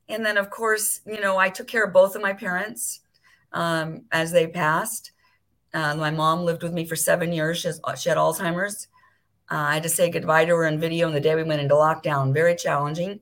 and 0.08 0.24
then, 0.24 0.38
of 0.38 0.50
course, 0.50 1.00
you 1.06 1.20
know, 1.20 1.36
I 1.36 1.50
took 1.50 1.66
care 1.66 1.84
of 1.84 1.92
both 1.92 2.16
of 2.16 2.22
my 2.22 2.32
parents 2.32 3.00
um, 3.52 4.04
as 4.10 4.32
they 4.32 4.46
passed. 4.46 5.12
Uh, 5.74 5.94
my 5.96 6.10
mom 6.10 6.44
lived 6.44 6.62
with 6.62 6.72
me 6.72 6.86
for 6.86 6.96
seven 6.96 7.32
years. 7.32 7.58
She, 7.58 7.68
has, 7.68 7.80
she 7.98 8.08
had 8.08 8.16
Alzheimer's. 8.16 8.88
Uh, 9.50 9.56
I 9.56 9.74
had 9.74 9.82
to 9.82 9.88
say 9.88 10.10
goodbye 10.10 10.46
to 10.46 10.56
her 10.56 10.66
in 10.66 10.80
video 10.80 11.06
on 11.06 11.12
the 11.12 11.20
day 11.20 11.34
we 11.34 11.42
went 11.42 11.60
into 11.60 11.74
lockdown. 11.74 12.32
Very 12.32 12.56
challenging. 12.56 13.20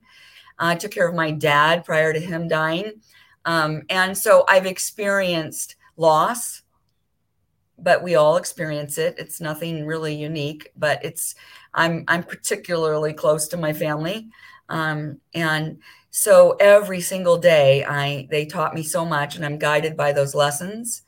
Uh, 0.59 0.67
I 0.67 0.75
took 0.75 0.91
care 0.91 1.09
of 1.09 1.15
my 1.15 1.31
dad 1.31 1.85
prior 1.85 2.13
to 2.13 2.21
him 2.21 2.49
dying. 2.49 3.01
Um, 3.45 3.83
and 3.91 4.17
so 4.17 4.45
I've 4.49 4.67
experienced 4.67 5.77
loss, 5.97 6.63
but 7.79 8.03
we 8.03 8.15
all 8.15 8.37
experience 8.37 8.99
it. 8.99 9.15
It's 9.19 9.41
nothing 9.41 9.87
really 9.87 10.15
unique, 10.15 10.73
but 10.77 11.05
it's 11.05 11.35
I'm 11.75 12.05
I'm 12.09 12.23
particularly 12.23 13.13
close 13.13 13.49
to 13.49 13.57
my 13.57 13.73
family. 13.73 14.29
Um, 14.69 15.21
and 15.35 15.79
so 16.19 16.57
every 16.61 17.03
single 17.03 17.37
day 17.37 17.85
i 17.85 18.27
they 18.31 18.47
taught 18.47 18.75
me 18.75 18.83
so 18.83 19.05
much 19.05 19.37
and 19.37 19.45
i'm 19.45 19.59
guided 19.59 19.95
by 19.99 20.13
those 20.13 20.35
lessons 20.35 21.03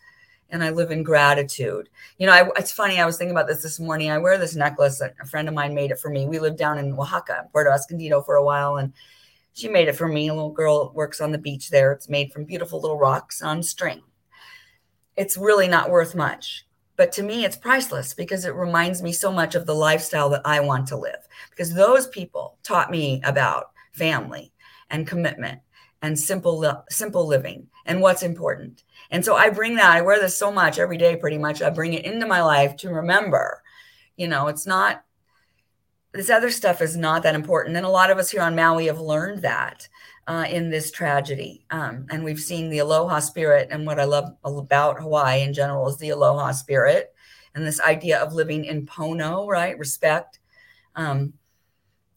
and 0.50 0.62
i 0.62 0.68
live 0.68 0.90
in 0.90 1.02
gratitude 1.02 1.88
you 2.18 2.26
know 2.26 2.32
I, 2.34 2.46
it's 2.58 2.72
funny 2.72 3.00
i 3.00 3.06
was 3.06 3.16
thinking 3.16 3.34
about 3.34 3.46
this 3.48 3.62
this 3.62 3.80
morning 3.80 4.10
i 4.10 4.18
wear 4.18 4.36
this 4.36 4.54
necklace 4.54 5.00
a 5.00 5.24
friend 5.24 5.48
of 5.48 5.54
mine 5.54 5.72
made 5.72 5.92
it 5.92 5.98
for 5.98 6.10
me 6.10 6.26
we 6.26 6.38
lived 6.38 6.58
down 6.58 6.76
in 6.76 6.92
oaxaca 6.92 7.48
puerto 7.52 7.70
escondido 7.70 8.20
for 8.20 8.34
a 8.34 8.44
while 8.44 8.76
and 8.76 8.92
she 9.58 9.68
made 9.68 9.88
it 9.88 9.96
for 9.96 10.08
me 10.08 10.28
a 10.28 10.34
little 10.34 10.52
girl 10.52 10.92
works 10.94 11.20
on 11.20 11.32
the 11.32 11.38
beach 11.38 11.70
there 11.70 11.92
it's 11.92 12.08
made 12.08 12.32
from 12.32 12.44
beautiful 12.44 12.80
little 12.80 12.98
rocks 12.98 13.42
on 13.42 13.62
string 13.62 14.02
it's 15.16 15.36
really 15.36 15.68
not 15.68 15.90
worth 15.90 16.14
much 16.14 16.66
but 16.96 17.12
to 17.12 17.22
me 17.22 17.44
it's 17.44 17.56
priceless 17.56 18.14
because 18.14 18.44
it 18.44 18.54
reminds 18.54 19.02
me 19.02 19.12
so 19.12 19.32
much 19.32 19.54
of 19.54 19.66
the 19.66 19.74
lifestyle 19.74 20.30
that 20.30 20.42
i 20.44 20.60
want 20.60 20.86
to 20.86 20.96
live 20.96 21.26
because 21.50 21.74
those 21.74 22.06
people 22.08 22.58
taught 22.62 22.90
me 22.90 23.20
about 23.24 23.70
family 23.92 24.52
and 24.90 25.06
commitment 25.06 25.60
and 26.02 26.18
simple 26.18 26.84
simple 26.88 27.26
living 27.26 27.66
and 27.86 28.00
what's 28.00 28.22
important. 28.22 28.84
And 29.10 29.24
so 29.24 29.34
I 29.34 29.50
bring 29.50 29.74
that. 29.76 29.96
I 29.96 30.02
wear 30.02 30.20
this 30.20 30.36
so 30.36 30.52
much 30.52 30.78
every 30.78 30.98
day, 30.98 31.16
pretty 31.16 31.38
much. 31.38 31.62
I 31.62 31.70
bring 31.70 31.94
it 31.94 32.04
into 32.04 32.26
my 32.26 32.42
life 32.42 32.76
to 32.76 32.90
remember. 32.90 33.62
You 34.16 34.28
know, 34.28 34.48
it's 34.48 34.66
not 34.66 35.02
this 36.12 36.30
other 36.30 36.50
stuff 36.50 36.80
is 36.80 36.96
not 36.96 37.22
that 37.22 37.34
important. 37.34 37.76
And 37.76 37.84
a 37.84 37.90
lot 37.90 38.10
of 38.10 38.18
us 38.18 38.30
here 38.30 38.42
on 38.42 38.56
Maui 38.56 38.86
have 38.86 39.00
learned 39.00 39.42
that 39.42 39.88
uh, 40.26 40.46
in 40.48 40.70
this 40.70 40.90
tragedy. 40.90 41.64
Um, 41.70 42.06
and 42.10 42.24
we've 42.24 42.40
seen 42.40 42.70
the 42.70 42.78
aloha 42.78 43.20
spirit. 43.20 43.68
And 43.70 43.86
what 43.86 44.00
I 44.00 44.04
love 44.04 44.34
about 44.44 45.00
Hawaii 45.00 45.42
in 45.42 45.52
general 45.52 45.88
is 45.88 45.98
the 45.98 46.10
aloha 46.10 46.52
spirit 46.52 47.14
and 47.54 47.66
this 47.66 47.80
idea 47.80 48.20
of 48.20 48.34
living 48.34 48.64
in 48.64 48.86
pono, 48.86 49.46
right? 49.46 49.78
Respect. 49.78 50.38
Um, 50.94 51.34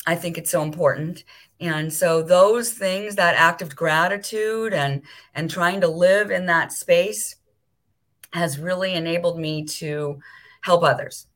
I 0.06 0.16
think 0.16 0.38
it's 0.38 0.52
so 0.52 0.64
important. 0.64 1.24
And 1.60 1.94
so 1.94 2.24
those 2.24 2.74
things, 2.74 3.16
that 3.16 3.36
act 3.36 3.62
of 3.62 3.76
gratitude 3.76 4.74
and 4.74 5.04
and 5.36 5.50
trying 5.50 5.82
to 5.82 5.88
live 5.88 6.32
in 6.32 6.48
that 6.48 6.72
space 6.72 7.36
has 8.34 8.58
really 8.58 8.94
enabled 8.94 9.40
me 9.40 9.66
to 9.66 10.20
help 10.62 10.84
others. 10.84 11.28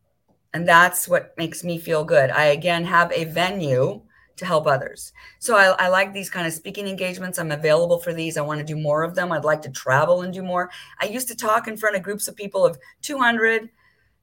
And 0.56 0.66
that's 0.66 1.06
what 1.06 1.38
makes 1.38 1.66
me 1.66 1.78
feel 1.78 2.06
good. 2.06 2.30
I 2.32 2.46
again 2.46 2.86
have 2.86 3.12
a 3.12 3.26
venue 3.26 4.02
to 4.38 4.46
help 4.46 4.68
others. 4.68 5.12
So 5.40 5.58
I, 5.58 5.76
I, 5.86 5.88
like 5.90 6.14
these 6.14 6.30
kind 6.30 6.48
of 6.48 6.54
speaking 6.54 6.88
engagements. 6.88 7.38
I'm 7.38 7.52
available 7.52 8.00
for 8.00 8.14
these. 8.14 8.38
I 8.38 8.42
want 8.42 8.60
to 8.60 8.66
do 8.66 8.78
more 8.78 9.04
of 9.04 9.16
them. 9.16 9.34
I'd 9.34 9.44
like 9.44 9.62
to 9.64 9.70
travel 9.70 10.22
and 10.22 10.34
do 10.34 10.42
more. 10.42 10.70
I 11.02 11.08
used 11.08 11.28
to 11.28 11.36
talk 11.36 11.68
in 11.68 11.76
front 11.76 11.98
of 11.98 12.04
groups 12.04 12.30
of 12.30 12.38
people 12.38 12.66
of 12.66 12.78
200, 13.02 13.70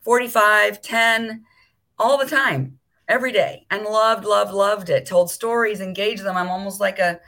45, 0.00 0.80
10, 0.80 1.44
all 1.98 2.16
the 2.16 2.24
time, 2.24 2.78
every 3.08 3.32
day, 3.32 3.66
and 3.70 3.84
loved, 3.84 4.24
loved, 4.24 4.54
loved 4.54 4.88
it. 4.88 5.04
Told 5.04 5.30
stories, 5.30 5.82
engaged 5.82 6.24
them. 6.24 6.38
I'm 6.38 6.48
almost 6.48 6.80
like 6.80 6.98
a, 6.98 7.20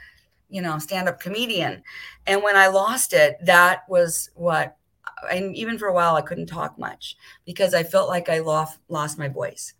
you 0.49 0.63
know, 0.63 0.79
stand 0.79 1.07
up 1.07 1.19
comedian. 1.19 1.83
And 2.25 2.41
when 2.41 2.55
I 2.55 2.69
lost 2.69 3.13
it, 3.13 3.37
that 3.45 3.83
was 3.87 4.31
what, 4.33 4.77
and 5.31 5.55
even 5.55 5.77
for 5.77 5.87
a 5.87 5.93
while, 5.93 6.15
I 6.15 6.21
couldn't 6.21 6.47
talk 6.47 6.77
much 6.77 7.17
because 7.45 7.73
I 7.73 7.83
felt 7.83 8.09
like 8.09 8.29
I 8.29 8.39
lost, 8.39 8.79
lost 8.89 9.17
my 9.17 9.27
voice. 9.27 9.73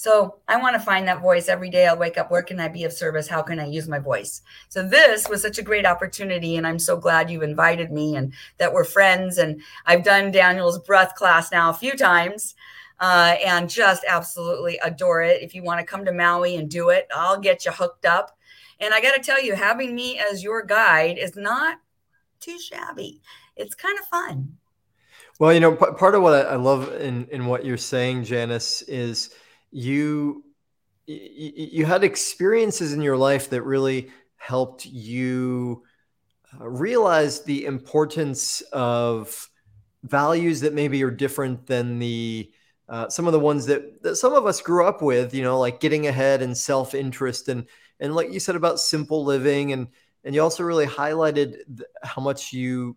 So 0.00 0.36
I 0.48 0.56
want 0.56 0.74
to 0.76 0.80
find 0.80 1.06
that 1.08 1.20
voice 1.20 1.46
every 1.46 1.68
day. 1.68 1.86
I'll 1.86 1.94
wake 1.94 2.16
up. 2.16 2.30
Where 2.30 2.42
can 2.42 2.58
I 2.58 2.68
be 2.68 2.84
of 2.84 2.92
service? 2.94 3.28
How 3.28 3.42
can 3.42 3.60
I 3.60 3.66
use 3.66 3.86
my 3.86 3.98
voice? 3.98 4.40
So 4.70 4.82
this 4.82 5.28
was 5.28 5.42
such 5.42 5.58
a 5.58 5.62
great 5.62 5.84
opportunity, 5.84 6.56
and 6.56 6.66
I'm 6.66 6.78
so 6.78 6.96
glad 6.96 7.30
you 7.30 7.42
invited 7.42 7.92
me 7.92 8.16
and 8.16 8.32
that 8.56 8.72
we're 8.72 8.84
friends. 8.84 9.36
And 9.36 9.60
I've 9.84 10.02
done 10.02 10.30
Daniel's 10.30 10.78
breath 10.78 11.14
class 11.16 11.52
now 11.52 11.68
a 11.68 11.74
few 11.74 11.92
times, 11.92 12.54
uh, 12.98 13.36
and 13.44 13.68
just 13.68 14.02
absolutely 14.08 14.78
adore 14.82 15.20
it. 15.20 15.42
If 15.42 15.54
you 15.54 15.62
want 15.62 15.80
to 15.80 15.86
come 15.86 16.06
to 16.06 16.12
Maui 16.12 16.56
and 16.56 16.70
do 16.70 16.88
it, 16.88 17.06
I'll 17.14 17.38
get 17.38 17.66
you 17.66 17.70
hooked 17.70 18.06
up. 18.06 18.38
And 18.78 18.94
I 18.94 19.02
got 19.02 19.14
to 19.14 19.22
tell 19.22 19.42
you, 19.42 19.54
having 19.54 19.94
me 19.94 20.18
as 20.18 20.42
your 20.42 20.62
guide 20.62 21.18
is 21.18 21.36
not 21.36 21.76
too 22.40 22.58
shabby. 22.58 23.20
It's 23.54 23.74
kind 23.74 23.98
of 23.98 24.06
fun. 24.06 24.56
Well, 25.40 25.54
you 25.54 25.60
know, 25.60 25.74
p- 25.74 25.86
part 25.98 26.14
of 26.14 26.22
what 26.22 26.46
I 26.46 26.56
love 26.56 26.92
in 27.00 27.26
in 27.32 27.46
what 27.46 27.64
you're 27.64 27.78
saying, 27.78 28.24
Janice, 28.24 28.82
is 28.82 29.30
you 29.70 30.44
you 31.06 31.86
had 31.86 32.04
experiences 32.04 32.92
in 32.92 33.02
your 33.02 33.16
life 33.16 33.50
that 33.50 33.62
really 33.62 34.10
helped 34.36 34.86
you 34.86 35.82
uh, 36.60 36.68
realize 36.68 37.42
the 37.42 37.66
importance 37.66 38.62
of 38.72 39.48
values 40.04 40.60
that 40.62 40.74
maybe 40.74 41.02
are 41.04 41.10
different 41.10 41.66
than 41.66 41.98
the 41.98 42.52
uh, 42.88 43.08
some 43.08 43.26
of 43.26 43.32
the 43.32 43.40
ones 43.40 43.66
that, 43.66 44.02
that 44.02 44.16
some 44.16 44.34
of 44.34 44.46
us 44.46 44.60
grew 44.62 44.86
up 44.86 45.02
with 45.02 45.34
you 45.34 45.42
know 45.42 45.58
like 45.60 45.80
getting 45.80 46.06
ahead 46.08 46.42
and 46.42 46.56
self-interest 46.56 47.48
and 47.48 47.66
and 48.00 48.14
like 48.14 48.32
you 48.32 48.40
said 48.40 48.56
about 48.56 48.80
simple 48.80 49.24
living 49.24 49.72
and 49.72 49.88
and 50.24 50.34
you 50.34 50.42
also 50.42 50.64
really 50.64 50.86
highlighted 50.86 51.58
how 52.02 52.22
much 52.22 52.52
you 52.52 52.96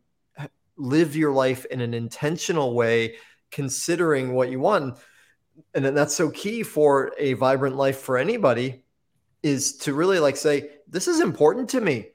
live 0.77 1.15
your 1.15 1.31
life 1.31 1.65
in 1.65 1.81
an 1.81 1.93
intentional 1.93 2.73
way 2.73 3.15
considering 3.51 4.33
what 4.33 4.49
you 4.49 4.59
want. 4.59 4.97
And 5.73 5.85
that's 5.85 6.15
so 6.15 6.29
key 6.31 6.63
for 6.63 7.13
a 7.17 7.33
vibrant 7.33 7.75
life 7.75 7.99
for 7.99 8.17
anybody 8.17 8.83
is 9.43 9.77
to 9.77 9.93
really 9.93 10.19
like 10.19 10.37
say 10.37 10.69
this 10.87 11.07
is 11.07 11.19
important 11.19 11.69
to 11.69 11.81
me. 11.81 12.07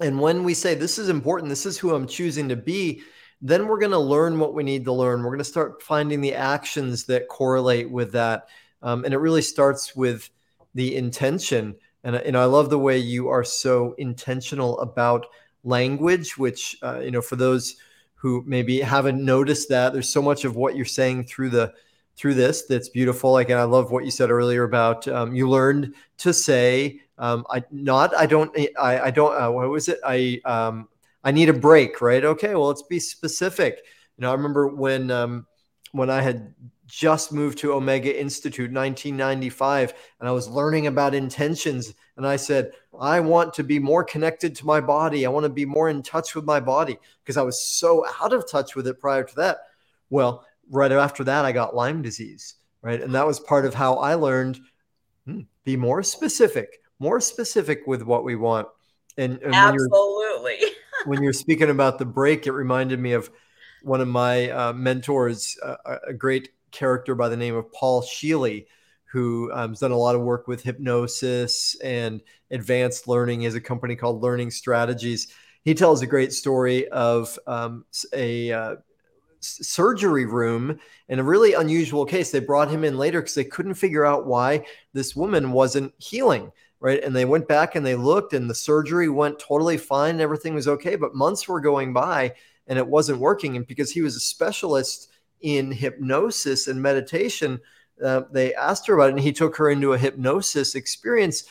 And 0.00 0.20
when 0.20 0.42
we 0.42 0.54
say 0.54 0.74
this 0.74 0.98
is 0.98 1.08
important 1.08 1.48
this 1.48 1.64
is 1.64 1.78
who 1.78 1.94
i'm 1.94 2.06
choosing 2.06 2.48
to 2.48 2.56
be 2.56 3.02
then 3.40 3.66
we're 3.66 3.78
going 3.78 3.92
to 3.92 3.98
learn 3.98 4.38
what 4.38 4.54
we 4.54 4.62
need 4.62 4.84
to 4.84 4.92
learn. 4.92 5.22
We're 5.22 5.30
going 5.30 5.38
to 5.38 5.44
start 5.44 5.82
finding 5.82 6.20
the 6.20 6.34
actions 6.34 7.04
that 7.04 7.28
correlate 7.28 7.90
with 7.90 8.12
that. 8.12 8.48
Um, 8.82 9.04
and 9.04 9.12
it 9.12 9.18
really 9.18 9.42
starts 9.42 9.94
with 9.94 10.30
the 10.74 10.96
intention. 10.96 11.76
And, 12.04 12.16
and 12.16 12.36
i 12.36 12.44
love 12.44 12.70
the 12.70 12.78
way 12.78 12.98
you 12.98 13.28
are 13.28 13.44
so 13.44 13.94
intentional 13.98 14.78
about 14.80 15.26
language 15.66 16.38
which 16.38 16.78
uh, 16.82 17.00
you 17.00 17.10
know 17.10 17.20
for 17.20 17.36
those 17.36 17.76
who 18.14 18.42
maybe 18.46 18.80
haven't 18.80 19.22
noticed 19.22 19.68
that 19.68 19.92
there's 19.92 20.08
so 20.08 20.22
much 20.22 20.44
of 20.44 20.56
what 20.56 20.74
you're 20.74 20.84
saying 20.84 21.24
through 21.24 21.50
the 21.50 21.72
through 22.16 22.34
this 22.34 22.62
that's 22.62 22.88
beautiful. 22.88 23.32
Like, 23.32 23.50
and 23.50 23.60
I 23.60 23.64
love 23.64 23.90
what 23.90 24.04
you 24.04 24.10
said 24.10 24.30
earlier 24.30 24.64
about 24.64 25.06
um, 25.06 25.34
you 25.34 25.48
learned 25.48 25.94
to 26.18 26.32
say, 26.32 27.00
um, 27.18 27.46
I 27.50 27.62
not, 27.70 28.16
I 28.16 28.26
don't, 28.26 28.56
I, 28.78 29.00
I 29.00 29.10
don't, 29.10 29.40
uh, 29.40 29.50
what 29.50 29.68
was 29.68 29.88
it? 29.88 29.98
I, 30.04 30.40
um, 30.44 30.88
I 31.22 31.30
need 31.30 31.48
a 31.48 31.52
break, 31.52 32.00
right? 32.00 32.24
Okay, 32.24 32.54
well, 32.54 32.68
let's 32.68 32.82
be 32.82 32.98
specific. 32.98 33.82
You 34.16 34.22
know, 34.22 34.30
I 34.30 34.34
remember 34.34 34.68
when, 34.68 35.10
um, 35.10 35.46
when 35.92 36.08
I 36.08 36.22
had 36.22 36.54
just 36.86 37.32
moved 37.32 37.58
to 37.58 37.72
Omega 37.72 38.18
Institute 38.18 38.72
1995 38.72 39.92
and 40.20 40.28
I 40.28 40.32
was 40.32 40.48
learning 40.48 40.86
about 40.86 41.14
intentions 41.14 41.94
and 42.16 42.26
I 42.26 42.36
said 42.36 42.72
I 42.98 43.20
want 43.20 43.54
to 43.54 43.64
be 43.64 43.78
more 43.78 44.04
connected 44.04 44.54
to 44.56 44.66
my 44.66 44.80
body 44.80 45.26
I 45.26 45.30
want 45.30 45.44
to 45.44 45.50
be 45.50 45.64
more 45.64 45.88
in 45.88 46.02
touch 46.02 46.34
with 46.34 46.44
my 46.44 46.60
body 46.60 46.96
because 47.22 47.36
I 47.36 47.42
was 47.42 47.60
so 47.60 48.06
out 48.20 48.32
of 48.32 48.48
touch 48.48 48.76
with 48.76 48.86
it 48.86 49.00
prior 49.00 49.24
to 49.24 49.34
that 49.36 49.58
well 50.10 50.46
right 50.70 50.92
after 50.92 51.24
that, 51.24 51.44
I 51.44 51.52
got 51.52 51.74
Lyme 51.74 52.02
disease, 52.02 52.54
right? 52.82 53.00
And 53.00 53.14
that 53.14 53.26
was 53.26 53.40
part 53.40 53.66
of 53.66 53.74
how 53.74 53.96
I 53.96 54.14
learned 54.14 54.60
hmm, 55.24 55.40
be 55.64 55.76
more 55.76 56.02
specific, 56.02 56.80
more 56.98 57.20
specific 57.20 57.86
with 57.86 58.02
what 58.02 58.24
we 58.24 58.36
want. 58.36 58.68
And, 59.16 59.40
and 59.42 59.54
absolutely. 59.54 60.42
When 60.42 60.60
you're, 60.60 60.70
when 61.06 61.22
you're, 61.22 61.32
speaking 61.32 61.70
about 61.70 61.98
the 61.98 62.04
break, 62.04 62.46
it 62.46 62.52
reminded 62.52 63.00
me 63.00 63.12
of 63.12 63.30
one 63.82 64.00
of 64.00 64.08
my 64.08 64.50
uh, 64.50 64.72
mentors, 64.72 65.56
uh, 65.62 65.98
a 66.06 66.12
great 66.12 66.50
character 66.76 67.14
by 67.14 67.28
the 67.28 67.36
name 67.36 67.54
of 67.54 67.72
Paul 67.72 68.02
Scheele, 68.02 68.66
who 69.04 69.50
um, 69.52 69.70
has 69.70 69.80
done 69.80 69.92
a 69.92 69.96
lot 69.96 70.14
of 70.14 70.20
work 70.20 70.46
with 70.46 70.62
hypnosis 70.62 71.76
and 71.82 72.20
advanced 72.50 73.08
learning. 73.08 73.40
He 73.40 73.44
has 73.46 73.54
a 73.54 73.60
company 73.60 73.96
called 73.96 74.22
Learning 74.22 74.50
Strategies. 74.50 75.28
He 75.64 75.74
tells 75.74 76.02
a 76.02 76.06
great 76.06 76.32
story 76.32 76.88
of 76.88 77.38
um, 77.46 77.84
a 78.12 78.52
uh, 78.52 78.76
surgery 79.40 80.26
room 80.26 80.78
in 81.08 81.18
a 81.18 81.24
really 81.24 81.54
unusual 81.54 82.04
case. 82.04 82.30
They 82.30 82.40
brought 82.40 82.70
him 82.70 82.84
in 82.84 82.98
later 82.98 83.20
because 83.20 83.34
they 83.34 83.44
couldn't 83.44 83.74
figure 83.74 84.04
out 84.04 84.26
why 84.26 84.66
this 84.92 85.16
woman 85.16 85.52
wasn't 85.52 85.94
healing. 85.98 86.52
Right. 86.78 87.02
And 87.02 87.16
they 87.16 87.24
went 87.24 87.48
back 87.48 87.74
and 87.74 87.86
they 87.86 87.94
looked, 87.94 88.34
and 88.34 88.50
the 88.50 88.54
surgery 88.54 89.08
went 89.08 89.38
totally 89.38 89.78
fine. 89.78 90.10
And 90.10 90.20
Everything 90.20 90.54
was 90.54 90.68
okay. 90.68 90.94
But 90.94 91.14
months 91.14 91.48
were 91.48 91.60
going 91.60 91.94
by 91.94 92.34
and 92.66 92.78
it 92.78 92.86
wasn't 92.86 93.18
working. 93.18 93.56
And 93.56 93.66
because 93.66 93.90
he 93.90 94.02
was 94.02 94.14
a 94.14 94.20
specialist 94.20 95.10
in 95.40 95.70
hypnosis 95.72 96.68
and 96.68 96.80
meditation, 96.80 97.60
uh, 98.04 98.22
they 98.30 98.54
asked 98.54 98.86
her 98.86 98.94
about 98.94 99.08
it 99.08 99.12
and 99.14 99.20
he 99.20 99.32
took 99.32 99.56
her 99.56 99.70
into 99.70 99.92
a 99.92 99.98
hypnosis 99.98 100.74
experience, 100.74 101.44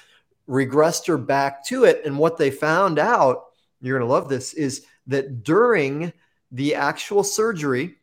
regressed 0.47 1.07
her 1.07 1.17
back 1.17 1.65
to 1.65 1.85
it. 1.85 2.01
And 2.05 2.17
what 2.17 2.37
they 2.37 2.51
found 2.51 2.99
out, 2.99 3.45
you're 3.81 3.97
going 3.97 4.07
to 4.07 4.13
love 4.13 4.29
this, 4.29 4.53
is 4.53 4.85
that 5.07 5.43
during 5.43 6.13
the 6.51 6.75
actual 6.75 7.23
surgery, 7.23 7.97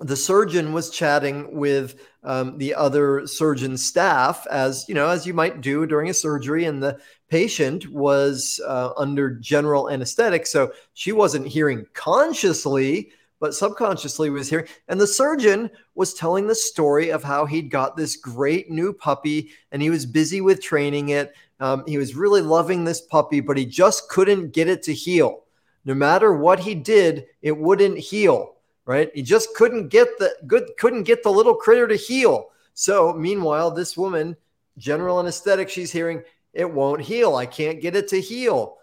the 0.00 0.16
surgeon 0.16 0.72
was 0.72 0.90
chatting 0.90 1.56
with 1.56 2.00
um, 2.24 2.58
the 2.58 2.74
other 2.74 3.26
surgeon 3.26 3.76
staff, 3.76 4.46
as 4.50 4.84
you 4.88 4.94
know, 4.94 5.08
as 5.08 5.26
you 5.26 5.32
might 5.34 5.60
do 5.60 5.86
during 5.86 6.10
a 6.10 6.14
surgery, 6.14 6.64
and 6.64 6.82
the 6.82 6.98
patient 7.28 7.88
was 7.90 8.60
uh, 8.66 8.90
under 8.96 9.30
general 9.30 9.88
anesthetic, 9.90 10.46
so 10.46 10.72
she 10.94 11.12
wasn't 11.12 11.46
hearing 11.46 11.86
consciously, 11.92 13.12
but 13.44 13.54
subconsciously 13.54 14.30
was 14.30 14.48
hearing. 14.48 14.66
And 14.88 14.98
the 14.98 15.06
surgeon 15.06 15.70
was 15.94 16.14
telling 16.14 16.46
the 16.46 16.54
story 16.54 17.10
of 17.10 17.22
how 17.22 17.44
he'd 17.44 17.70
got 17.70 17.94
this 17.94 18.16
great 18.16 18.70
new 18.70 18.92
puppy, 18.92 19.50
and 19.70 19.82
he 19.82 19.90
was 19.90 20.06
busy 20.06 20.40
with 20.40 20.62
training 20.62 21.10
it. 21.10 21.34
Um, 21.60 21.84
he 21.86 21.98
was 21.98 22.14
really 22.14 22.40
loving 22.40 22.84
this 22.84 23.02
puppy, 23.02 23.40
but 23.40 23.58
he 23.58 23.66
just 23.66 24.08
couldn't 24.08 24.52
get 24.52 24.68
it 24.68 24.82
to 24.84 24.94
heal 24.94 25.44
no 25.84 25.94
matter 25.94 26.32
what 26.32 26.60
he 26.60 26.74
did, 26.74 27.26
it 27.42 27.56
wouldn't 27.56 27.98
heal, 27.98 28.54
right? 28.86 29.10
He 29.14 29.22
just 29.22 29.54
couldn't 29.54 29.88
get 29.88 30.18
the 30.18 30.34
good, 30.46 30.70
couldn't 30.78 31.02
get 31.02 31.22
the 31.22 31.30
little 31.30 31.54
critter 31.54 31.86
to 31.86 31.96
heal. 31.96 32.50
So 32.72 33.12
meanwhile, 33.12 33.70
this 33.70 33.96
woman, 33.96 34.36
general 34.78 35.20
anesthetic, 35.20 35.68
she's 35.68 35.92
hearing, 35.92 36.22
it 36.52 36.70
won't 36.70 37.02
heal. 37.02 37.36
I 37.36 37.46
can't 37.46 37.82
get 37.82 37.96
it 37.96 38.08
to 38.08 38.20
heal. 38.20 38.78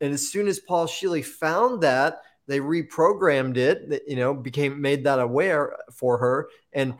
And 0.00 0.14
as 0.14 0.30
soon 0.30 0.46
as 0.46 0.60
Paul 0.60 0.86
Scheele 0.86 1.24
found 1.24 1.82
that, 1.82 2.22
they 2.48 2.58
reprogrammed 2.60 3.56
it, 3.56 4.02
you 4.08 4.16
know, 4.16 4.34
became 4.34 4.80
made 4.80 5.04
that 5.04 5.20
aware 5.20 5.76
for 5.92 6.18
her. 6.18 6.48
And 6.72 6.94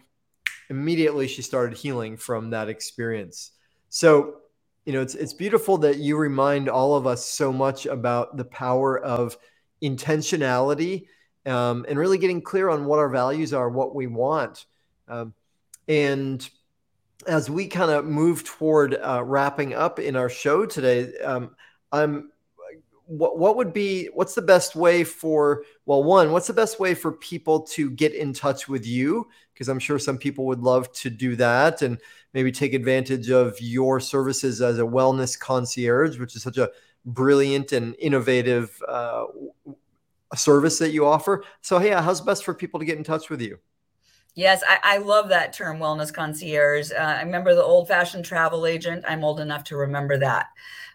immediately 0.71 1.27
she 1.27 1.43
started 1.43 1.77
healing 1.77 2.17
from 2.17 2.51
that 2.51 2.69
experience. 2.69 3.53
So 3.89 4.37
you 4.85 4.95
know, 4.95 5.03
it's 5.03 5.15
it's 5.15 5.35
beautiful 5.35 5.77
that 5.79 5.99
you 5.99 6.17
remind 6.17 6.71
all 6.71 6.95
of 6.95 7.07
us 7.07 7.23
so 7.27 7.53
much 7.53 7.85
about 7.85 8.39
the 8.39 8.45
power 8.47 8.99
of 8.99 9.37
intentionality 9.83 11.09
um, 11.45 11.85
and 11.87 11.99
really 11.99 12.17
getting 12.17 12.41
clear 12.41 12.71
on 12.71 12.87
what 12.87 12.99
our 12.99 13.11
values 13.11 13.53
are, 13.53 13.69
what 13.69 13.95
we 13.95 14.07
want, 14.07 14.65
um, 15.07 15.35
and 15.89 16.49
as 17.27 17.51
we 17.51 17.67
kind 17.67 17.91
of 17.91 18.07
move 18.07 18.45
toward 18.45 18.95
uh, 18.95 19.23
wrapping 19.23 19.75
up 19.75 19.99
in 19.99 20.17
our 20.17 20.31
show 20.31 20.65
today, 20.65 21.13
um, 21.19 21.55
I'm 21.93 22.31
what, 23.09 23.39
what 23.39 23.57
would 23.57 23.73
be 23.73 24.07
what's 24.13 24.35
the 24.35 24.43
best 24.43 24.77
way 24.77 25.03
for 25.03 25.65
well 25.87 26.05
one 26.05 26.31
what's 26.31 26.47
the 26.47 26.53
best 26.53 26.79
way 26.79 26.95
for 26.95 27.13
people 27.13 27.61
to 27.61 27.91
get 27.91 28.15
in 28.15 28.35
touch 28.35 28.69
with 28.69 28.87
you 28.87 29.27
because 29.53 29.69
i'm 29.69 29.79
sure 29.79 29.99
some 29.99 30.19
people 30.19 30.45
would 30.45 30.61
love 30.61 30.93
to 30.93 31.09
do 31.09 31.35
that 31.35 31.81
and 31.81 31.99
maybe 32.35 32.53
take 32.53 32.75
advantage 32.75 33.31
of 33.31 33.59
your 33.63 33.99
services 33.99 34.61
as 34.61 34.79
a 34.79 34.83
wellness 34.83 35.39
concierge 35.39 36.19
which 36.19 36.37
is 36.37 36.43
such 36.43 36.59
a 36.59 36.71
brilliant 37.07 37.73
and 37.73 37.97
innovative 37.99 38.79
uh, 38.87 39.25
service 40.35 40.79
that 40.79 40.91
you 40.91 41.07
offer 41.07 41.43
so 41.63 41.79
hey 41.79 41.89
how's 41.91 42.21
best 42.21 42.45
for 42.45 42.53
people 42.53 42.79
to 42.79 42.85
get 42.85 42.99
in 42.99 43.05
touch 43.05 43.31
with 43.31 43.41
you 43.41 43.59
Yes, 44.35 44.63
I, 44.69 44.79
I, 44.85 44.99
love 44.99 45.31
that 45.31 45.53
term, 45.53 45.79
wellness 45.79 46.15
concierge. 46.15 46.93
Uh, 46.93 47.03
I 47.03 47.23
remember 47.23 47.57
the 47.57 47.65
old 47.65 47.89
fashioned 47.89 48.25
travel 48.25 48.67
agent. 48.67 49.05
I'm 49.09 49.25
old 49.25 49.41
enough 49.41 49.65
to 49.65 49.77
remember 49.77 50.17
that. 50.19 50.47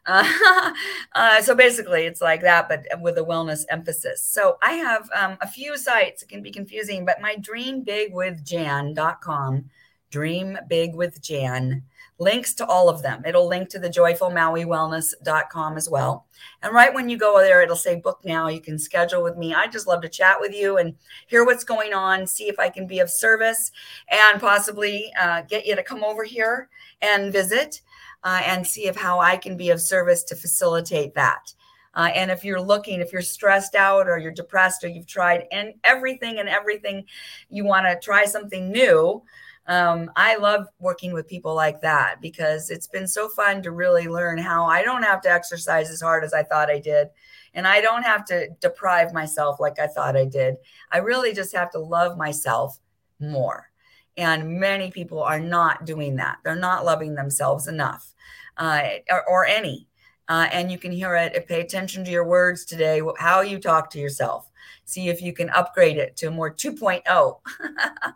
Uh, 0.06 0.74
uh, 1.14 1.42
so 1.42 1.56
basically, 1.56 2.04
it's 2.04 2.22
like 2.22 2.42
that, 2.42 2.70
but 2.70 2.86
with 3.02 3.18
a 3.18 3.24
wellness 3.24 3.64
emphasis. 3.70 4.24
So 4.24 4.58
I 4.62 4.74
have 4.74 5.10
um, 5.16 5.38
a 5.42 5.48
few 5.48 5.78
sites. 5.78 6.22
It 6.24 6.30
can 6.30 6.42
be 6.42 6.52
confusing, 6.52 7.06
but 7.06 7.22
my 7.22 7.36
dreambigwithjan.com, 7.36 9.70
dream 10.12 10.58
big 10.68 10.96
with 10.96 11.22
Jan 11.22 11.84
links 12.20 12.54
to 12.56 12.66
all 12.66 12.90
of 12.90 13.02
them. 13.02 13.24
It'll 13.26 13.48
link 13.48 13.70
to 13.70 13.80
the 13.80 13.90
joyfulmauiwellness.com 13.90 15.78
as 15.78 15.90
well. 15.90 16.28
And 16.62 16.74
right 16.74 16.94
when 16.94 17.10
you 17.10 17.18
go 17.18 17.40
there, 17.40 17.62
it'll 17.62 17.76
say 17.76 17.96
book 17.96 18.20
now. 18.24 18.48
You 18.48 18.62
can 18.62 18.78
schedule 18.78 19.24
with 19.24 19.38
me. 19.38 19.54
I 19.54 19.68
just 19.68 19.88
love 19.88 20.02
to 20.02 20.10
chat 20.10 20.38
with 20.40 20.54
you 20.54 20.78
and 20.78 20.96
hear 21.28 21.46
what's 21.46 21.64
going 21.64 21.94
on, 21.94 22.28
see 22.28 22.46
if 22.46 22.60
I 22.60 22.70
can 22.70 22.88
be 22.88 23.00
of 23.00 23.10
service, 23.10 23.72
and 24.10 24.40
possibly 24.40 25.12
uh, 25.20 25.42
get 25.42 25.66
you 25.66 25.76
to 25.76 25.84
come 25.84 26.04
over 26.04 26.24
here 26.24 26.70
and 27.02 27.34
visit 27.34 27.82
uh, 28.24 28.42
and 28.46 28.66
see 28.66 28.88
if 28.88 28.96
how 28.96 29.20
I 29.20 29.38
can 29.38 29.58
be 29.58 29.70
of 29.70 29.82
service 29.82 30.24
to 30.26 30.36
facilitate 30.36 31.14
that. 31.16 31.54
Uh, 31.96 32.10
and 32.16 32.32
if 32.32 32.44
you're 32.44 32.62
looking, 32.62 33.02
if 33.02 33.12
you're 33.14 33.22
stressed 33.22 33.76
out 33.76 34.08
or 34.08 34.18
you're 34.18 34.32
depressed 34.32 34.84
or 34.84 34.88
you've 34.88 35.08
tried 35.08 35.46
and 35.52 35.74
everything 35.84 36.40
and 36.40 36.50
everything, 36.50 37.06
you 37.50 37.66
want 37.66 37.86
to 37.86 38.00
try 38.04 38.26
something 38.26 38.72
new, 38.72 39.22
um, 39.68 40.12
I 40.16 40.36
love 40.38 40.66
working 40.80 41.14
with 41.14 41.28
people 41.28 41.54
like 41.54 41.82
that 41.82 42.20
because 42.20 42.70
it's 42.70 42.88
been 42.88 43.08
so 43.08 43.30
fun 43.30 43.62
to 43.64 43.72
really 43.72 44.08
learn 44.08 44.38
how 44.38 44.66
I 44.66 44.84
don't 44.84 45.04
have 45.04 45.22
to 45.22 45.32
exercise 45.32 45.90
as 45.90 46.02
hard 46.02 46.24
as 46.24 46.34
I 46.34 46.44
thought 46.44 46.70
I 46.70 46.80
did. 46.80 47.10
And 47.54 47.68
I 47.68 47.80
don't 47.80 48.04
have 48.04 48.26
to 48.26 48.50
deprive 48.60 49.14
myself 49.14 49.60
like 49.60 49.80
I 49.80 49.88
thought 49.88 50.18
I 50.18 50.26
did. 50.26 50.56
I 50.92 50.98
really 50.98 51.34
just 51.34 51.56
have 51.56 51.72
to 51.72 51.80
love 51.80 52.18
myself 52.18 52.80
more. 53.20 53.70
And 54.18 54.60
many 54.60 54.92
people 54.92 55.22
are 55.22 55.40
not 55.40 55.86
doing 55.86 56.16
that. 56.18 56.40
They're 56.44 56.56
not 56.56 56.86
loving 56.86 57.16
themselves 57.16 57.68
enough 57.68 58.13
uh, 58.58 58.84
or, 59.10 59.30
or, 59.30 59.46
any. 59.46 59.88
Uh, 60.30 60.48
and 60.52 60.72
you 60.72 60.78
can 60.78 60.92
hear 60.92 61.16
it. 61.16 61.48
Pay 61.48 61.62
attention 61.62 62.06
to 62.06 62.12
your 62.12 62.26
words 62.26 62.66
today, 62.66 63.02
how 63.18 63.42
you 63.42 63.60
talk 63.60 63.90
to 63.92 64.00
yourself. 64.00 64.50
See 64.86 65.10
if 65.10 65.22
you 65.22 65.34
can 65.34 65.50
upgrade 65.50 65.98
it 65.98 66.16
to 66.18 66.32
more 66.32 66.54
2.0. 66.54 67.40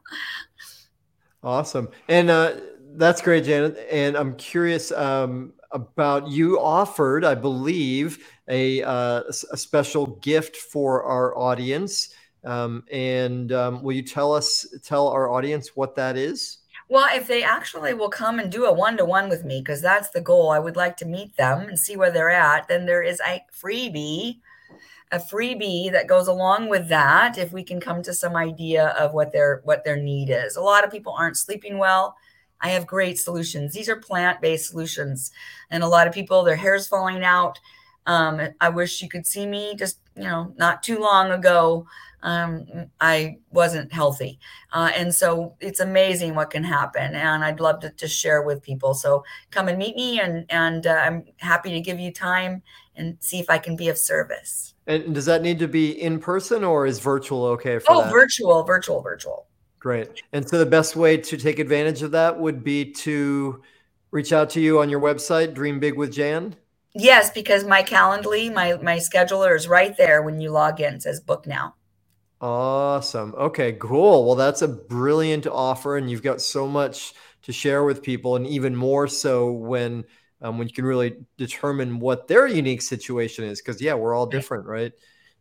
Awesome. 1.44 1.88
And 2.10 2.30
uh, 2.30 2.56
that's 2.96 3.22
great, 3.22 3.46
Janet. 3.46 3.78
And 3.92 4.18
I'm 4.18 4.36
curious 4.36 4.92
um, 4.92 5.54
about 5.72 6.28
you 6.28 6.60
offered, 6.60 7.24
I 7.24 7.36
believe, 7.36 8.28
a, 8.48 8.82
uh, 8.84 9.24
a 9.52 9.58
special 9.58 10.08
gift 10.18 10.58
for 10.58 11.04
our 11.04 11.38
audience. 11.38 12.14
Um, 12.44 12.84
and 12.92 13.52
um, 13.52 13.82
will 13.84 13.94
you 13.94 14.04
tell 14.04 14.34
us, 14.34 14.66
tell 14.84 15.08
our 15.08 15.30
audience 15.30 15.76
what 15.76 15.96
that 15.96 16.18
is? 16.18 16.58
Well, 16.90 17.08
if 17.14 17.28
they 17.28 17.44
actually 17.44 17.94
will 17.94 18.10
come 18.10 18.40
and 18.40 18.52
do 18.52 18.66
a 18.66 18.72
one 18.72 18.98
to 18.98 19.06
one 19.06 19.28
with 19.28 19.44
me, 19.44 19.60
because 19.60 19.82
that's 19.82 20.10
the 20.10 20.22
goal, 20.22 20.50
I 20.52 20.60
would 20.60 20.78
like 20.78 20.96
to 20.98 21.06
meet 21.06 21.36
them 21.36 21.68
and 21.68 21.78
see 21.78 21.98
where 21.98 22.12
they're 22.12 22.30
at, 22.30 22.68
then 22.68 22.86
there 22.86 23.04
is 23.04 23.22
a 23.28 23.42
freebie 23.52 24.40
a 25.12 25.20
freebie 25.20 25.92
that 25.92 26.08
goes 26.08 26.28
along 26.28 26.68
with 26.68 26.90
that 26.90 27.38
if 27.38 27.54
we 27.54 27.64
can 27.64 27.80
come 27.80 28.04
to 28.04 28.14
some 28.14 28.36
idea 28.36 28.88
of 29.00 29.14
what 29.14 29.32
their 29.32 29.62
what 29.64 29.84
their 29.84 29.96
need 29.96 30.30
is. 30.30 30.56
A 30.56 30.62
lot 30.62 30.84
of 30.84 30.92
people 30.92 31.14
aren't 31.14 31.38
sleeping 31.38 31.78
well. 31.78 32.16
I 32.60 32.70
have 32.70 32.88
great 32.88 33.20
solutions. 33.20 33.74
These 33.74 33.88
are 33.88 33.96
plant-based 33.96 34.70
solutions 34.70 35.32
and 35.70 35.84
a 35.84 35.88
lot 35.88 36.08
of 36.08 36.14
people 36.14 36.44
their 36.44 36.56
hair's 36.56 36.88
falling 36.88 37.24
out. 37.24 37.60
Um, 38.06 38.40
i 38.62 38.70
wish 38.70 39.02
you 39.02 39.10
could 39.10 39.28
see 39.28 39.46
me 39.46 39.76
just 39.76 40.00
you 40.18 40.24
know 40.24 40.54
not 40.58 40.82
too 40.84 41.00
long 41.00 41.32
ago 41.32 41.86
um, 42.24 42.66
i 43.00 43.38
wasn't 43.52 43.92
healthy 43.94 44.40
uh, 44.74 44.92
and 44.96 45.14
so 45.14 45.54
it's 45.60 45.80
amazing 45.80 46.34
what 46.36 46.50
can 46.50 46.64
happen 46.64 47.14
and 47.16 47.44
i'd 47.44 47.60
love 47.60 47.80
to, 47.80 47.90
to 47.92 48.08
share 48.08 48.42
with 48.42 48.62
people 48.64 48.94
so 48.94 49.24
come 49.52 49.68
and 49.68 49.78
meet 49.78 49.96
me 49.96 50.20
and 50.20 50.46
and 50.50 50.88
uh, 50.88 50.94
i'm 51.06 51.24
happy 51.38 51.70
to 51.72 51.80
give 51.80 52.00
you 52.00 52.12
time 52.12 52.62
and 52.96 53.16
see 53.20 53.40
if 53.40 53.50
i 53.50 53.58
can 53.58 53.76
be 53.76 53.88
of 53.90 53.98
service 53.98 54.74
and 54.88 55.14
does 55.14 55.26
that 55.26 55.42
need 55.42 55.60
to 55.60 55.68
be 55.68 56.02
in 56.02 56.20
person 56.20 56.64
or 56.64 56.86
is 56.88 57.00
virtual 57.00 57.46
okay 57.46 57.78
for 57.78 57.92
Oh, 57.92 58.02
that? 58.04 58.12
virtual, 58.12 58.64
virtual, 58.64 59.02
virtual. 59.02 59.46
Great. 59.80 60.24
And 60.32 60.48
so 60.48 60.58
the 60.58 60.66
best 60.66 60.96
way 60.96 61.18
to 61.18 61.36
take 61.38 61.60
advantage 61.60 62.02
of 62.04 62.12
that 62.12 62.40
would 62.40 62.64
be 62.64 62.92
to 62.94 63.62
reach 64.12 64.32
out 64.32 64.50
to 64.52 64.62
you 64.62 64.80
on 64.80 64.90
your 64.90 65.02
website, 65.02 65.54
Dream 65.54 65.80
Big 65.82 65.96
with 65.98 66.14
Jan. 66.14 66.56
Yes, 66.98 67.30
because 67.30 67.64
my 67.64 67.84
Calendly, 67.84 68.52
my 68.52 68.74
my 68.82 68.98
scheduler 68.98 69.56
is 69.56 69.68
right 69.68 69.96
there 69.98 70.24
when 70.24 70.42
you 70.42 70.50
log 70.50 70.82
in. 70.82 70.96
It 70.96 71.04
says 71.04 71.20
book 71.20 71.46
now. 71.46 71.76
Awesome. 72.42 73.36
Okay, 73.38 73.74
cool. 73.74 74.26
Well, 74.26 74.36
that's 74.36 74.64
a 74.64 74.68
brilliant 74.68 75.46
offer, 75.46 75.98
and 75.98 76.10
you've 76.10 76.24
got 76.24 76.42
so 76.42 76.68
much 76.68 77.14
to 77.44 77.54
share 77.54 77.84
with 77.84 78.02
people, 78.02 78.36
and 78.36 78.48
even 78.48 78.76
more 78.76 79.08
so 79.08 79.52
when 79.52 80.06
um, 80.42 80.58
when 80.58 80.68
you 80.68 80.74
can 80.74 80.86
really 80.86 81.18
determine 81.38 82.00
what 82.00 82.28
their 82.28 82.48
unique 82.48 82.82
situation 82.82 83.46
is. 83.46 83.62
Because 83.62 83.80
yeah, 83.80 83.94
we're 83.94 84.16
all 84.16 84.26
different, 84.26 84.66
right? 84.66 84.92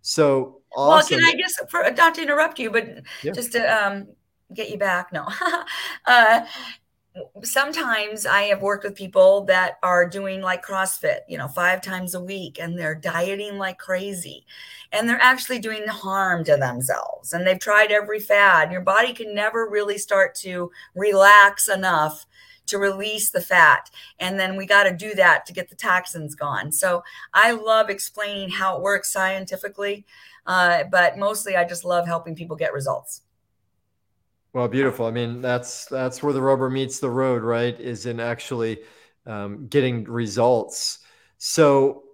So 0.02 0.60
awesome. 0.76 1.16
Well, 1.16 1.32
can 1.32 1.36
I 1.36 1.40
just 1.40 1.70
for, 1.70 1.90
not 1.96 2.14
to 2.16 2.22
interrupt 2.22 2.58
you, 2.58 2.70
but 2.70 2.86
yeah. 3.22 3.32
just 3.32 3.52
to 3.52 3.60
um, 3.60 4.08
get 4.54 4.70
you 4.70 4.76
back? 4.76 5.10
No. 5.10 5.26
uh, 6.06 6.44
sometimes 7.42 8.26
I 8.26 8.42
have 8.42 8.62
worked 8.62 8.84
with 8.84 8.94
people 8.94 9.44
that 9.44 9.78
are 9.82 10.08
doing 10.08 10.40
like 10.40 10.64
CrossFit, 10.64 11.20
you 11.28 11.38
know, 11.38 11.48
five 11.48 11.80
times 11.80 12.14
a 12.14 12.20
week 12.20 12.58
and 12.60 12.78
they're 12.78 12.94
dieting 12.94 13.58
like 13.58 13.78
crazy 13.78 14.44
and 14.92 15.08
they're 15.08 15.20
actually 15.20 15.58
doing 15.58 15.86
harm 15.86 16.44
to 16.44 16.56
themselves 16.56 17.32
and 17.32 17.46
they've 17.46 17.58
tried 17.58 17.90
every 17.90 18.20
fad. 18.20 18.70
Your 18.70 18.80
body 18.80 19.12
can 19.12 19.34
never 19.34 19.68
really 19.68 19.98
start 19.98 20.34
to 20.36 20.70
relax 20.94 21.68
enough 21.68 22.26
to 22.66 22.78
release 22.78 23.30
the 23.30 23.40
fat. 23.40 23.90
And 24.18 24.38
then 24.38 24.56
we 24.56 24.66
got 24.66 24.84
to 24.84 24.96
do 24.96 25.14
that 25.14 25.46
to 25.46 25.52
get 25.52 25.68
the 25.68 25.76
toxins 25.76 26.34
gone. 26.34 26.72
So 26.72 27.02
I 27.32 27.52
love 27.52 27.90
explaining 27.90 28.50
how 28.50 28.76
it 28.76 28.82
works 28.82 29.12
scientifically, 29.12 30.04
uh, 30.46 30.84
but 30.90 31.16
mostly 31.16 31.56
I 31.56 31.64
just 31.64 31.84
love 31.84 32.06
helping 32.06 32.34
people 32.34 32.56
get 32.56 32.72
results. 32.72 33.22
Well, 34.56 34.68
beautiful. 34.68 35.04
I 35.04 35.10
mean, 35.10 35.42
that's 35.42 35.84
that's 35.84 36.22
where 36.22 36.32
the 36.32 36.40
rubber 36.40 36.70
meets 36.70 36.98
the 36.98 37.10
road, 37.10 37.42
right? 37.42 37.78
Is 37.78 38.06
in 38.06 38.18
actually 38.18 38.78
um, 39.26 39.66
getting 39.66 40.04
results. 40.04 41.00
So, 41.36 42.04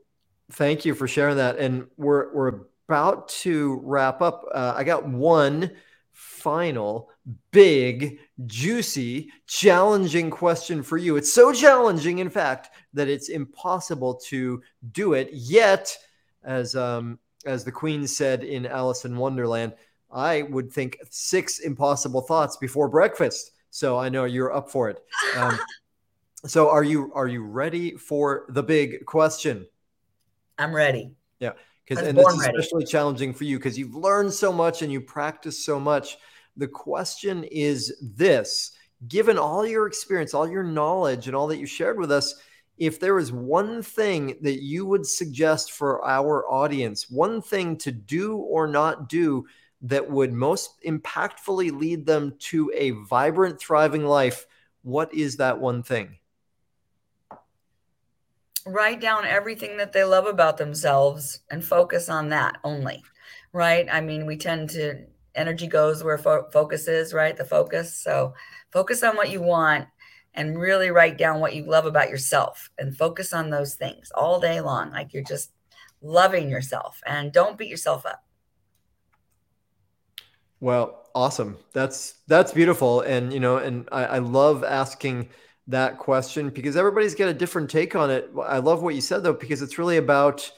thank 0.50 0.84
you 0.84 0.96
for 0.96 1.06
sharing 1.06 1.36
that. 1.36 1.58
And 1.58 1.86
we're 1.96 2.34
we're 2.34 2.62
about 2.88 3.28
to 3.28 3.80
wrap 3.84 4.22
up. 4.22 4.44
Uh, 4.52 4.74
I 4.76 4.82
got 4.82 5.06
one 5.08 5.70
final 6.10 7.10
big, 7.52 8.18
juicy, 8.46 9.30
challenging 9.46 10.28
question 10.28 10.82
for 10.82 10.96
you. 10.96 11.14
It's 11.14 11.32
so 11.32 11.52
challenging, 11.52 12.18
in 12.18 12.28
fact, 12.28 12.70
that 12.92 13.06
it's 13.06 13.28
impossible 13.28 14.16
to 14.26 14.60
do 14.90 15.12
it. 15.12 15.30
Yet, 15.32 15.96
as 16.42 16.74
um, 16.74 17.20
as 17.46 17.62
the 17.62 17.70
Queen 17.70 18.04
said 18.08 18.42
in 18.42 18.66
Alice 18.66 19.04
in 19.04 19.16
Wonderland, 19.16 19.74
I 20.12 20.42
would 20.42 20.72
think 20.72 20.98
six 21.10 21.60
impossible 21.60 22.20
thoughts 22.20 22.56
before 22.56 22.88
breakfast. 22.88 23.52
So 23.70 23.98
I 23.98 24.08
know 24.08 24.24
you're 24.24 24.54
up 24.54 24.70
for 24.70 24.90
it. 24.90 25.02
Um, 25.36 25.58
so 26.46 26.68
are 26.70 26.84
you 26.84 27.10
are 27.14 27.26
you 27.26 27.44
ready 27.44 27.96
for 27.96 28.46
the 28.50 28.62
big 28.62 29.06
question? 29.06 29.66
I'm 30.58 30.74
ready. 30.74 31.14
Yeah, 31.40 31.52
because 31.86 32.06
and 32.06 32.16
this 32.16 32.26
is 32.26 32.46
especially 32.46 32.84
challenging 32.84 33.32
for 33.32 33.44
you 33.44 33.58
because 33.58 33.78
you've 33.78 33.94
learned 33.94 34.32
so 34.32 34.52
much 34.52 34.82
and 34.82 34.92
you 34.92 35.00
practice 35.00 35.64
so 35.64 35.80
much. 35.80 36.18
The 36.56 36.68
question 36.68 37.44
is 37.44 37.96
this 38.00 38.72
given 39.08 39.38
all 39.38 39.66
your 39.66 39.86
experience, 39.86 40.34
all 40.34 40.48
your 40.48 40.62
knowledge, 40.62 41.26
and 41.26 41.34
all 41.34 41.48
that 41.48 41.58
you 41.58 41.66
shared 41.66 41.98
with 41.98 42.12
us, 42.12 42.34
if 42.78 43.00
there 43.00 43.18
is 43.18 43.32
one 43.32 43.82
thing 43.82 44.36
that 44.42 44.62
you 44.62 44.86
would 44.86 45.06
suggest 45.06 45.72
for 45.72 46.04
our 46.04 46.44
audience, 46.48 47.10
one 47.10 47.42
thing 47.42 47.76
to 47.78 47.92
do 47.92 48.36
or 48.36 48.66
not 48.66 49.08
do 49.08 49.46
that 49.82 50.08
would 50.08 50.32
most 50.32 50.80
impactfully 50.86 51.76
lead 51.76 52.06
them 52.06 52.36
to 52.38 52.70
a 52.74 52.90
vibrant, 52.90 53.60
thriving 53.60 54.04
life, 54.04 54.46
what 54.82 55.12
is 55.12 55.36
that 55.36 55.58
one 55.58 55.82
thing? 55.82 56.18
Write 58.64 59.00
down 59.00 59.24
everything 59.24 59.76
that 59.78 59.92
they 59.92 60.04
love 60.04 60.26
about 60.26 60.56
themselves 60.56 61.40
and 61.50 61.64
focus 61.64 62.08
on 62.08 62.28
that 62.28 62.58
only, 62.62 63.02
right? 63.52 63.88
I 63.90 64.00
mean, 64.00 64.24
we 64.24 64.36
tend 64.36 64.70
to 64.70 65.04
energy 65.34 65.66
goes 65.66 66.04
where 66.04 66.18
fo- 66.18 66.48
focus 66.50 66.86
is, 66.86 67.12
right? 67.12 67.36
The 67.36 67.44
focus. 67.44 67.96
So 67.96 68.34
focus 68.70 69.02
on 69.02 69.16
what 69.16 69.30
you 69.30 69.42
want 69.42 69.88
and 70.34 70.58
really 70.58 70.90
write 70.90 71.18
down 71.18 71.40
what 71.40 71.54
you 71.54 71.64
love 71.64 71.86
about 71.86 72.08
yourself 72.08 72.70
and 72.78 72.96
focus 72.96 73.32
on 73.32 73.50
those 73.50 73.74
things 73.74 74.12
all 74.14 74.38
day 74.38 74.60
long. 74.60 74.92
Like 74.92 75.12
you're 75.12 75.24
just 75.24 75.52
loving 76.00 76.48
yourself 76.48 77.00
and 77.06 77.32
don't 77.32 77.58
beat 77.58 77.68
yourself 77.68 78.06
up. 78.06 78.24
Well, 80.62 81.08
awesome. 81.12 81.56
That's 81.72 82.12
that's 82.28 82.52
beautiful. 82.52 83.00
And 83.00 83.32
you 83.32 83.40
know, 83.40 83.56
and 83.56 83.88
I, 83.90 84.04
I 84.04 84.18
love 84.18 84.62
asking 84.62 85.28
that 85.66 85.98
question 85.98 86.50
because 86.50 86.76
everybody's 86.76 87.16
got 87.16 87.28
a 87.28 87.34
different 87.34 87.68
take 87.68 87.96
on 87.96 88.12
it. 88.12 88.30
I 88.40 88.58
love 88.58 88.80
what 88.80 88.94
you 88.94 89.00
said 89.00 89.24
though, 89.24 89.32
because 89.32 89.60
it's 89.60 89.76
really 89.76 89.96
about 89.96 90.48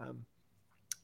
um, 0.00 0.24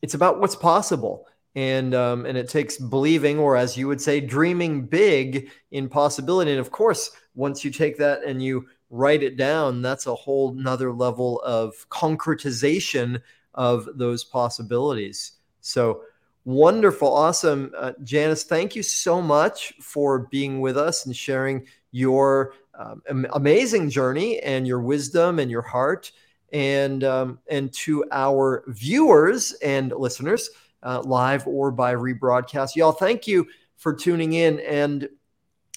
it's 0.00 0.14
about 0.14 0.40
what's 0.40 0.56
possible 0.56 1.26
and 1.56 1.94
um, 1.94 2.24
and 2.24 2.38
it 2.38 2.48
takes 2.48 2.78
believing, 2.78 3.38
or 3.38 3.54
as 3.54 3.76
you 3.76 3.86
would 3.86 4.00
say, 4.00 4.18
dreaming 4.18 4.86
big 4.86 5.50
in 5.70 5.86
possibility. 5.86 6.50
And 6.52 6.60
of 6.60 6.70
course, 6.70 7.10
once 7.34 7.62
you 7.62 7.70
take 7.70 7.98
that 7.98 8.24
and 8.24 8.42
you 8.42 8.66
write 8.88 9.22
it 9.22 9.36
down, 9.36 9.82
that's 9.82 10.06
a 10.06 10.14
whole 10.14 10.54
nother 10.54 10.90
level 10.90 11.42
of 11.42 11.74
concretization 11.90 13.20
of 13.52 13.90
those 13.96 14.24
possibilities. 14.24 15.32
So 15.60 16.00
wonderful, 16.44 17.12
awesome, 17.12 17.72
uh, 17.76 17.92
Janice. 18.02 18.44
Thank 18.44 18.76
you 18.76 18.82
so 18.82 19.20
much 19.20 19.74
for 19.80 20.20
being 20.30 20.60
with 20.60 20.76
us 20.76 21.06
and 21.06 21.14
sharing 21.14 21.66
your 21.90 22.54
um, 22.74 23.26
amazing 23.32 23.90
journey 23.90 24.38
and 24.40 24.66
your 24.66 24.80
wisdom 24.80 25.38
and 25.38 25.50
your 25.50 25.62
heart. 25.62 26.12
And 26.52 27.04
um, 27.04 27.40
and 27.50 27.70
to 27.74 28.04
our 28.10 28.64
viewers 28.68 29.52
and 29.62 29.92
listeners, 29.92 30.48
uh, 30.82 31.02
live 31.04 31.46
or 31.46 31.70
by 31.70 31.94
rebroadcast, 31.94 32.74
y'all, 32.74 32.92
thank 32.92 33.26
you 33.26 33.46
for 33.76 33.92
tuning 33.92 34.32
in, 34.32 34.60
and 34.60 35.08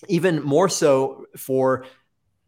even 0.07 0.41
more 0.41 0.69
so 0.69 1.25
for 1.35 1.85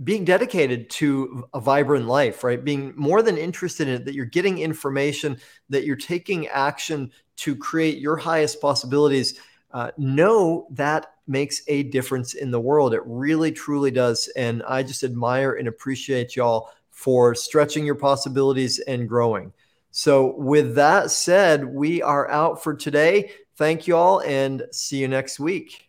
being 0.04 0.26
dedicated 0.26 0.90
to 0.90 1.48
a 1.54 1.60
vibrant 1.60 2.08
life, 2.08 2.44
right? 2.44 2.64
Being 2.64 2.94
more 2.96 3.22
than 3.22 3.38
interested 3.38 3.88
in 3.88 3.96
it, 3.96 4.06
that 4.06 4.16
you're 4.16 4.26
getting 4.26 4.60
information, 4.60 5.38
that 5.70 5.86
you're 5.86 5.96
taking 5.96 6.48
action 6.48 7.12
to 7.38 7.56
create 7.56 8.00
your 8.00 8.18
highest 8.18 8.62
possibilities. 8.62 9.40
Uh, 9.72 9.92
know 9.98 10.68
that 10.72 11.14
makes 11.28 11.62
a 11.68 11.84
difference 11.84 12.34
in 12.34 12.52
the 12.52 12.60
world. 12.60 12.94
It 12.94 13.02
really, 13.06 13.52
truly 13.52 13.92
does. 13.92 14.28
And 14.36 14.62
I 14.64 14.84
just 14.84 15.04
admire 15.04 15.54
and 15.54 15.68
appreciate 15.68 16.36
y'all 16.36 16.70
for 16.90 17.34
stretching 17.34 17.86
your 17.86 17.96
possibilities 17.96 18.80
and 18.80 19.10
growing. 19.10 19.54
So, 19.92 20.36
with 20.38 20.76
that 20.76 21.12
said, 21.12 21.66
we 21.66 22.02
are 22.02 22.30
out 22.30 22.64
for 22.64 22.74
today. 22.74 23.32
Thank 23.58 23.88
you 23.88 23.96
all 23.96 24.22
and 24.22 24.64
see 24.72 24.98
you 24.98 25.08
next 25.08 25.40
week. 25.40 25.86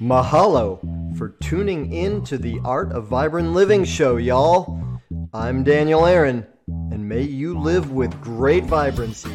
Mahalo 0.00 0.78
for 1.18 1.30
tuning 1.40 1.92
in 1.92 2.24
to 2.24 2.38
the 2.38 2.60
Art 2.64 2.92
of 2.92 3.08
Vibrant 3.08 3.52
Living 3.52 3.84
show, 3.84 4.16
y'all. 4.16 5.00
I'm 5.34 5.64
Daniel 5.64 6.06
Aaron, 6.06 6.46
and 6.68 7.08
may 7.08 7.22
you 7.22 7.58
live 7.58 7.90
with 7.90 8.20
great 8.20 8.64
vibrancy 8.64 9.32